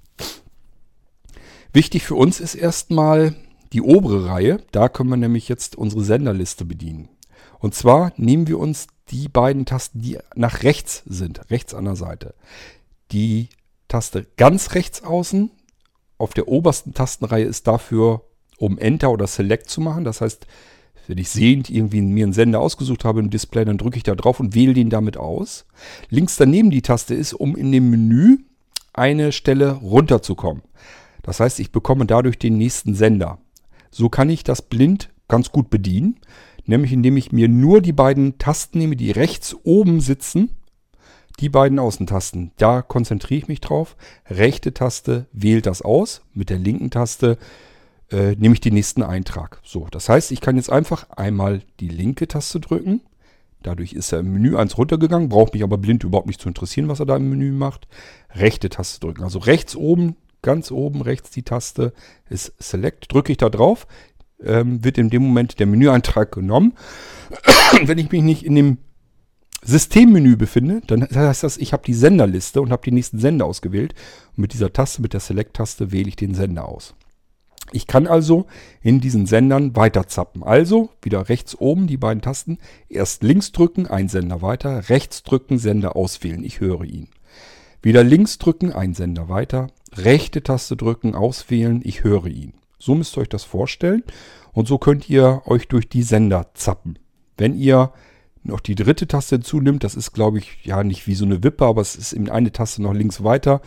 [1.76, 3.36] Wichtig für uns ist erstmal
[3.74, 4.62] die obere Reihe.
[4.72, 7.10] Da können wir nämlich jetzt unsere Senderliste bedienen.
[7.60, 11.98] Und zwar nehmen wir uns die beiden Tasten, die nach rechts sind, rechts an der
[11.98, 12.34] Seite.
[13.12, 13.50] Die
[13.90, 15.52] Taste ganz rechts außen
[16.18, 18.22] auf der obersten Tastenreihe ist dafür,
[18.58, 20.06] um Enter oder Select zu machen.
[20.06, 20.48] Das heißt,
[21.08, 24.16] wenn ich sehend irgendwie mir einen Sender ausgesucht habe im Display, dann drücke ich da
[24.16, 25.66] drauf und wähle den damit aus.
[26.10, 28.38] Links daneben die Taste ist, um in dem Menü
[28.94, 30.64] eine Stelle runterzukommen.
[31.26, 33.40] Das heißt, ich bekomme dadurch den nächsten Sender.
[33.90, 36.20] So kann ich das blind ganz gut bedienen,
[36.66, 40.52] nämlich indem ich mir nur die beiden Tasten nehme, die rechts oben sitzen
[41.40, 42.52] die beiden Außentasten.
[42.58, 43.98] Da konzentriere ich mich drauf.
[44.30, 46.22] Rechte Taste wählt das aus.
[46.34, 47.38] Mit der linken Taste
[48.10, 49.60] äh, nehme ich den nächsten Eintrag.
[49.64, 53.02] So, das heißt, ich kann jetzt einfach einmal die linke Taste drücken.
[53.64, 56.88] Dadurch ist er im Menü 1 runtergegangen, braucht mich aber blind überhaupt nicht zu interessieren,
[56.88, 57.88] was er da im Menü macht.
[58.36, 59.24] Rechte Taste drücken.
[59.24, 60.16] Also rechts oben
[60.46, 61.92] ganz oben rechts die Taste
[62.30, 63.12] ist Select.
[63.12, 63.88] Drücke ich da drauf,
[64.42, 66.74] ähm, wird in dem Moment der Menüeintrag genommen.
[67.84, 68.78] Wenn ich mich nicht in dem
[69.64, 73.96] Systemmenü befinde, dann heißt das, ich habe die Senderliste und habe die nächsten Sender ausgewählt.
[74.30, 76.94] Und mit dieser Taste, mit der Select-Taste, wähle ich den Sender aus.
[77.72, 78.46] Ich kann also
[78.84, 80.44] in diesen Sendern weiter zappen.
[80.44, 82.60] Also wieder rechts oben die beiden Tasten.
[82.90, 84.88] Erst links drücken, ein Sender weiter.
[84.90, 86.44] Rechts drücken, Sender auswählen.
[86.44, 87.10] Ich höre ihn.
[87.86, 89.68] Wieder links drücken, ein Sender weiter.
[89.94, 91.82] Rechte Taste drücken, auswählen.
[91.84, 92.56] Ich höre ihn.
[92.80, 94.02] So müsst ihr euch das vorstellen.
[94.54, 96.98] Und so könnt ihr euch durch die Sender zappen.
[97.38, 97.94] Wenn ihr
[98.42, 101.64] noch die dritte Taste zunimmt, das ist glaube ich ja nicht wie so eine Wippe,
[101.64, 103.62] aber es ist eben eine Taste noch links weiter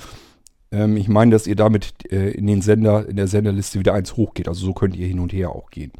[0.72, 4.16] ähm, ich meine, dass ihr damit äh, in den Sender, in der Senderliste wieder eins
[4.16, 4.48] hochgeht.
[4.48, 5.92] Also so könnt ihr hin und her auch gehen.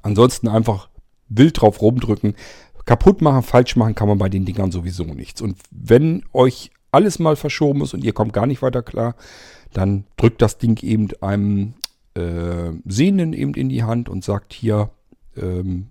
[0.00, 0.88] Ansonsten einfach
[1.28, 2.36] wild drauf rumdrücken.
[2.84, 5.42] Kaputt machen, falsch machen kann man bei den Dingern sowieso nichts.
[5.42, 9.14] Und wenn euch alles mal verschoben ist und ihr kommt gar nicht weiter klar,
[9.72, 11.74] dann drückt das Ding eben einem
[12.14, 14.90] äh, Sehenden eben in die Hand und sagt hier,
[15.36, 15.88] ähm,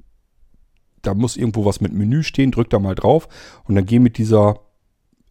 [1.02, 3.28] da muss irgendwo was mit Menü stehen, drückt da mal drauf
[3.64, 4.60] und dann geh mit dieser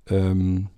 [0.09, 0.69] ähm,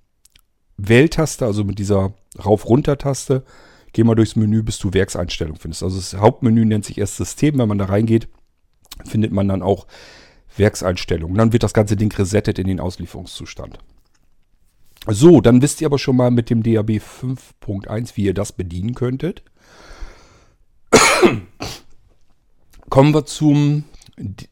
[0.77, 2.15] Wähltaste, also mit dieser
[2.45, 3.45] Rauf-Runter-Taste,
[3.93, 5.83] geh mal durchs Menü, bis du Werkseinstellungen findest.
[5.83, 7.59] Also das Hauptmenü nennt sich erst System.
[7.59, 8.29] Wenn man da reingeht,
[9.05, 9.87] findet man dann auch
[10.57, 11.37] Werkseinstellungen.
[11.37, 13.79] Dann wird das ganze Ding resettet in den Auslieferungszustand.
[15.07, 18.95] So, dann wisst ihr aber schon mal mit dem DAB 5.1, wie ihr das bedienen
[18.95, 19.43] könntet.
[22.91, 23.85] Kommen wir zum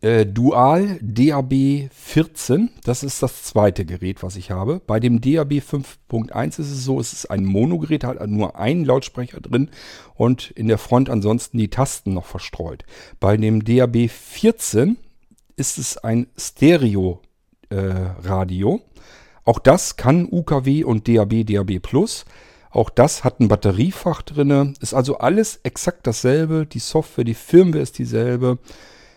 [0.01, 4.81] äh, Dual DAB 14, das ist das zweite Gerät, was ich habe.
[4.87, 9.41] Bei dem DAB 5.1 ist es so, es ist ein Monogerät, hat nur einen Lautsprecher
[9.41, 9.69] drin
[10.15, 12.85] und in der Front ansonsten die Tasten noch verstreut.
[13.21, 14.97] Bei dem DAB 14
[15.57, 17.21] ist es ein Stereo
[17.71, 18.11] äh.
[19.49, 22.27] Auch das kann UKW und DAB, DAB Plus.
[22.71, 24.75] Auch das hat ein Batteriefach drin.
[24.79, 26.67] Ist also alles exakt dasselbe.
[26.67, 28.59] Die Software, die Firmware ist dieselbe.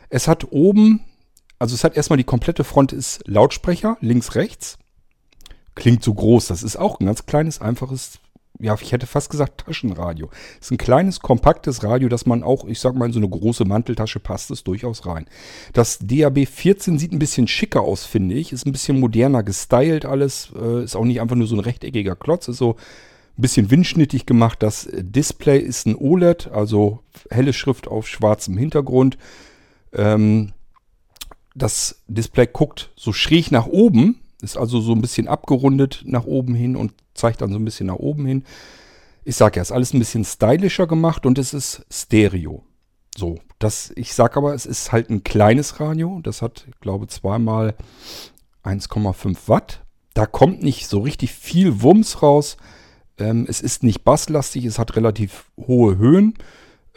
[0.08, 1.02] Es hat oben,
[1.60, 4.78] also es hat erstmal die komplette Front ist Lautsprecher, links, rechts.
[5.76, 8.21] Klingt so groß, das ist auch ein ganz kleines, einfaches,
[8.62, 10.30] ja, ich hätte fast gesagt Taschenradio.
[10.60, 13.66] Ist ein kleines, kompaktes Radio, das man auch, ich sag mal, in so eine große
[13.66, 15.26] Manteltasche passt es durchaus rein.
[15.74, 18.54] Das DAB 14 sieht ein bisschen schicker aus, finde ich.
[18.54, 20.52] Ist ein bisschen moderner gestylt alles.
[20.56, 22.48] Äh, ist auch nicht einfach nur so ein rechteckiger Klotz.
[22.48, 22.76] Ist so
[23.38, 24.62] ein bisschen windschnittig gemacht.
[24.62, 29.18] Das Display ist ein OLED, also helle Schrift auf schwarzem Hintergrund.
[29.94, 30.54] Ähm,
[31.56, 36.56] das Display guckt so schräg nach oben, ist also so ein bisschen abgerundet nach oben
[36.56, 38.44] hin und zeigt dann so ein bisschen nach oben hin.
[39.24, 42.64] Ich sage ja, ist alles ein bisschen stylischer gemacht und es ist Stereo.
[43.16, 46.20] So, das, ich sage aber, es ist halt ein kleines Radio.
[46.24, 47.76] Das hat, ich glaube, zweimal
[48.64, 49.84] 1,5 Watt.
[50.14, 52.58] Da kommt nicht so richtig viel Wumms raus.
[53.18, 56.36] Ähm, es ist nicht basslastig, es hat relativ hohe Höhen.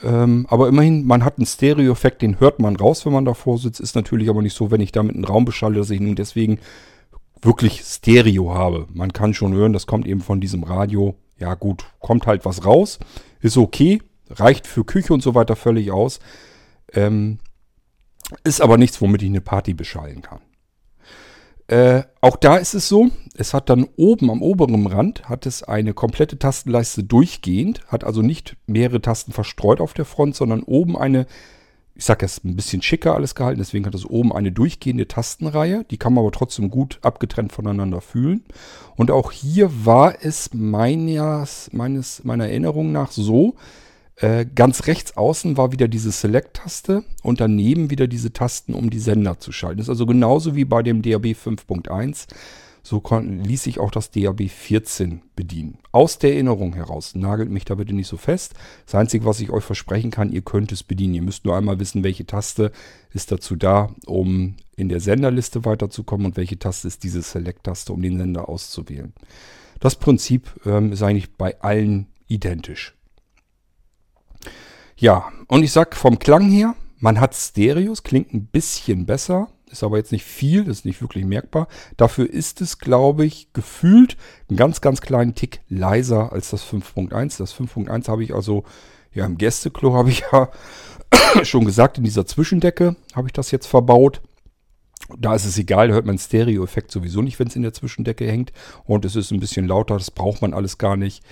[0.02, 3.80] Ähm, aber immerhin, man hat einen Stereo-Effekt, den hört man raus, wenn man davor sitzt.
[3.80, 6.58] Ist natürlich aber nicht so, wenn ich damit einen Raum beschalle, dass ich nun deswegen
[7.44, 8.86] wirklich Stereo habe.
[8.92, 11.16] Man kann schon hören, das kommt eben von diesem Radio.
[11.38, 12.98] Ja gut, kommt halt was raus.
[13.40, 14.00] Ist okay,
[14.30, 16.20] reicht für Küche und so weiter völlig aus.
[16.92, 17.38] Ähm,
[18.44, 20.40] ist aber nichts, womit ich eine Party beschallen kann.
[21.66, 25.62] Äh, auch da ist es so, es hat dann oben am oberen Rand hat es
[25.62, 30.96] eine komplette Tastenleiste durchgehend, hat also nicht mehrere Tasten verstreut auf der Front, sondern oben
[30.98, 31.26] eine,
[31.96, 35.84] ich sag jetzt ein bisschen schicker alles gehalten, deswegen hat es oben eine durchgehende Tastenreihe,
[35.90, 38.44] die kann man aber trotzdem gut abgetrennt voneinander fühlen.
[38.96, 43.54] Und auch hier war es meines, meines, meiner Erinnerung nach so,
[44.16, 49.00] äh, ganz rechts außen war wieder diese Select-Taste und daneben wieder diese Tasten, um die
[49.00, 49.78] Sender zu schalten.
[49.78, 52.26] Das ist also genauso wie bei dem DAB 5.1.
[52.86, 55.78] So ließ sich auch das DAB 14 bedienen.
[55.90, 57.14] Aus der Erinnerung heraus.
[57.14, 58.52] Nagelt mich da bitte nicht so fest.
[58.84, 61.14] Das Einzige, was ich euch versprechen kann, ihr könnt es bedienen.
[61.14, 62.72] Ihr müsst nur einmal wissen, welche Taste
[63.14, 68.02] ist dazu da, um in der Senderliste weiterzukommen und welche Taste ist diese Select-Taste, um
[68.02, 69.14] den Sender auszuwählen.
[69.80, 72.94] Das Prinzip ähm, ist eigentlich bei allen identisch.
[74.98, 79.82] Ja, und ich sag vom Klang her, man hat Stereos, klingt ein bisschen besser, ist
[79.82, 81.68] aber jetzt nicht viel, ist nicht wirklich merkbar.
[81.96, 84.16] Dafür ist es, glaube ich, gefühlt
[84.48, 87.38] einen ganz, ganz kleinen Tick leiser als das 5.1.
[87.38, 88.64] Das 5.1 habe ich also,
[89.12, 90.50] ja, im Gästeklo habe ich ja
[91.42, 94.22] schon gesagt, in dieser Zwischendecke habe ich das jetzt verbaut.
[95.18, 98.26] Da ist es egal, da hört man Stereo-Effekt sowieso nicht, wenn es in der Zwischendecke
[98.26, 98.52] hängt.
[98.84, 101.22] Und es ist ein bisschen lauter, das braucht man alles gar nicht.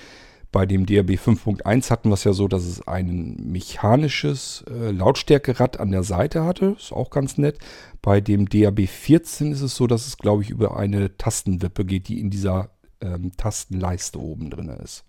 [0.52, 5.80] Bei dem DRB 5.1 hatten wir es ja so, dass es ein mechanisches äh, Lautstärkerad
[5.80, 6.76] an der Seite hatte.
[6.78, 7.58] Ist auch ganz nett.
[8.02, 12.08] Bei dem DAB 14 ist es so, dass es, glaube ich, über eine Tastenwippe geht,
[12.08, 12.68] die in dieser
[13.00, 15.04] ähm, Tastenleiste oben drin ist.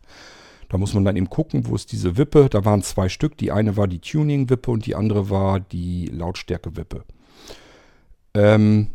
[0.69, 2.47] Da muss man dann eben gucken, wo ist diese Wippe.
[2.49, 3.37] Da waren zwei Stück.
[3.37, 7.03] Die eine war die Tuning-Wippe und die andere war die Lautstärke-Wippe.
[8.33, 8.87] Ähm,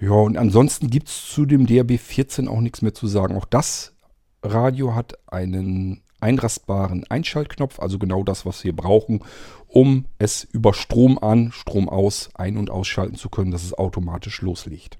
[0.00, 3.36] ja, und ansonsten gibt es zu dem DRB 14 auch nichts mehr zu sagen.
[3.36, 3.95] Auch das
[4.42, 9.22] Radio hat einen einrastbaren Einschaltknopf, also genau das, was wir brauchen,
[9.68, 14.40] um es über Strom an, Strom aus ein- und ausschalten zu können, dass es automatisch
[14.40, 14.98] loslegt.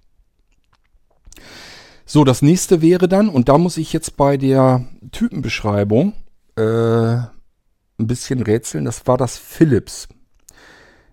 [2.05, 6.13] So, das nächste wäre dann, und da muss ich jetzt bei der Typenbeschreibung
[6.57, 10.09] äh, ein bisschen rätseln, das war das Philips.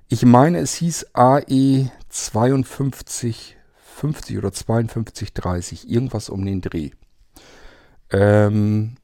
[0.07, 3.57] Ich meine, es hieß AE 5250
[4.37, 6.91] oder 5230, irgendwas um den Dreh.
[8.13, 8.95] Ähm,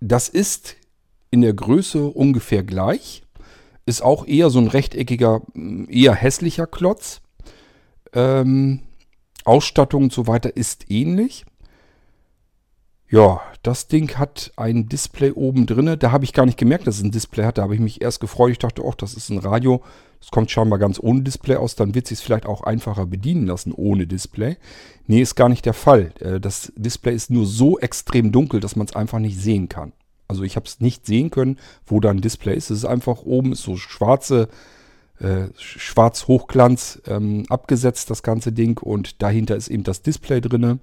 [0.00, 0.76] das ist
[1.30, 3.22] in der Größe ungefähr gleich.
[3.84, 5.42] Ist auch eher so ein rechteckiger,
[5.88, 7.20] eher hässlicher Klotz.
[8.12, 8.80] Ähm,
[9.44, 11.44] Ausstattung und so weiter ist ähnlich.
[13.12, 15.98] Ja, das Ding hat ein Display oben drin.
[15.98, 17.58] Da habe ich gar nicht gemerkt, dass es ein Display hat.
[17.58, 18.52] Da habe ich mich erst gefreut.
[18.52, 19.82] Ich dachte, oh, das ist ein Radio.
[20.18, 21.76] Das kommt scheinbar ganz ohne Display aus.
[21.76, 24.56] Dann wird es sich vielleicht auch einfacher bedienen lassen ohne Display.
[25.08, 26.14] Nee, ist gar nicht der Fall.
[26.20, 29.92] Äh, das Display ist nur so extrem dunkel, dass man es einfach nicht sehen kann.
[30.26, 32.70] Also ich habe es nicht sehen können, wo da ein Display ist.
[32.70, 34.48] Es ist einfach oben ist so schwarze
[35.18, 38.78] äh, Schwarz-Hochglanz ähm, abgesetzt, das ganze Ding.
[38.78, 40.80] Und dahinter ist eben das Display drin.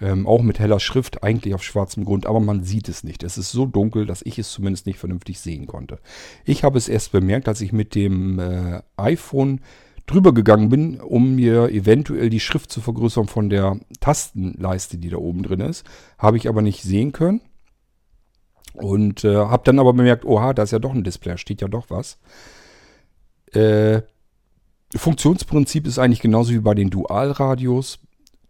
[0.00, 3.24] Ähm, auch mit heller Schrift, eigentlich auf schwarzem Grund, aber man sieht es nicht.
[3.24, 5.98] Es ist so dunkel, dass ich es zumindest nicht vernünftig sehen konnte.
[6.44, 9.60] Ich habe es erst bemerkt, als ich mit dem äh, iPhone
[10.06, 15.18] drüber gegangen bin, um mir eventuell die Schrift zu vergrößern von der Tastenleiste, die da
[15.18, 15.84] oben drin ist.
[16.16, 17.40] Habe ich aber nicht sehen können.
[18.74, 21.68] Und äh, habe dann aber bemerkt, oha, da ist ja doch ein Display, steht ja
[21.68, 22.18] doch was.
[23.52, 24.02] Äh,
[24.94, 27.98] Funktionsprinzip ist eigentlich genauso wie bei den Dualradios.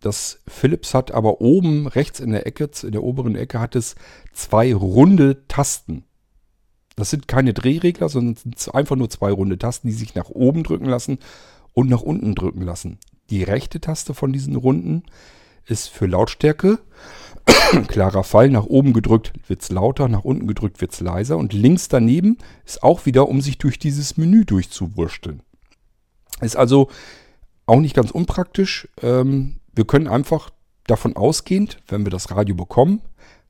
[0.01, 3.97] Das Philips hat aber oben rechts in der Ecke, in der oberen Ecke, hat es
[4.33, 6.05] zwei runde Tasten.
[6.95, 10.63] Das sind keine Drehregler, sondern sind einfach nur zwei runde Tasten, die sich nach oben
[10.63, 11.19] drücken lassen
[11.73, 12.99] und nach unten drücken lassen.
[13.31, 15.03] Die rechte Taste von diesen runden
[15.67, 16.79] ist für Lautstärke.
[17.89, 21.37] Klarer Fall, nach oben gedrückt wird es lauter, nach unten gedrückt wird es leiser.
[21.37, 25.43] Und links daneben ist auch wieder, um sich durch dieses Menü durchzuwursteln.
[26.41, 26.89] Ist also
[27.67, 28.89] auch nicht ganz unpraktisch.
[29.03, 30.51] Ähm, wir können einfach
[30.89, 33.01] davon ausgehend, wenn wir das Radio bekommen,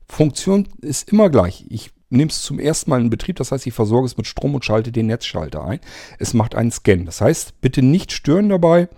[0.07, 1.65] Funktion ist immer gleich.
[1.69, 4.55] Ich nehme es zum ersten Mal in Betrieb, das heißt, ich versorge es mit Strom
[4.55, 5.79] und schalte den Netzschalter ein.
[6.19, 7.05] Es macht einen Scan.
[7.05, 8.89] Das heißt, bitte nicht stören dabei.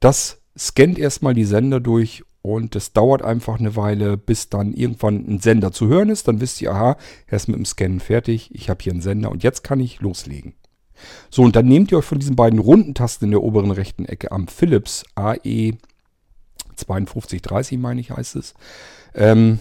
[0.00, 5.26] Das scannt erstmal die Sender durch und es dauert einfach eine Weile, bis dann irgendwann
[5.26, 6.28] ein Sender zu hören ist.
[6.28, 6.96] Dann wisst ihr, aha,
[7.26, 8.50] er ist mit dem Scannen fertig.
[8.54, 10.54] Ich habe hier einen Sender und jetzt kann ich loslegen.
[11.30, 14.04] So, und dann nehmt ihr euch von diesen beiden runden Tasten in der oberen rechten
[14.04, 15.78] Ecke am Philips AE
[16.84, 18.54] 5230, meine ich, heißt es.
[19.14, 19.58] Ähm,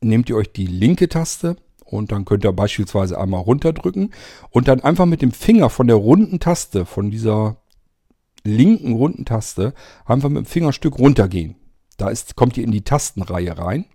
[0.00, 4.12] nehmt ihr euch die linke Taste und dann könnt ihr beispielsweise einmal runterdrücken
[4.50, 7.56] und dann einfach mit dem Finger von der runden Taste, von dieser
[8.44, 9.74] linken runden Taste
[10.04, 11.56] einfach mit dem Fingerstück runtergehen.
[11.96, 13.86] Da ist, kommt ihr in die Tastenreihe rein.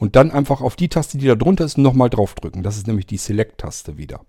[0.00, 2.62] Und dann einfach auf die Taste, die da drunter ist, nochmal draufdrücken.
[2.62, 4.22] Das ist nämlich die Select-Taste wieder.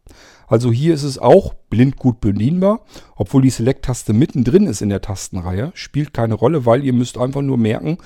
[0.46, 2.82] Also hier ist es auch blind gut bedienbar.
[3.16, 7.42] Obwohl die Select-Taste mittendrin ist in der Tastenreihe, spielt keine Rolle, weil ihr müsst einfach
[7.42, 8.00] nur merken,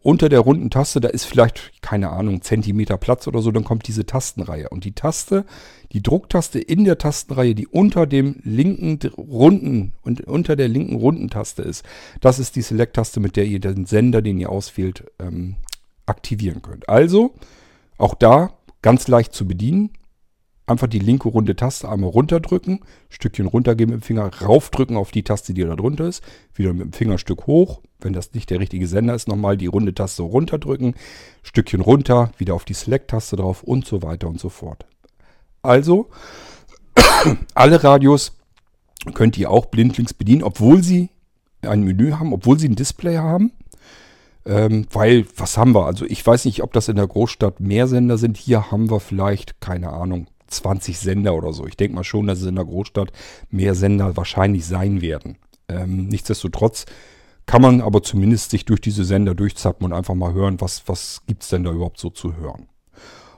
[0.00, 3.88] unter der runden Taste, da ist vielleicht, keine Ahnung, Zentimeter Platz oder so, dann kommt
[3.88, 4.68] diese Tastenreihe.
[4.68, 5.44] Und die Taste,
[5.90, 11.30] die Drucktaste in der Tastenreihe, die unter dem linken runden und unter der linken runden
[11.30, 11.84] Taste ist,
[12.20, 15.56] das ist die Select-Taste, mit der ihr den Sender, den ihr auswählt, ähm,
[16.08, 16.88] aktivieren könnt.
[16.88, 17.34] Also,
[17.96, 18.50] auch da
[18.82, 19.90] ganz leicht zu bedienen.
[20.66, 25.22] Einfach die linke runde Taste einmal runterdrücken, Stückchen runtergeben mit dem Finger, raufdrücken auf die
[25.22, 26.22] Taste, die da drunter ist,
[26.54, 27.80] wieder mit dem Fingerstück hoch.
[28.00, 30.94] Wenn das nicht der richtige Sender ist, nochmal die runde Taste runterdrücken,
[31.42, 34.84] Stückchen runter, wieder auf die Select-Taste drauf und so weiter und so fort.
[35.62, 36.10] Also,
[37.54, 38.36] alle Radios
[39.14, 41.08] könnt ihr auch blindlings bedienen, obwohl sie
[41.62, 43.52] ein Menü haben, obwohl sie ein Display haben.
[44.48, 45.84] Ähm, weil, was haben wir?
[45.84, 48.38] Also ich weiß nicht, ob das in der Großstadt mehr Sender sind.
[48.38, 51.66] Hier haben wir vielleicht, keine Ahnung, 20 Sender oder so.
[51.66, 53.12] Ich denke mal schon, dass es in der Großstadt
[53.50, 55.36] mehr Sender wahrscheinlich sein werden.
[55.68, 56.86] Ähm, nichtsdestotrotz
[57.44, 61.22] kann man aber zumindest sich durch diese Sender durchzappen und einfach mal hören, was, was
[61.26, 62.68] gibt es denn da überhaupt so zu hören.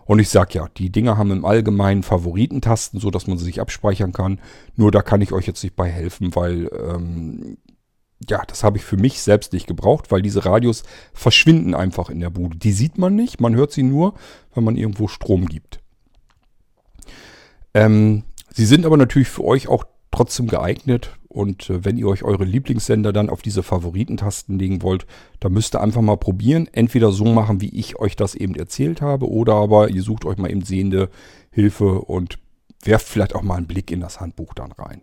[0.04, 3.60] Und ich sag ja, die Dinger haben im Allgemeinen Favoritentasten, so dass man sie sich
[3.60, 4.40] abspeichern kann.
[4.76, 7.56] Nur da kann ich euch jetzt nicht bei helfen, weil ähm,
[8.28, 10.82] ja, das habe ich für mich selbst nicht gebraucht, weil diese Radios
[11.14, 12.56] verschwinden einfach in der Bude.
[12.56, 14.14] Die sieht man nicht, man hört sie nur,
[14.54, 15.80] wenn man irgendwo Strom gibt.
[17.72, 22.24] Ähm, sie sind aber natürlich für euch auch trotzdem geeignet, Und äh, wenn ihr euch
[22.24, 25.06] eure Lieblingssender dann auf diese Favoritentasten legen wollt,
[25.38, 26.68] dann müsst ihr einfach mal probieren.
[26.72, 30.38] Entweder so machen, wie ich euch das eben erzählt habe, oder aber ihr sucht euch
[30.38, 31.08] mal eben sehende
[31.52, 32.38] Hilfe und
[32.82, 35.02] werft vielleicht auch mal einen Blick in das Handbuch dann rein.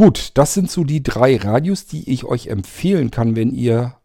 [0.00, 3.96] Gut, das sind so die drei Radios, die ich euch empfehlen kann, wenn ihr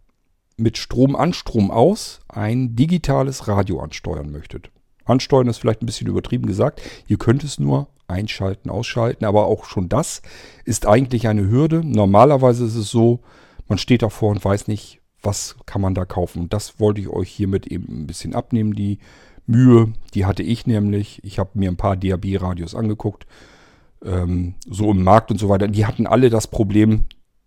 [0.58, 4.72] mit Strom an, Strom aus ein digitales Radio ansteuern möchtet.
[5.06, 6.82] Ansteuern ist vielleicht ein bisschen übertrieben gesagt.
[7.08, 10.22] Ihr könnt es nur einschalten, ausschalten, aber auch schon das
[10.66, 11.82] ist eigentlich eine Hürde.
[11.82, 13.22] Normalerweise ist es so,
[13.70, 16.50] man steht davor und weiß nicht, was kann man da kaufen.
[16.50, 19.00] Das wollte ich euch hiermit eben ein bisschen abnehmen, die
[19.48, 19.94] Mühe.
[20.14, 21.24] Die hatte ich nämlich.
[21.24, 23.26] Ich habe mir ein paar DAB-Radios angeguckt,
[24.06, 25.68] ähm, so im Markt und so weiter.
[25.68, 27.06] Die hatten alle das Problem,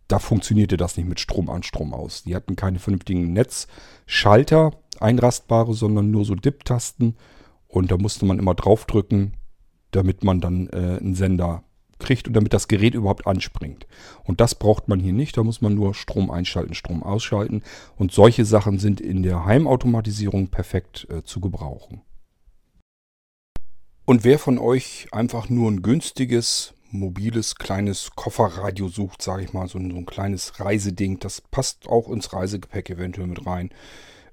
[0.09, 2.25] da funktionierte das nicht mit Strom an, Strom aus.
[2.25, 7.17] Die hatten keine vernünftigen Netzschalter, einrastbare, sondern nur so Dip-Tasten.
[7.67, 9.35] Und da musste man immer draufdrücken,
[9.91, 11.63] damit man dann äh, einen Sender
[11.99, 13.87] kriegt und damit das Gerät überhaupt anspringt.
[14.25, 15.37] Und das braucht man hier nicht.
[15.37, 17.63] Da muss man nur Strom einschalten, Strom ausschalten.
[17.97, 22.03] Und solche Sachen sind in der Heimautomatisierung perfekt äh, zu gebrauchen.
[24.09, 29.69] Und wer von euch einfach nur ein günstiges, mobiles, kleines Kofferradio sucht, sage ich mal,
[29.69, 33.69] so ein, so ein kleines Reiseding, das passt auch ins Reisegepäck eventuell mit rein.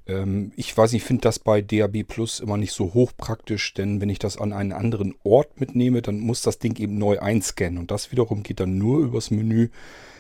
[0.07, 3.99] Ähm, ich weiß nicht, ich finde das bei DAB Plus immer nicht so hochpraktisch, denn
[3.99, 7.77] wenn ich das an einen anderen Ort mitnehme, dann muss das Ding eben neu einscannen
[7.77, 9.67] und das wiederum geht dann nur übers Menü.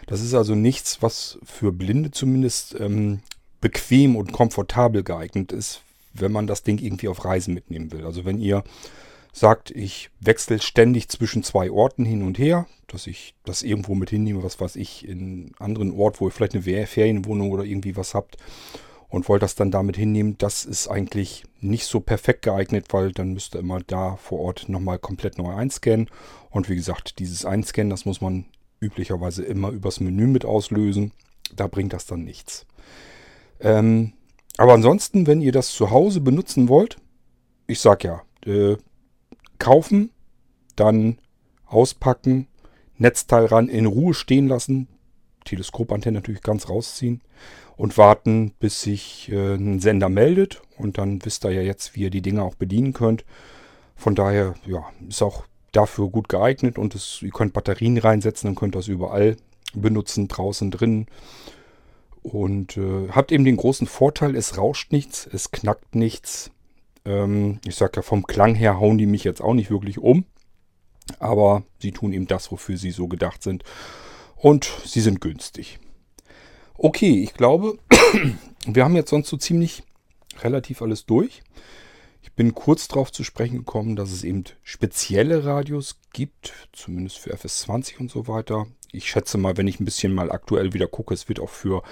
[0.05, 3.21] Das ist also nichts, was für Blinde zumindest ähm,
[3.61, 5.81] bequem und komfortabel geeignet ist,
[6.13, 8.05] wenn man das Ding irgendwie auf Reisen mitnehmen will.
[8.05, 8.65] Also wenn ihr
[9.35, 14.09] sagt, ich wechsle ständig zwischen zwei Orten hin und her, dass ich das irgendwo mit
[14.09, 17.97] hinnehme, was weiß ich, in einen anderen Ort, wo ihr vielleicht eine Ferienwohnung oder irgendwie
[17.97, 18.37] was habt
[19.09, 23.33] und wollt das dann damit hinnehmen, das ist eigentlich nicht so perfekt geeignet, weil dann
[23.33, 26.09] müsst ihr immer da vor Ort nochmal komplett neu einscannen.
[26.49, 28.45] Und wie gesagt, dieses Einscannen, das muss man
[28.79, 31.11] üblicherweise immer übers Menü mit auslösen.
[31.53, 32.65] Da bringt das dann nichts.
[33.59, 34.13] Ähm,
[34.57, 36.97] aber ansonsten, wenn ihr das zu Hause benutzen wollt,
[37.67, 38.77] ich sag ja, äh,
[39.59, 40.11] kaufen,
[40.75, 41.17] dann
[41.65, 42.47] auspacken,
[42.97, 44.87] Netzteil ran, in Ruhe stehen lassen,
[45.45, 47.21] Teleskopantenne natürlich ganz rausziehen
[47.77, 50.61] und warten, bis sich äh, ein Sender meldet.
[50.77, 53.25] Und dann wisst ihr ja jetzt, wie ihr die Dinge auch bedienen könnt.
[53.95, 58.55] Von daher, ja, ist auch dafür gut geeignet und es, ihr könnt Batterien reinsetzen, dann
[58.55, 59.37] könnt das überall
[59.73, 61.07] benutzen, draußen drin.
[62.23, 66.51] Und äh, habt eben den großen Vorteil, es rauscht nichts, es knackt nichts.
[67.05, 70.25] Ähm, ich sag ja, vom Klang her hauen die mich jetzt auch nicht wirklich um.
[71.19, 73.63] Aber sie tun eben das, wofür sie so gedacht sind.
[74.35, 75.79] Und sie sind günstig.
[76.77, 77.77] Okay, ich glaube,
[78.65, 79.83] wir haben jetzt sonst so ziemlich
[80.41, 81.41] relativ alles durch.
[82.21, 87.33] Ich bin kurz darauf zu sprechen gekommen, dass es eben spezielle Radios gibt, zumindest für
[87.33, 88.65] FS20 und so weiter.
[88.91, 91.83] Ich schätze mal, wenn ich ein bisschen mal aktuell wieder gucke, es wird auch für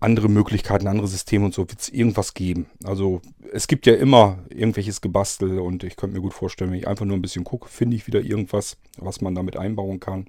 [0.00, 2.66] andere Möglichkeiten, andere Systeme und so wird es irgendwas geben.
[2.84, 3.20] Also
[3.52, 7.04] es gibt ja immer irgendwelches Gebastel und ich könnte mir gut vorstellen, wenn ich einfach
[7.04, 10.28] nur ein bisschen gucke, finde ich wieder irgendwas, was man damit einbauen kann.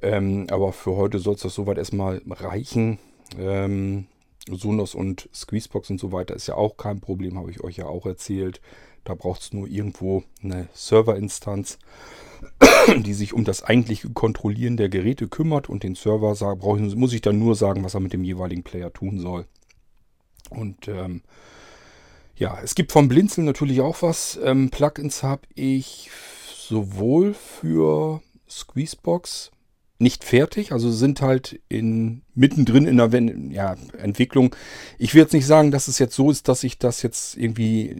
[0.00, 2.98] Ähm, aber für heute soll es das soweit erstmal reichen.
[3.36, 4.06] Ähm,
[4.48, 7.86] Sonos und Squeezebox und so weiter ist ja auch kein Problem, habe ich euch ja
[7.86, 8.60] auch erzählt.
[9.04, 11.78] Da braucht es nur irgendwo eine Serverinstanz,
[12.96, 17.12] die sich um das eigentliche Kontrollieren der Geräte kümmert und den Server sag, brauch, muss
[17.12, 19.46] ich dann nur sagen, was er mit dem jeweiligen Player tun soll.
[20.50, 21.22] Und ähm,
[22.36, 24.38] ja, es gibt vom Blinzeln natürlich auch was.
[24.42, 26.10] Ähm, Plugins habe ich
[26.46, 29.50] sowohl für Squeezebox
[29.98, 33.10] nicht fertig, also sind halt in, mittendrin in der
[33.50, 34.54] ja, Entwicklung.
[34.96, 37.96] Ich will jetzt nicht sagen, dass es jetzt so ist, dass ich das jetzt irgendwie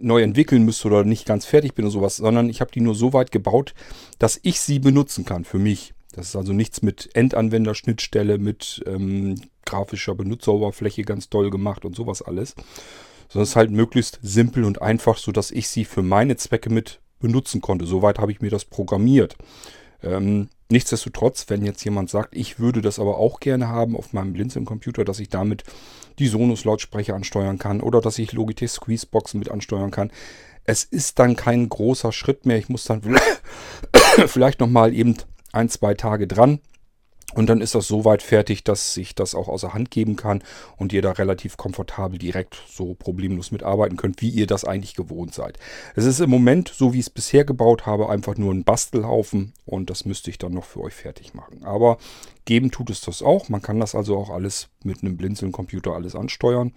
[0.00, 2.94] neu entwickeln müsste oder nicht ganz fertig bin oder sowas, sondern ich habe die nur
[2.94, 3.74] so weit gebaut,
[4.18, 5.92] dass ich sie benutzen kann für mich.
[6.12, 9.34] Das ist also nichts mit Endanwenderschnittstelle, mit ähm,
[9.66, 12.54] grafischer Benutzeroberfläche ganz toll gemacht und sowas alles.
[13.28, 17.00] Sondern es ist halt möglichst simpel und einfach, sodass ich sie für meine Zwecke mit
[17.20, 17.84] benutzen konnte.
[17.84, 19.36] Soweit habe ich mir das programmiert.
[20.02, 24.32] Ähm, nichtsdestotrotz, wenn jetzt jemand sagt, ich würde das aber auch gerne haben auf meinem
[24.32, 25.64] Blinzeln-Computer, dass ich damit
[26.18, 30.10] die Sonos-Lautsprecher ansteuern kann oder dass ich Logitech Squeezeboxen mit ansteuern kann.
[30.64, 32.58] Es ist dann kein großer Schritt mehr.
[32.58, 33.02] Ich muss dann
[34.26, 35.16] vielleicht nochmal eben
[35.52, 36.60] ein, zwei Tage dran
[37.34, 40.42] und dann ist das so weit fertig, dass ich das auch außer Hand geben kann
[40.76, 45.34] und ihr da relativ komfortabel direkt so problemlos mitarbeiten könnt, wie ihr das eigentlich gewohnt
[45.34, 45.58] seid.
[45.96, 49.54] Es ist im Moment, so wie ich es bisher gebaut habe, einfach nur ein Bastelhaufen
[49.64, 51.64] und das müsste ich dann noch für euch fertig machen.
[51.64, 51.98] Aber
[52.44, 53.48] geben tut es das auch.
[53.48, 56.72] Man kann das also auch alles mit einem Blinzeln-Computer alles ansteuern.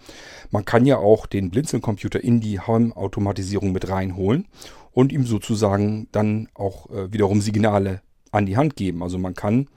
[0.50, 4.48] Man kann ja auch den Blinzeln-Computer in die Heimautomatisierung mit reinholen
[4.92, 8.02] und ihm sozusagen dann auch äh, wiederum Signale
[8.32, 9.04] an die Hand geben.
[9.04, 9.68] Also man kann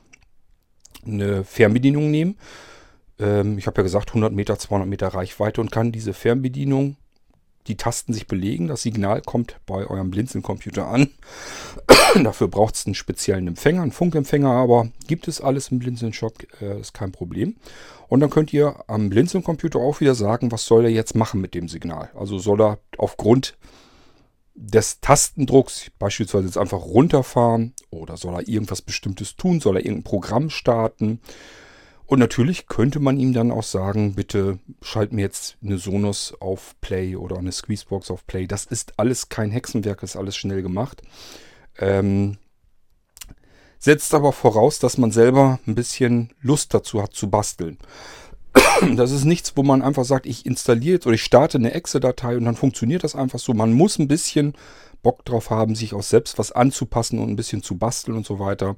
[1.05, 2.37] eine Fernbedienung nehmen.
[3.19, 6.97] Ähm, ich habe ja gesagt 100 Meter, 200 Meter Reichweite und kann diese Fernbedienung,
[7.69, 8.69] die Tasten sich belegen.
[8.69, 11.09] Das Signal kommt bei eurem Blinzeln-Computer an.
[12.25, 16.81] Dafür braucht es einen speziellen Empfänger, einen Funkempfänger, aber gibt es alles im Blinzeln-Shop, äh,
[16.81, 17.57] ist kein Problem.
[18.09, 21.55] Und dann könnt ihr am Blinzeln-Computer auch wieder sagen, was soll er jetzt machen mit
[21.55, 22.11] dem Signal.
[22.15, 23.57] Also soll er aufgrund
[24.55, 30.05] des Tastendrucks beispielsweise jetzt einfach runterfahren oder soll er irgendwas Bestimmtes tun, soll er irgendein
[30.05, 31.21] Programm starten.
[32.07, 36.75] Und natürlich könnte man ihm dann auch sagen, bitte schalt mir jetzt eine Sonos auf
[36.83, 38.47] Play oder eine Squeezebox auf Play.
[38.47, 41.01] Das ist alles kein Hexenwerk, ist alles schnell gemacht.
[41.79, 42.37] Ähm,
[43.79, 47.79] setzt aber voraus, dass man selber ein bisschen Lust dazu hat zu basteln.
[48.97, 52.37] Das ist nichts, wo man einfach sagt, ich installiere jetzt oder ich starte eine Exe-Datei
[52.37, 53.55] und dann funktioniert das einfach so.
[53.55, 54.55] Man muss ein bisschen
[55.03, 58.39] Bock drauf haben, sich auch selbst was anzupassen und ein bisschen zu basteln und so
[58.39, 58.75] weiter.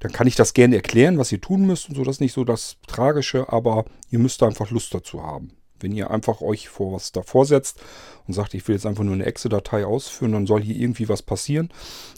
[0.00, 2.04] Dann kann ich das gerne erklären, was ihr tun müsst und so.
[2.04, 5.52] Das ist nicht so das Tragische, aber ihr müsst einfach Lust dazu haben.
[5.80, 7.80] Wenn ihr einfach euch vor was davor setzt
[8.26, 11.22] und sagt, ich will jetzt einfach nur eine Exe-Datei ausführen, dann soll hier irgendwie was
[11.22, 11.70] passieren.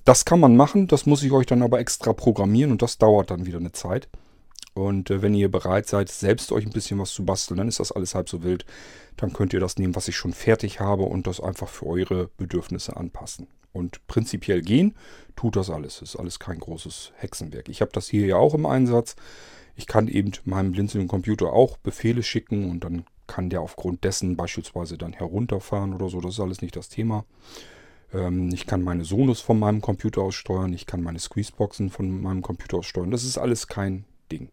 [0.05, 3.31] Das kann man machen, das muss ich euch dann aber extra programmieren und das dauert
[3.31, 4.09] dann wieder eine Zeit.
[4.79, 7.81] Und äh, wenn ihr bereit seid, selbst euch ein bisschen was zu basteln, dann ist
[7.81, 8.65] das alles halb so wild.
[9.17, 12.31] Dann könnt ihr das nehmen, was ich schon fertig habe und das einfach für eure
[12.37, 13.49] Bedürfnisse anpassen.
[13.73, 14.95] Und prinzipiell gehen
[15.37, 16.01] tut das alles.
[16.01, 17.69] Ist alles kein großes Hexenwerk.
[17.69, 19.17] Ich habe das hier ja auch im Einsatz.
[19.77, 24.37] Ich kann eben meinem blinzelnden Computer auch Befehle schicken und dann kann der aufgrund dessen
[24.37, 26.21] beispielsweise dann herunterfahren oder so.
[26.21, 27.25] Das ist alles nicht das Thema.
[28.13, 30.73] Ähm, ich kann meine Sonos von meinem Computer aus steuern.
[30.73, 33.11] Ich kann meine Squeezeboxen von meinem Computer aus steuern.
[33.11, 34.51] Das ist alles kein Ding.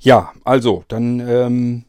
[0.00, 1.84] Ja, also, dann ähm,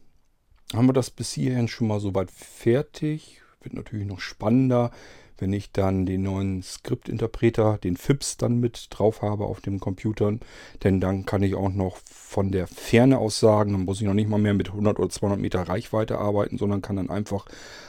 [0.73, 3.41] haben wir das bis hierhin schon mal soweit fertig.
[3.61, 4.91] Wird natürlich noch spannender,
[5.37, 10.37] wenn ich dann den neuen Skriptinterpreter, den FIPS, dann mit drauf habe auf dem Computer.
[10.83, 14.13] Denn dann kann ich auch noch von der Ferne aus sagen, dann muss ich noch
[14.13, 17.45] nicht mal mehr mit 100 oder 200 Meter Reichweite arbeiten, sondern kann dann einfach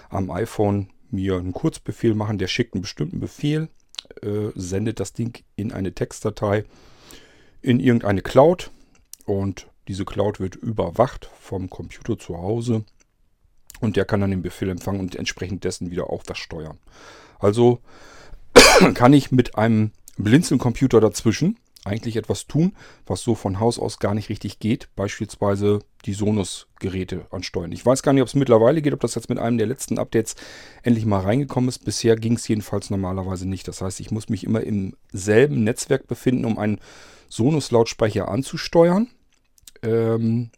[0.09, 2.39] am iPhone mir einen Kurzbefehl machen.
[2.39, 3.69] Der schickt einen bestimmten Befehl,
[4.23, 6.65] äh, sendet das Ding in eine Textdatei
[7.63, 8.71] in irgendeine Cloud
[9.25, 12.85] und diese Cloud wird überwacht vom Computer zu Hause
[13.81, 16.79] und der kann dann den Befehl empfangen und entsprechend dessen wieder auch das steuern.
[17.39, 17.81] Also
[18.95, 22.73] kann ich mit einem Blinzeln-Computer dazwischen eigentlich etwas tun,
[23.07, 24.89] was so von Haus aus gar nicht richtig geht.
[24.97, 27.73] Beispielsweise die Sonos-Geräte ansteuern.
[27.73, 29.99] Ich weiß gar nicht, ob es mittlerweile geht, ob das jetzt mit einem der letzten
[29.99, 30.37] Updates
[30.83, 31.85] endlich mal reingekommen ist.
[31.85, 33.67] Bisher ging es jedenfalls normalerweise nicht.
[33.67, 36.81] Das heißt, ich muss mich immer im selben Netzwerk befinden, um einen
[37.29, 39.09] Sonos-Lautsprecher anzusteuern.
[39.83, 40.51] Ähm,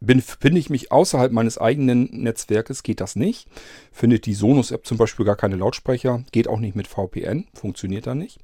[0.00, 3.48] bin, finde ich mich außerhalb meines eigenen Netzwerkes, geht das nicht.
[3.92, 8.14] Findet die Sonos-App zum Beispiel gar keine Lautsprecher, geht auch nicht mit VPN, funktioniert da
[8.14, 8.40] nicht.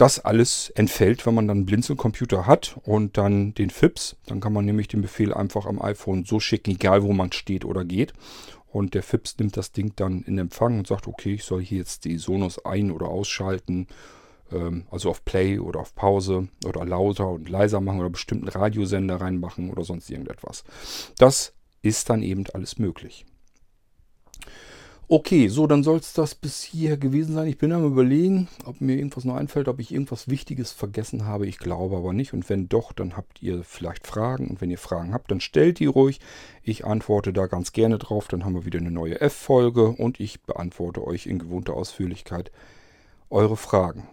[0.00, 4.16] Das alles entfällt, wenn man dann einen Blinzelcomputer hat und dann den FIPS.
[4.24, 7.66] Dann kann man nämlich den Befehl einfach am iPhone so schicken, egal wo man steht
[7.66, 8.14] oder geht.
[8.72, 11.76] Und der FIPS nimmt das Ding dann in Empfang und sagt, okay, ich soll hier
[11.76, 13.88] jetzt die Sonos ein- oder ausschalten
[14.50, 19.20] ähm, also auf Play oder auf Pause oder lauter und leiser machen oder bestimmten Radiosender
[19.20, 20.64] reinmachen oder sonst irgendetwas.
[21.18, 21.52] Das
[21.82, 23.26] ist dann eben alles möglich.
[25.12, 27.48] Okay, so, dann soll es das bis hier gewesen sein.
[27.48, 31.48] Ich bin am überlegen, ob mir irgendwas noch einfällt, ob ich irgendwas Wichtiges vergessen habe.
[31.48, 32.32] Ich glaube aber nicht.
[32.32, 34.46] Und wenn doch, dann habt ihr vielleicht Fragen.
[34.46, 36.20] Und wenn ihr Fragen habt, dann stellt die ruhig.
[36.62, 38.28] Ich antworte da ganz gerne drauf.
[38.28, 42.52] Dann haben wir wieder eine neue F-Folge und ich beantworte euch in gewohnter Ausführlichkeit
[43.30, 44.06] eure Fragen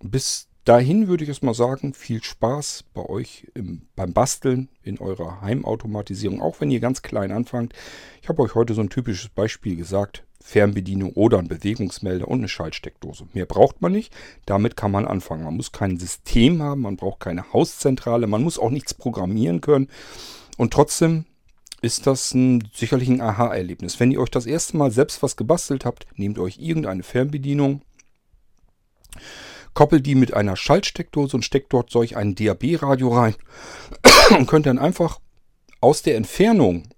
[0.00, 5.00] bis dahin würde ich es mal sagen, viel Spaß bei euch im, beim Basteln in
[5.00, 7.72] eurer Heimautomatisierung, auch wenn ihr ganz klein anfangt.
[8.22, 10.22] Ich habe euch heute so ein typisches Beispiel gesagt.
[10.40, 13.26] Fernbedienung oder ein Bewegungsmelder und eine Schaltsteckdose.
[13.32, 14.12] Mehr braucht man nicht.
[14.46, 15.42] Damit kann man anfangen.
[15.42, 19.88] Man muss kein System haben, man braucht keine Hauszentrale, man muss auch nichts programmieren können.
[20.56, 21.24] Und trotzdem
[21.82, 23.98] ist das ein, sicherlich ein Aha-Erlebnis.
[23.98, 27.82] Wenn ihr euch das erste Mal selbst was gebastelt habt, nehmt euch irgendeine Fernbedienung
[29.74, 33.34] koppelt die mit einer Schaltsteckdose und steckt dort solch ein DAB-Radio rein
[34.30, 35.20] und könnt dann einfach
[35.80, 36.88] aus der Entfernung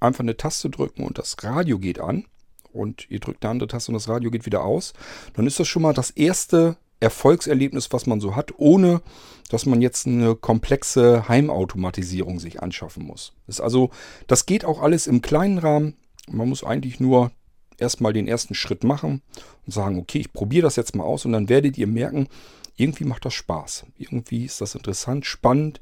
[0.00, 2.26] einfach eine Taste drücken und das Radio geht an
[2.72, 4.92] und ihr drückt eine andere Taste und das Radio geht wieder aus.
[5.34, 9.02] Dann ist das schon mal das erste Erfolgserlebnis, was man so hat, ohne
[9.50, 13.32] dass man jetzt eine komplexe Heimautomatisierung sich anschaffen muss.
[13.46, 13.90] Das, also,
[14.26, 15.96] das geht auch alles im kleinen Rahmen.
[16.28, 17.30] Man muss eigentlich nur
[17.78, 19.22] erstmal den ersten Schritt machen
[19.66, 22.28] und sagen, okay, ich probiere das jetzt mal aus und dann werdet ihr merken,
[22.76, 23.86] irgendwie macht das Spaß.
[23.96, 25.80] Irgendwie ist das interessant, spannend.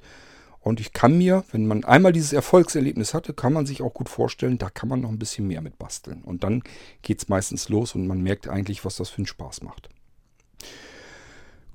[0.61, 4.09] Und ich kann mir, wenn man einmal dieses Erfolgserlebnis hatte, kann man sich auch gut
[4.09, 6.23] vorstellen, da kann man noch ein bisschen mehr mit basteln.
[6.23, 6.63] Und dann
[7.03, 9.91] geht es meistens los und man merkt eigentlich, was das für einen Spaß macht.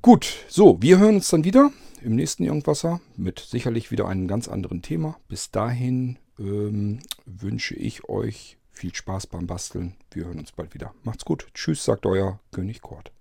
[0.02, 1.72] Gut, so, wir hören uns dann wieder
[2.02, 5.18] im nächsten Irgendwasser mit sicherlich wieder einem ganz anderen Thema.
[5.28, 9.96] Bis dahin ähm, wünsche ich euch viel Spaß beim Basteln.
[10.12, 10.94] Wir hören uns bald wieder.
[11.04, 11.48] Macht's gut.
[11.54, 13.12] Tschüss, sagt euer König Kort.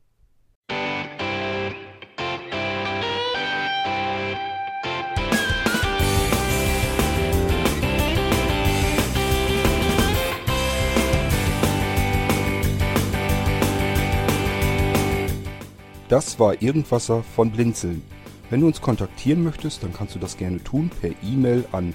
[16.09, 18.02] Das war Irgendwasser von Blinzeln.
[18.48, 21.94] Wenn du uns kontaktieren möchtest, dann kannst du das gerne tun per E-Mail an